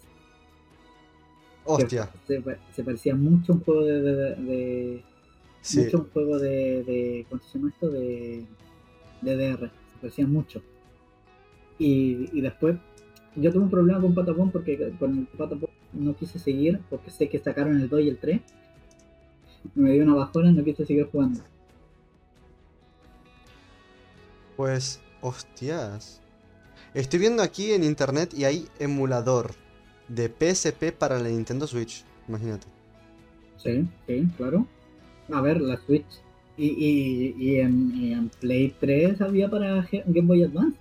Hostia, 1.66 2.11
se 2.26 2.85
parecía 2.85 3.14
mucho 3.14 3.53
a 3.53 3.57
un 3.57 3.64
juego 3.64 3.85
de, 3.85 4.03
de- 4.03 4.35
de- 4.37 5.03
sí. 5.62 5.80
mucho 5.80 5.97
a 5.97 6.01
un 6.01 6.11
juego 6.11 6.39
de, 6.39 6.85
de 6.85 7.26
¿cómo 7.28 7.43
se 7.43 7.59
llama 7.59 7.70
esto? 7.70 7.89
de 7.89 8.45
DDR. 9.22 9.70
Se 9.93 9.99
parecía 10.01 10.26
mucho. 10.26 10.62
Y, 11.78 12.28
y 12.32 12.41
después 12.43 12.76
yo 13.37 13.53
tuve 13.53 13.64
un 13.64 13.70
problema 13.70 14.01
con 14.01 14.14
Patapón 14.14 14.51
porque 14.51 14.95
con 14.99 15.18
el 15.18 15.26
Patapón 15.26 15.70
no 15.93 16.14
quise 16.14 16.39
seguir 16.39 16.80
porque 16.91 17.11
sé 17.11 17.28
que 17.28 17.39
sacaron 17.39 17.80
el 17.80 17.89
2 17.89 18.01
y 18.01 18.09
el 18.09 18.18
3. 18.18 18.41
Me 19.74 19.93
dio 19.93 20.05
una 20.05 20.14
bajona 20.14 20.51
y 20.51 20.55
no 20.55 20.64
quise 20.64 20.85
seguir 20.85 21.09
jugando. 21.11 21.41
Pues, 24.57 25.01
hostias. 25.20 26.20
Estoy 26.93 27.18
viendo 27.18 27.43
aquí 27.43 27.72
en 27.72 27.82
internet 27.82 28.32
y 28.35 28.45
hay 28.45 28.68
emulador 28.78 29.53
de 30.09 30.28
PSP 30.28 30.93
para 30.97 31.18
la 31.18 31.28
Nintendo 31.28 31.66
Switch. 31.66 32.05
Imagínate. 32.28 32.66
Sí, 33.57 33.89
sí, 34.07 34.28
claro. 34.37 34.66
A 35.32 35.41
ver, 35.41 35.61
la 35.61 35.76
Switch. 35.78 36.05
Y, 36.57 36.66
y, 36.66 37.35
y, 37.37 37.59
en, 37.59 37.93
y 37.97 38.12
en 38.12 38.28
Play 38.28 38.74
3 38.78 39.20
había 39.22 39.51
para 39.51 39.89
Game 39.91 40.28
Boy 40.28 40.45
Advance. 40.45 40.78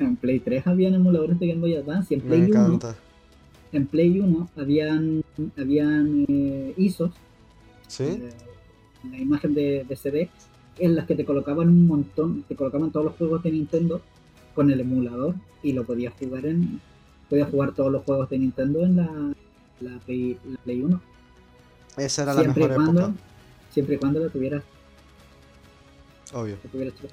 En 0.00 0.16
Play 0.16 0.40
3 0.40 0.66
habían 0.66 0.94
emuladores 0.94 1.38
de 1.38 1.46
Game 1.48 1.60
Boy 1.60 1.74
Advance 1.76 2.14
y 2.14 2.18
en 2.18 2.24
Play 2.24 2.42
1, 2.42 2.46
encanta. 2.48 2.96
en 3.72 3.86
Play 3.86 4.20
1 4.20 4.48
habían, 4.56 5.22
habían 5.56 6.24
eh, 6.28 6.74
ISOs, 6.76 7.10
¿Sí? 7.86 8.04
eh, 8.04 8.30
la 9.10 9.18
imagen 9.18 9.54
de, 9.54 9.84
de 9.88 9.96
CD, 9.96 10.30
en 10.78 10.94
las 10.94 11.06
que 11.06 11.14
te 11.14 11.24
colocaban 11.24 11.68
un 11.68 11.86
montón, 11.86 12.42
te 12.48 12.54
colocaban 12.54 12.90
todos 12.90 13.06
los 13.06 13.14
juegos 13.16 13.42
de 13.42 13.50
Nintendo 13.52 14.00
con 14.54 14.70
el 14.70 14.80
emulador 14.80 15.34
y 15.62 15.72
lo 15.72 15.84
podías 15.84 16.14
jugar 16.18 16.46
en, 16.46 16.80
podías 17.28 17.48
jugar 17.50 17.72
todos 17.72 17.90
los 17.92 18.04
juegos 18.04 18.28
de 18.30 18.38
Nintendo 18.38 18.84
en 18.84 18.96
la, 18.96 19.34
la, 19.80 19.98
Play, 20.00 20.38
la 20.50 20.58
Play 20.58 20.82
1. 20.82 21.00
Esa 21.96 22.22
era 22.22 22.34
la 22.34 22.40
siempre 22.42 22.64
y 22.64 22.68
mejor 22.68 22.84
cuando, 22.84 23.00
época. 23.02 23.14
siempre 23.70 23.94
y 23.96 23.98
cuando 23.98 24.20
lo 24.20 24.30
tuvieras, 24.30 24.62
Obvio. 26.32 26.56
lo 26.62 26.70
tuvieras 26.70 26.94
chido. 26.96 27.08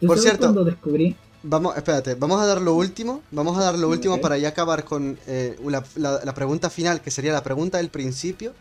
¿Tú 0.00 0.06
Por 0.06 0.16
sabes 0.16 0.22
cierto- 0.22 0.40
cuando 0.46 0.64
descubrí, 0.64 1.16
Vamos, 1.42 1.76
espérate, 1.76 2.14
vamos 2.16 2.40
a 2.40 2.46
dar 2.46 2.60
lo 2.60 2.74
último. 2.74 3.22
Vamos 3.30 3.56
a 3.56 3.62
dar 3.62 3.78
lo 3.78 3.88
último 3.88 4.20
para 4.20 4.38
ya 4.38 4.48
acabar 4.48 4.84
con 4.84 5.18
eh, 5.26 5.56
la, 5.64 5.84
la- 5.96 6.20
la 6.24 6.34
pregunta 6.34 6.68
final, 6.68 7.00
que 7.00 7.10
sería 7.10 7.32
la 7.32 7.42
pregunta 7.44 7.78
del 7.78 7.90
principio. 7.90 8.54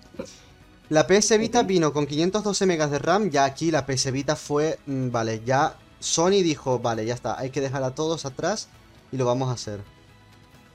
La 0.89 1.05
PS 1.07 1.37
Vita 1.37 1.63
vino 1.63 1.91
con 1.91 2.05
512 2.05 2.65
megas 2.65 2.91
de 2.91 2.99
RAM. 2.99 3.29
Ya 3.29 3.45
aquí 3.45 3.71
la 3.71 3.85
PS 3.85 4.11
Vita 4.11 4.35
fue. 4.35 4.77
mm, 4.85 5.09
vale, 5.09 5.41
ya 5.45 5.75
Sony 5.99 6.43
dijo, 6.43 6.79
vale, 6.79 7.05
ya 7.05 7.15
está, 7.15 7.37
hay 7.39 7.49
que 7.49 7.61
dejar 7.61 7.83
a 7.83 7.95
todos 7.95 8.25
atrás 8.25 8.69
y 9.11 9.17
lo 9.17 9.25
vamos 9.25 9.49
a 9.49 9.53
hacer. 9.53 9.79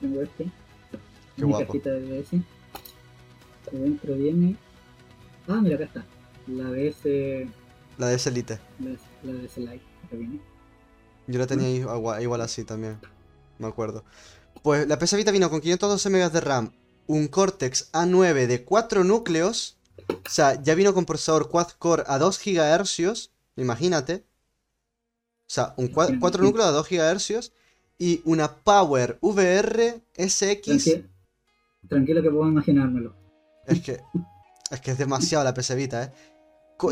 Qué 0.01 0.05
mi 1.37 1.47
guapo. 1.51 1.73
de 1.73 2.21
DS, 2.21 2.29
dentro 3.71 4.13
viene, 4.15 4.55
ah 5.47 5.59
mira 5.61 5.75
acá 5.77 5.85
está, 5.85 6.05
la 6.47 6.69
DS, 6.69 7.47
La 7.97 8.07
de 8.07 8.21
Elite. 8.25 8.59
la, 9.23 9.31
DS 9.33 9.57
Lite, 9.57 9.81
que 10.09 10.15
viene. 10.17 10.39
Yo 11.27 11.39
la 11.39 11.47
tenía 11.47 11.69
igual, 11.69 12.21
igual 12.21 12.41
así 12.41 12.63
también. 12.63 12.99
Me 13.59 13.67
acuerdo. 13.67 14.03
Pues 14.61 14.87
la 14.87 14.97
PS 14.99 15.15
Vita 15.15 15.31
vino 15.31 15.49
con 15.49 15.61
512 15.61 16.09
megas 16.09 16.33
de 16.33 16.41
RAM, 16.41 16.71
un 17.07 17.27
Cortex 17.27 17.91
A9 17.91 18.47
de 18.47 18.63
4 18.63 19.03
núcleos. 19.03 19.77
O 20.09 20.29
sea, 20.29 20.61
ya 20.61 20.75
vino 20.75 20.93
con 20.93 21.05
procesador 21.05 21.49
quad-core 21.49 22.03
a 22.07 22.17
2 22.17 22.39
GHz. 22.43 23.29
Imagínate. 23.57 24.25
O 25.45 25.53
sea, 25.53 25.73
un 25.77 25.87
4 25.87 26.15
Imagínate. 26.15 26.41
núcleos 26.43 26.67
a 26.67 26.71
2 26.71 26.87
GHz. 26.89 27.51
Y 27.99 28.21
una 28.25 28.55
Power 28.55 29.17
VR 29.21 30.01
SX. 30.17 30.67
Tranqui- 30.67 31.09
tranquilo 31.87 32.21
que 32.23 32.29
puedo 32.31 32.47
imaginármelo. 32.49 33.15
Es 33.67 33.81
que, 33.81 34.01
es 34.71 34.81
que 34.81 34.91
es 34.91 34.97
demasiado 34.97 35.43
la 35.43 35.53
PS 35.53 35.75
Vita, 35.75 36.03
¿eh? 36.03 36.11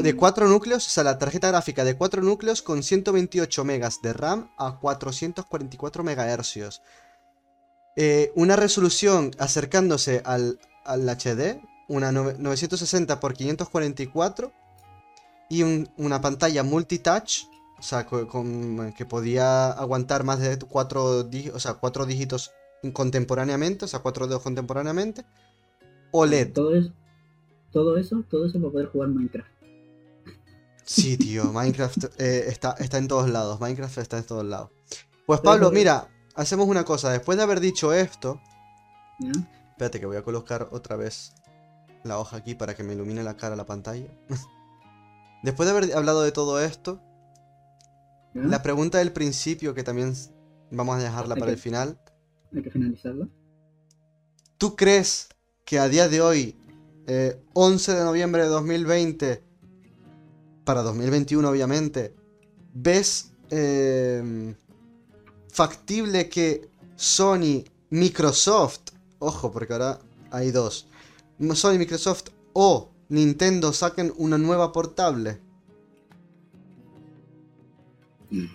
De 0.02 0.16
4 0.16 0.48
núcleos, 0.48 0.88
o 0.88 0.90
sea, 0.90 1.04
la 1.04 1.18
tarjeta 1.18 1.50
gráfica 1.50 1.84
de 1.84 1.98
4 1.98 2.22
núcleos 2.22 2.62
con 2.62 2.82
128 2.84 3.66
megas 3.66 4.02
de 4.02 4.14
RAM 4.14 4.50
a 4.58 4.80
444 4.80 6.04
MHz. 6.04 6.82
Eh, 7.98 8.32
una 8.36 8.56
resolución 8.56 9.32
acercándose 9.38 10.22
al, 10.24 10.60
al 10.86 11.10
HD, 11.10 11.62
una 11.90 12.12
nove- 12.12 12.38
960 12.38 13.16
x 13.22 13.38
544 13.38 14.54
y 15.50 15.64
un- 15.64 15.90
una 15.98 16.22
pantalla 16.22 16.64
multitouch, 16.64 17.48
o 17.78 17.82
sea, 17.84 18.06
co- 18.06 18.28
con- 18.28 18.94
que 18.94 19.06
podía 19.06 19.72
aguantar 19.72 20.24
más 20.24 20.40
de 20.40 20.58
4 20.58 21.26
o 21.54 21.60
sea, 21.60 21.74
cuatro 21.74 22.06
dígitos 22.06 22.52
contemporáneamente, 22.94 23.84
o 23.86 23.88
sea, 23.90 24.00
4 24.00 24.28
dedos 24.28 24.42
contemporáneamente. 24.44 25.26
OLED. 26.12 26.54
Todo 26.54 26.76
eso, 26.76 26.94
todo 27.74 27.98
eso, 27.98 28.24
todo 28.30 28.46
eso 28.46 28.60
para 28.60 28.72
poder 28.72 28.88
jugar 28.88 29.10
Minecraft. 29.10 29.50
Sí, 30.84 31.18
tío, 31.18 31.52
Minecraft 31.52 32.20
eh, 32.20 32.46
está, 32.48 32.76
está 32.80 32.98
en 32.98 33.08
todos 33.08 33.30
lados. 33.30 33.60
Minecraft 33.60 33.98
está 34.00 34.18
en 34.18 34.24
todos 34.24 34.46
lados. 34.46 34.72
Pues 35.26 35.40
Pablo, 35.42 35.72
mira, 35.72 36.10
hacemos 36.36 36.68
una 36.68 36.84
cosa. 36.84 37.12
Después 37.12 37.38
de 37.38 37.44
haber 37.44 37.60
dicho 37.60 37.94
esto, 37.94 38.42
espérate 39.72 40.00
que 40.00 40.06
voy 40.06 40.18
a 40.18 40.24
colocar 40.24 40.68
otra 40.72 40.96
vez 40.96 41.34
la 42.04 42.20
hoja 42.20 42.38
aquí 42.38 42.56
para 42.56 42.76
que 42.76 42.84
me 42.84 42.94
ilumine 42.94 43.24
la 43.24 43.38
cara 43.38 43.56
la 43.56 43.66
pantalla. 43.66 44.08
Después 45.44 45.68
de 45.68 45.78
haber 45.78 45.96
hablado 45.96 46.22
de 46.22 46.32
todo 46.32 46.62
esto, 46.62 47.02
la 48.34 48.62
pregunta 48.62 49.00
del 49.00 49.12
principio, 49.12 49.74
que 49.74 49.84
también 49.84 50.14
vamos 50.70 50.96
a 50.96 51.00
dejarla 51.00 51.36
para 51.36 51.52
el 51.52 51.58
final. 51.58 52.00
Hay 52.56 52.62
que 52.64 52.70
finalizarlo. 52.70 53.28
¿Tú 54.58 54.76
crees 54.76 55.30
que 55.66 55.80
a 55.80 55.88
día 55.88 56.08
de 56.08 56.22
hoy, 56.22 56.56
eh, 57.08 57.42
11 57.54 57.96
de 57.96 58.04
noviembre 58.04 58.44
de 58.44 58.50
2020, 58.50 59.44
para 60.64 60.82
2021 60.84 61.50
obviamente, 61.50 62.14
¿ves 62.74 63.34
eh, 63.50 64.56
factible 65.50 66.30
que 66.30 66.70
Sony, 66.96 67.64
Microsoft, 67.90 68.92
ojo, 69.20 69.52
porque 69.52 69.74
ahora 69.74 70.00
hay 70.32 70.52
dos, 70.52 70.88
Sony, 71.54 71.78
Microsoft 71.78 72.30
o 72.54 72.90
Nintendo 73.10 73.74
saquen 73.74 74.14
una 74.18 74.38
nueva 74.38 74.72
portable? 74.72 75.40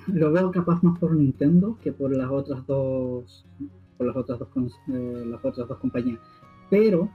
Lo 0.06 0.32
veo 0.32 0.50
capaz 0.50 0.82
más 0.82 0.98
por 0.98 1.14
Nintendo 1.14 1.76
que 1.82 1.92
por 1.92 2.16
las 2.16 2.30
otras 2.30 2.66
dos 2.66 3.44
por 3.98 4.06
las 4.06 4.16
otras 4.16 4.38
dos 4.38 4.48
eh, 4.88 5.24
las 5.26 5.44
otras 5.44 5.68
dos 5.68 5.78
compañías. 5.78 6.20
Pero 6.70 7.10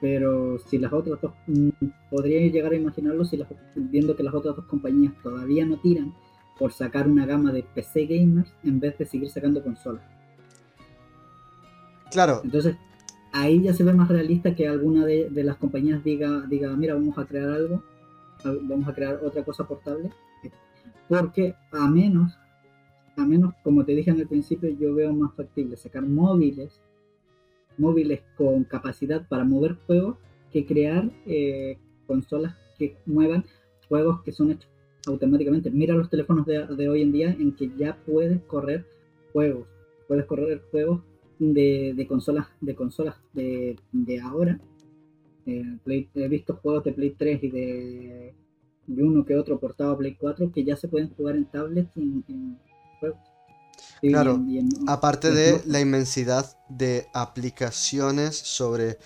pero 0.00 0.58
si 0.58 0.78
las 0.78 0.92
otras 0.92 1.20
dos 1.20 1.32
mm, 1.46 1.68
podría 2.10 2.40
llegar 2.40 2.72
a 2.72 2.76
imaginarlo 2.76 3.24
si 3.24 3.36
las, 3.36 3.48
viendo 3.74 4.14
que 4.16 4.22
las 4.22 4.34
otras 4.34 4.56
dos 4.56 4.64
compañías 4.66 5.12
todavía 5.22 5.64
no 5.64 5.78
tiran 5.78 6.14
por 6.58 6.72
sacar 6.72 7.08
una 7.08 7.26
gama 7.26 7.52
de 7.52 7.62
PC 7.62 8.06
gamers 8.06 8.52
en 8.64 8.80
vez 8.80 8.98
de 8.98 9.06
seguir 9.06 9.30
sacando 9.30 9.62
consolas. 9.62 10.02
Claro. 12.10 12.40
Entonces, 12.42 12.76
ahí 13.32 13.62
ya 13.62 13.72
se 13.72 13.84
ve 13.84 13.92
más 13.92 14.08
realista 14.08 14.54
que 14.54 14.66
alguna 14.66 15.04
de, 15.04 15.30
las 15.30 15.56
compañías 15.56 16.02
diga, 16.02 16.40
diga, 16.48 16.74
mira, 16.76 16.94
vamos 16.94 17.16
a 17.18 17.26
crear 17.26 17.48
algo, 17.48 17.82
vamos 18.44 18.88
a 18.88 18.94
crear 18.94 19.20
otra 19.24 19.44
cosa 19.44 19.66
portable. 19.66 20.10
Porque 21.08 21.54
a 21.72 21.88
menos, 21.88 22.36
a 23.16 23.24
menos, 23.24 23.54
como 23.62 23.84
te 23.84 23.94
dije 23.94 24.10
en 24.10 24.20
el 24.20 24.28
principio, 24.28 24.68
yo 24.70 24.94
veo 24.94 25.12
más 25.12 25.34
factible 25.34 25.76
sacar 25.76 26.02
móviles, 26.02 26.80
móviles 27.78 28.20
con 28.36 28.64
capacidad 28.64 29.26
para 29.28 29.44
mover 29.44 29.76
juegos, 29.86 30.16
que 30.52 30.66
crear 30.66 31.10
eh, 31.26 31.78
consolas 32.06 32.56
que 32.78 32.96
muevan 33.06 33.44
juegos 33.88 34.22
que 34.22 34.32
son 34.32 34.50
hechos 34.50 34.68
automáticamente. 35.06 35.70
Mira 35.70 35.94
los 35.94 36.10
teléfonos 36.10 36.46
de, 36.46 36.88
hoy 36.88 37.02
en 37.02 37.12
día 37.12 37.30
en 37.30 37.52
que 37.54 37.70
ya 37.76 37.96
puedes 38.06 38.40
correr 38.42 38.84
juegos, 39.32 39.66
puedes 40.06 40.26
correr 40.26 40.62
juegos 40.70 41.00
de, 41.38 42.06
consolas 42.08 42.46
de 42.60 42.74
consolas 42.74 43.16
de, 43.32 43.76
ahora. 44.22 44.60
Eh, 45.46 45.78
he 45.86 46.28
visto 46.28 46.56
juegos 46.56 46.84
de 46.84 46.92
Play 46.92 47.10
3 47.16 47.44
y 47.44 47.50
de, 47.50 48.34
uno 48.88 49.24
que 49.24 49.36
otro 49.36 49.58
portado 49.58 49.92
a 49.92 49.98
Play 49.98 50.14
4 50.14 50.52
que 50.52 50.64
ya 50.64 50.76
se 50.76 50.88
pueden 50.88 51.10
jugar 51.10 51.36
en 51.36 51.46
tablets 51.46 51.96
en. 51.96 52.24
Claro, 54.00 54.40
aparte 54.86 55.30
de 55.30 55.60
la 55.66 55.80
inmensidad 55.80 56.56
de 56.68 57.06
aplicaciones 57.14 58.36
sobre 58.36 58.98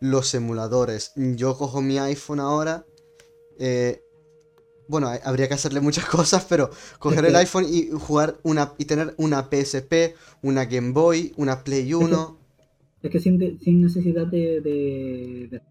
los 0.00 0.34
emuladores. 0.34 1.12
Yo 1.16 1.56
cojo 1.56 1.82
mi 1.82 1.98
iPhone 1.98 2.40
ahora 2.40 2.84
eh, 3.60 4.02
bueno, 4.88 5.08
habría 5.22 5.46
que 5.46 5.54
hacerle 5.54 5.80
muchas 5.80 6.04
cosas, 6.16 6.44
pero 6.48 6.70
coger 6.98 7.26
el 7.26 7.36
iPhone 7.36 7.66
y 7.70 7.90
jugar 7.90 8.40
una 8.42 8.72
y 8.78 8.86
tener 8.86 9.14
una 9.18 9.48
PSP, 9.48 10.16
una 10.42 10.64
Game 10.64 10.92
Boy, 10.92 11.32
una 11.36 11.62
Play 11.62 11.94
1. 11.94 12.38
Es 13.02 13.10
que, 13.10 13.20
sin, 13.20 13.38
necesidad 13.80 14.26
de, 14.26 15.62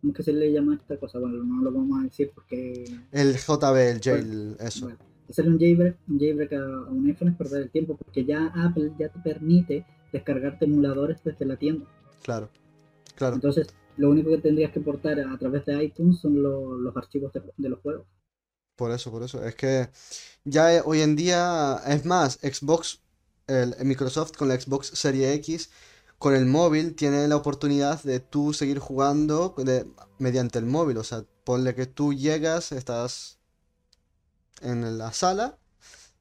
¿Cómo 0.00 0.12
que 0.12 0.22
se 0.22 0.32
le 0.32 0.52
llama 0.52 0.74
esta 0.74 0.98
cosa? 0.98 1.18
Bueno, 1.18 1.42
no 1.44 1.62
lo 1.62 1.72
vamos 1.72 2.00
a 2.00 2.04
decir 2.04 2.30
porque... 2.34 2.84
El 3.12 3.36
JB, 3.36 3.76
el 3.76 4.00
jail, 4.00 4.56
eso. 4.58 4.90
Hacerle 5.28 5.52
un 5.52 5.58
jailbreak, 5.58 5.96
un 6.08 6.18
jailbreak 6.18 6.52
a, 6.52 6.90
un 6.90 7.06
iPhone 7.06 7.28
es 7.28 7.36
perder 7.36 7.62
el 7.62 7.70
tiempo 7.70 7.96
porque 7.96 8.24
ya 8.24 8.52
Apple 8.54 8.92
ya 8.98 9.08
te 9.08 9.18
permite 9.20 9.86
descargarte 10.12 10.64
emuladores 10.64 11.22
desde 11.24 11.44
la 11.46 11.56
tienda. 11.56 11.86
Claro, 12.22 12.50
claro. 13.16 13.34
Entonces, 13.34 13.68
lo 13.96 14.10
único 14.10 14.30
que 14.30 14.38
tendrías 14.38 14.72
que 14.72 14.80
portar 14.80 15.20
a 15.20 15.38
través 15.38 15.64
de 15.66 15.84
iTunes 15.84 16.20
son 16.20 16.42
los 16.42 16.96
archivos 16.96 17.32
de, 17.32 17.68
los 17.68 17.80
juegos. 17.80 18.06
Por 18.76 18.90
eso, 18.90 19.10
por 19.10 19.22
eso. 19.22 19.44
Es 19.44 19.54
que 19.54 19.88
ya 20.44 20.82
hoy 20.84 21.00
en 21.00 21.16
día, 21.16 21.80
es 21.86 22.04
más, 22.04 22.38
Xbox, 22.42 23.02
el, 23.46 23.74
Microsoft 23.84 24.32
con 24.36 24.48
la 24.48 24.58
Xbox 24.58 24.88
Serie 24.88 25.34
X, 25.34 25.70
con 26.18 26.34
el 26.34 26.46
móvil 26.46 26.94
tiene 26.94 27.26
la 27.26 27.36
oportunidad 27.36 28.02
de 28.02 28.20
tú 28.20 28.52
seguir 28.52 28.78
jugando 28.78 29.54
mediante 30.18 30.58
el 30.58 30.66
móvil. 30.66 30.96
O 30.98 31.04
sea, 31.04 31.24
ponle 31.44 31.74
que 31.74 31.86
tú 31.86 32.14
llegas, 32.14 32.72
estás 32.72 33.41
en 34.60 34.98
la 34.98 35.12
sala, 35.12 35.56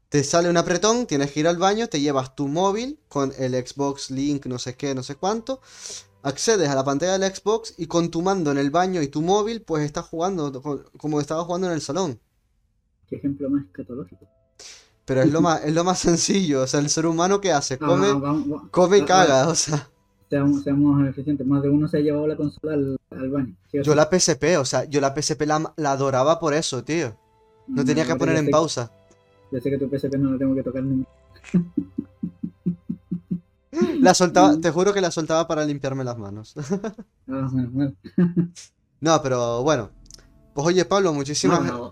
te 0.10 0.24
sale 0.24 0.50
un 0.50 0.58
apretón, 0.58 1.06
tienes 1.06 1.32
que 1.32 1.42
ir 1.42 1.48
al 1.48 1.58
baño, 1.58 1.88
te 1.88 2.02
llevas 2.02 2.36
tu 2.36 2.48
móvil 2.48 3.00
con 3.08 3.32
el 3.38 3.54
Xbox 3.54 4.12
Link, 4.12 4.46
no 4.46 4.60
sé 4.60 4.76
qué, 4.76 4.94
no 4.94 5.04
sé 5.04 5.16
cuánto, 5.16 5.62
accedes 6.24 6.70
a 6.70 6.76
la 6.76 6.84
pantalla 6.84 7.18
del 7.18 7.34
Xbox 7.34 7.76
y 7.78 7.88
con 7.88 8.12
tu 8.12 8.22
mando 8.22 8.52
en 8.52 8.58
el 8.58 8.72
baño 8.72 9.02
y 9.02 9.08
tu 9.08 9.22
móvil, 9.22 9.62
pues 9.62 9.84
estás 9.84 10.06
jugando 10.06 10.62
como 10.98 11.20
estaba 11.20 11.44
jugando 11.44 11.68
en 11.68 11.74
el 11.74 11.82
salón. 11.82 12.20
Qué 13.08 13.16
ejemplo 13.18 13.50
más 13.50 13.66
escatológico. 13.66 14.28
Pero 15.06 15.22
es 15.22 15.32
lo 15.32 15.42
más, 15.42 15.64
es 15.64 15.74
lo 15.74 15.84
más 15.84 16.00
sencillo, 16.00 16.62
o 16.64 16.68
sea, 16.68 16.80
el 16.80 16.90
ser 16.90 17.06
humano 17.06 17.42
que 17.42 17.52
hace, 17.52 17.78
come, 17.78 18.08
come 18.70 19.00
y 19.00 19.06
caga, 19.06 19.48
o 19.48 19.56
sea. 19.56 19.90
Seamos, 20.30 20.66
eficientes, 21.10 21.46
más 21.46 21.62
de 21.62 21.70
uno 21.70 21.90
se 21.90 21.98
ha 21.98 22.00
llevado 22.00 22.26
la 22.26 22.38
consola 22.38 22.74
al, 22.74 23.30
baño. 23.30 23.54
yo 23.74 23.96
la 23.96 24.10
PSP, 24.10 24.58
o 24.58 24.64
sea, 24.64 24.86
yo 24.86 25.02
la 25.02 25.14
PSP 25.14 25.42
la, 25.46 25.74
adoraba 25.86 26.40
por 26.40 26.54
eso, 26.54 26.86
tío. 26.86 27.18
No, 27.72 27.86
tenía 27.86 28.06
que 28.06 28.16
poner 28.16 28.36
en 28.38 28.50
pausa. 28.50 28.92
Ya 29.52 29.60
sé 29.60 29.70
que 29.70 29.78
tu 29.78 29.90
PSP 29.90 30.18
no 30.18 30.32
la 30.32 30.38
tengo 30.38 30.56
que 30.56 30.64
tocar 30.64 30.84
nunca. 30.84 31.10
La 34.00 34.14
soltaba, 34.14 34.60
te 34.60 34.70
juro 34.72 34.94
que 34.94 35.00
la 35.00 35.12
soltaba 35.12 35.48
para 35.48 35.64
limpiarme 35.64 36.04
las 36.04 36.18
manos. 36.18 36.56
Ah, 37.28 37.50
no, 39.00 39.22
pero 39.22 39.64
bueno. 39.64 39.92
Pues 40.54 40.68
oye, 40.68 40.84
Pablo, 40.86 41.14
muchísimas 41.14 41.64
gracias. 41.64 41.92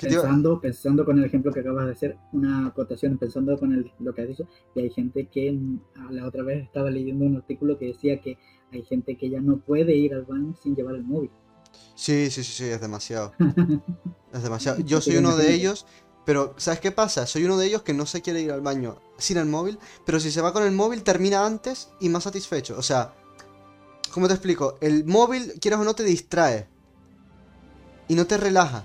Pensando, 0.00 0.60
pensando 0.60 1.04
con 1.04 1.18
el 1.18 1.24
ejemplo 1.24 1.52
que 1.52 1.60
acabas 1.60 1.86
de 1.86 1.92
hacer, 1.92 2.16
una 2.32 2.66
acotación, 2.66 3.18
pensando 3.18 3.58
con 3.58 3.90
lo 3.98 4.14
que 4.14 4.22
has 4.22 4.28
dicho, 4.28 4.46
y 4.74 4.80
hay 4.80 4.90
gente 4.90 5.26
que 5.26 5.58
la 6.10 6.26
otra 6.26 6.42
vez 6.42 6.64
estaba 6.64 6.90
leyendo 6.90 7.24
un 7.24 7.36
artículo 7.36 7.78
que 7.78 7.86
decía 7.86 8.20
que 8.20 8.38
hay 8.70 8.82
gente 8.82 9.16
que 9.16 9.28
ya 9.28 9.40
no 9.40 9.58
puede 9.58 9.94
ir 9.96 10.14
al 10.14 10.24
baño 10.24 10.54
sin 10.62 10.74
llevar 10.76 10.94
el 10.94 11.04
móvil. 11.04 11.30
Sí, 11.94 12.30
sí, 12.30 12.42
sí, 12.44 12.52
sí, 12.52 12.64
es 12.64 12.80
demasiado. 12.80 13.32
es 14.32 14.42
demasiado. 14.42 14.80
Yo 14.80 15.00
soy 15.00 15.16
uno 15.16 15.36
de 15.36 15.52
ellos 15.54 15.86
pero, 16.24 16.54
¿sabes 16.56 16.80
qué 16.80 16.92
pasa? 16.92 17.26
Soy 17.26 17.44
uno 17.44 17.56
de 17.56 17.66
ellos 17.66 17.82
que 17.82 17.94
no 17.94 18.06
se 18.06 18.22
quiere 18.22 18.40
ir 18.40 18.52
al 18.52 18.60
baño 18.60 18.98
sin 19.18 19.38
el 19.38 19.46
móvil, 19.46 19.78
pero 20.06 20.20
si 20.20 20.30
se 20.30 20.40
va 20.40 20.52
con 20.52 20.62
el 20.62 20.72
móvil 20.72 21.02
termina 21.02 21.44
antes 21.44 21.90
y 22.00 22.08
más 22.08 22.24
satisfecho. 22.24 22.78
O 22.78 22.82
sea, 22.82 23.12
¿cómo 24.12 24.28
te 24.28 24.34
explico? 24.34 24.78
El 24.80 25.04
móvil, 25.04 25.54
quieras 25.60 25.80
o 25.80 25.84
no, 25.84 25.94
te 25.94 26.04
distrae. 26.04 26.68
Y 28.08 28.14
no 28.14 28.26
te 28.26 28.36
relaja. 28.36 28.84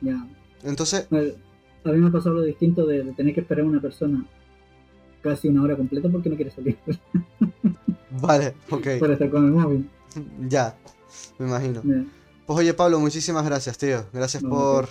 Ya. 0.00 0.26
Entonces... 0.64 1.06
A 1.10 1.90
mí 1.90 1.98
me 1.98 2.08
ha 2.08 2.12
pasado 2.12 2.36
lo 2.36 2.42
distinto 2.42 2.84
de, 2.84 3.04
tener 3.12 3.32
que 3.32 3.42
esperar 3.42 3.64
a 3.64 3.68
una 3.68 3.80
persona 3.80 4.26
casi 5.22 5.46
una 5.48 5.62
hora 5.62 5.76
completa 5.76 6.08
porque 6.08 6.28
no 6.28 6.34
quiere 6.34 6.50
salir. 6.50 6.76
vale, 8.20 8.54
ok. 8.70 8.86
Para 9.00 9.12
estar 9.12 9.30
con 9.30 9.44
el 9.44 9.52
móvil. 9.52 9.88
Ya, 10.48 10.76
me 11.38 11.46
imagino. 11.46 11.82
Pues 12.46 12.58
oye 12.58 12.74
Pablo, 12.74 13.00
muchísimas 13.00 13.44
gracias, 13.44 13.76
tío. 13.78 14.06
Gracias 14.12 14.42
por 14.42 14.88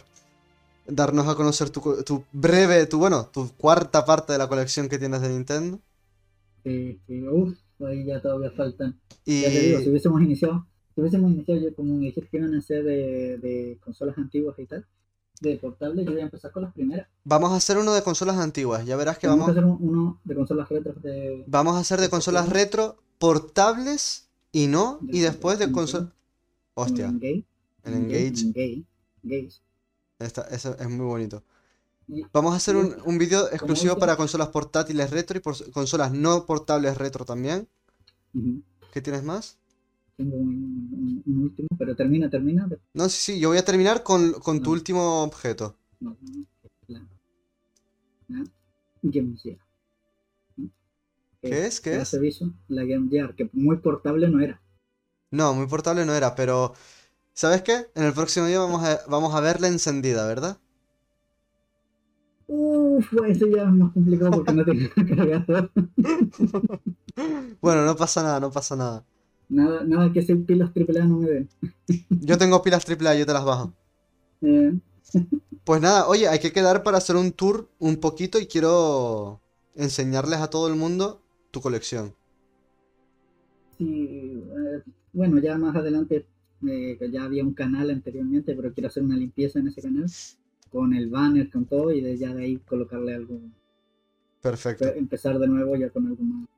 darnos 0.88 1.28
a 1.28 1.36
conocer 1.36 1.70
tu, 1.70 2.24
breve, 2.32 2.86
tu 2.86 3.00
bueno, 3.00 3.28
tu 3.32 3.50
cuarta 3.58 4.06
parte 4.06 4.34
de 4.34 4.40
la 4.40 4.48
colección 4.48 4.90
que 4.90 4.98
tienes 4.98 5.22
de 5.22 5.30
Nintendo. 5.30 5.80
Sí, 6.64 7.00
sí, 7.08 7.28
uff, 7.28 7.58
ahí 7.88 8.06
ya 8.06 8.22
todavía 8.22 8.52
faltan. 8.52 9.00
Y... 9.24 9.42
Ya 9.42 9.50
te 9.50 9.60
digo, 9.60 9.80
si 9.80 9.90
hubiésemos 9.90 10.22
iniciado, 10.22 10.68
si 10.94 11.02
hubiésemos 11.02 11.32
iniciado 11.32 11.62
yo 11.62 11.76
como 11.76 11.98
dijiste 12.00 12.28
que 12.30 12.38
iban 12.38 12.56
a 12.56 12.62
ser 12.62 12.84
de, 12.84 13.38
de 13.38 13.80
consolas 13.84 14.18
antiguas 14.18 14.58
y 14.60 14.66
tal, 14.66 14.86
de 15.42 15.58
portables, 15.58 16.06
yo 16.06 16.12
voy 16.12 16.22
a 16.22 16.26
empezar 16.26 16.52
con 16.52 16.64
las 16.64 16.74
primeras. 16.74 17.08
Vamos 17.24 17.52
a 17.52 17.56
hacer 17.56 17.78
uno 17.78 17.94
de 17.94 18.02
consolas 18.02 18.38
antiguas, 18.38 18.86
ya 18.86 18.96
verás 18.96 19.18
que 19.18 19.28
vamos, 19.28 19.48
vamos 19.48 19.58
a 19.58 19.62
hacer 19.62 19.88
uno 19.88 20.22
de 20.24 20.36
consolas 20.36 20.70
retro. 20.70 20.94
De... 20.94 21.44
Vamos 21.48 21.76
a 21.76 21.80
hacer 21.80 22.00
de 22.00 22.10
consolas 22.10 22.50
retro, 22.50 22.98
portables 23.18 24.25
y 24.56 24.68
no, 24.68 25.00
y 25.10 25.20
después 25.20 25.60
de 25.60 25.70
consolas... 25.70 26.14
Hostia. 26.76 27.08
El 27.10 27.94
Engage. 27.94 28.42
Engage. 28.42 28.86
Engage. 29.22 29.62
Esta, 30.18 30.44
eso 30.44 30.78
es 30.80 30.90
muy 30.90 31.06
bonito. 31.06 31.44
Vamos 32.32 32.54
a 32.54 32.56
hacer 32.56 32.78
un, 32.78 32.96
un 33.04 33.18
vídeo 33.18 33.50
exclusivo 33.52 33.98
para 33.98 34.16
consolas 34.16 34.48
portátiles 34.48 35.12
retro 35.12 35.38
y 35.38 35.42
por, 35.42 35.72
consolas 35.72 36.14
no 36.14 36.46
portables 36.46 36.98
retro 36.98 37.26
también. 37.26 37.68
¿Qué 38.94 39.02
tienes 39.02 39.24
más? 39.24 39.58
Tengo 40.16 40.38
un, 40.38 41.22
último, 41.26 41.68
pero 41.78 41.94
termina, 41.94 42.30
termina. 42.30 42.70
No, 42.94 43.10
sí, 43.10 43.34
sí, 43.34 43.40
yo 43.42 43.50
voy 43.50 43.58
a 43.58 43.66
terminar 43.66 44.04
con, 44.04 44.32
con 44.34 44.64
tu 44.64 44.72
último 44.72 45.24
objeto. 45.24 45.76
No, 46.00 46.16
no, 48.30 48.44
Game 49.02 49.36
Gear. 49.38 49.58
¿Qué 51.46 51.66
es? 51.66 51.80
¿Qué 51.82 51.96
es? 52.02 52.22
La 52.68 52.84
Game 52.84 53.10
Gear, 53.10 53.34
que 53.36 53.50
muy 53.54 53.78
portable 53.78 54.30
no 54.30 54.40
era. 54.40 54.62
No, 55.32 55.54
muy 55.54 55.68
portable 55.68 56.04
no 56.06 56.16
era, 56.16 56.34
pero 56.36 56.74
¿Sabes 57.34 57.62
qué? 57.64 57.88
En 57.96 58.04
el 58.06 58.14
próximo 58.14 58.48
día 58.48 58.60
vamos 58.60 58.84
a, 58.86 59.02
vamos 59.10 59.36
a 59.36 59.42
verla 59.42 59.68
encendida, 59.70 60.28
¿verdad? 60.28 60.60
Uff, 62.48 63.14
eso 63.28 63.48
ya 63.48 63.64
es 63.64 63.72
más 63.72 63.92
complicado 63.94 64.34
porque 64.34 64.54
no 64.54 64.66
tengo 64.66 64.90
cargador. 64.96 65.72
bueno, 67.62 67.86
no 67.86 67.96
pasa 67.96 68.24
nada, 68.24 68.40
no 68.40 68.52
pasa 68.52 68.76
nada. 68.76 69.06
Nada, 69.50 69.84
nada 69.84 70.12
que 70.14 70.22
ser 70.22 70.38
pilas 70.46 70.72
AAA 70.72 71.06
no 71.06 71.18
me 71.20 71.30
den. 71.30 71.50
yo 72.20 72.38
tengo 72.38 72.62
pilas 72.62 72.86
AAA, 72.86 73.16
yo 73.16 73.26
te 73.26 73.34
las 73.34 73.46
bajo. 73.46 73.74
Eh, 74.42 74.72
Pues 75.64 75.82
nada, 75.82 76.08
oye, 76.08 76.28
hay 76.28 76.40
que 76.40 76.52
quedar 76.54 76.84
para 76.84 76.98
hacer 77.00 77.16
un 77.16 77.32
tour 77.32 77.70
un 77.80 77.98
poquito 77.98 78.38
y 78.40 78.48
quiero 78.48 79.42
enseñarles 79.76 80.40
a 80.40 80.50
todo 80.50 80.68
el 80.68 80.76
mundo 80.76 81.25
tu 81.56 81.62
colección. 81.62 82.14
Sí, 83.78 84.44
eh, 84.44 84.82
bueno, 85.14 85.40
ya 85.40 85.58
más 85.58 85.74
adelante 85.74 86.26
eh, 86.68 86.98
ya 87.10 87.24
había 87.24 87.44
un 87.46 87.54
canal 87.54 87.90
anteriormente, 87.90 88.54
pero 88.54 88.74
quiero 88.74 88.90
hacer 88.90 89.04
una 89.04 89.16
limpieza 89.16 89.60
en 89.60 89.70
ese 89.70 89.82
canal 89.82 90.06
con 90.70 90.94
el 90.94 91.10
banner, 91.10 91.50
con 91.50 91.64
todo, 91.66 91.94
y 91.94 92.02
de 92.02 92.18
ya 92.18 92.34
de 92.34 92.44
ahí 92.44 92.58
colocarle 92.58 93.16
algo. 93.16 93.40
Perfecto. 94.42 94.86
Empezar 94.94 95.40
de 95.40 95.48
nuevo 95.48 95.78
ya 95.78 95.90
con 95.90 96.08
algo 96.08 96.22
más. 96.24 96.50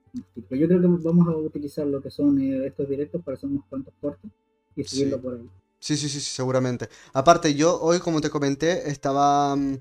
Yo 0.50 0.68
creo 0.68 0.82
que 0.82 0.88
vamos 0.88 1.28
a 1.28 1.38
utilizar 1.38 1.86
lo 1.86 2.02
que 2.02 2.10
son 2.10 2.42
eh, 2.42 2.66
estos 2.66 2.90
directos 2.90 3.22
para 3.24 3.38
hacer 3.38 3.50
unos 3.50 3.66
cuantos 3.70 3.94
cortes 4.02 4.32
y 4.76 4.84
subirlo 4.84 5.22
por 5.22 5.36
ahí. 5.36 5.48
Sí, 5.80 5.96
sí, 5.96 6.10
sí, 6.10 6.20
seguramente. 6.22 6.90
Aparte, 7.14 7.54
yo 7.54 7.80
hoy, 7.80 8.00
como 8.00 8.20
te 8.20 8.32
comenté, 8.32 8.90
estaba. 8.90 9.56
Mm, 9.56 9.78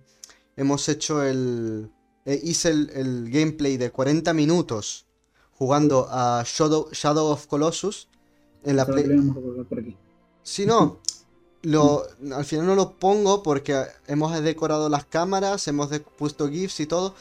hemos 0.56 0.86
hecho 0.90 1.22
el. 1.22 1.90
Eh, 2.26 2.40
hice 2.42 2.70
el, 2.70 3.30
gameplay 3.30 3.76
de 3.76 3.90
40 3.90 4.34
minutos 4.34 5.05
jugando 5.58 6.06
a 6.10 6.42
Shadow, 6.44 6.88
Shadow 6.92 7.32
of 7.32 7.46
Colossus 7.46 8.08
en 8.64 8.76
la 8.76 8.86
Play. 8.86 9.06
Sí, 10.42 10.66
no. 10.66 10.98
Lo, 11.62 12.04
al 12.32 12.44
final 12.44 12.66
no 12.66 12.74
lo 12.76 12.92
pongo 12.92 13.42
porque 13.42 13.82
hemos 14.06 14.40
decorado 14.40 14.88
las 14.88 15.04
cámaras, 15.04 15.66
hemos 15.66 15.90
puesto 16.16 16.48
GIFs 16.48 16.80
y 16.80 16.86
todo. 16.86 17.14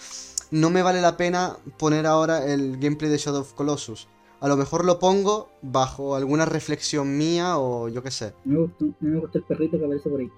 No 0.52 0.70
me 0.70 0.84
vale 0.84 1.02
la 1.02 1.18
pena 1.18 1.58
poner 1.80 2.06
ahora 2.06 2.46
el 2.46 2.78
gameplay 2.78 3.10
de 3.10 3.18
Shadow 3.18 3.42
of 3.42 3.54
Colossus. 3.54 4.08
A 4.42 4.48
lo 4.48 4.58
mejor 4.58 4.86
lo 4.86 5.00
pongo 5.00 5.50
bajo 5.62 6.16
alguna 6.16 6.46
reflexión 6.46 7.18
mía 7.18 7.58
o 7.58 7.90
yo 7.90 8.04
qué 8.04 8.12
sé. 8.12 8.34
Me 8.44 8.60
gusta, 8.60 8.86
me 9.00 9.20
gusta 9.20 9.40
el 9.40 9.44
perrito 9.46 9.80
que 9.80 9.86
aparece 9.86 10.10
por 10.10 10.20
ahí. 10.20 10.30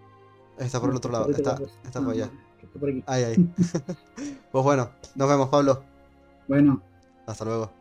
Está 0.58 0.80
por 0.80 0.89
el 0.91 0.95
otro 0.95 1.12
lado, 1.12 1.30
está, 1.30 1.60
está 1.84 2.00
por 2.00 2.14
allá. 2.14 2.30
Está 2.64 2.80
por 2.80 2.89
aquí. 2.89 3.04
Ahí, 3.06 3.24
ahí. 3.24 3.36
pues 4.52 4.64
bueno, 4.64 4.89
nos 5.16 5.28
vemos, 5.28 5.50
Pablo. 5.50 5.84
Bueno. 6.48 6.82
Hasta 7.26 7.43
luego. 7.43 7.76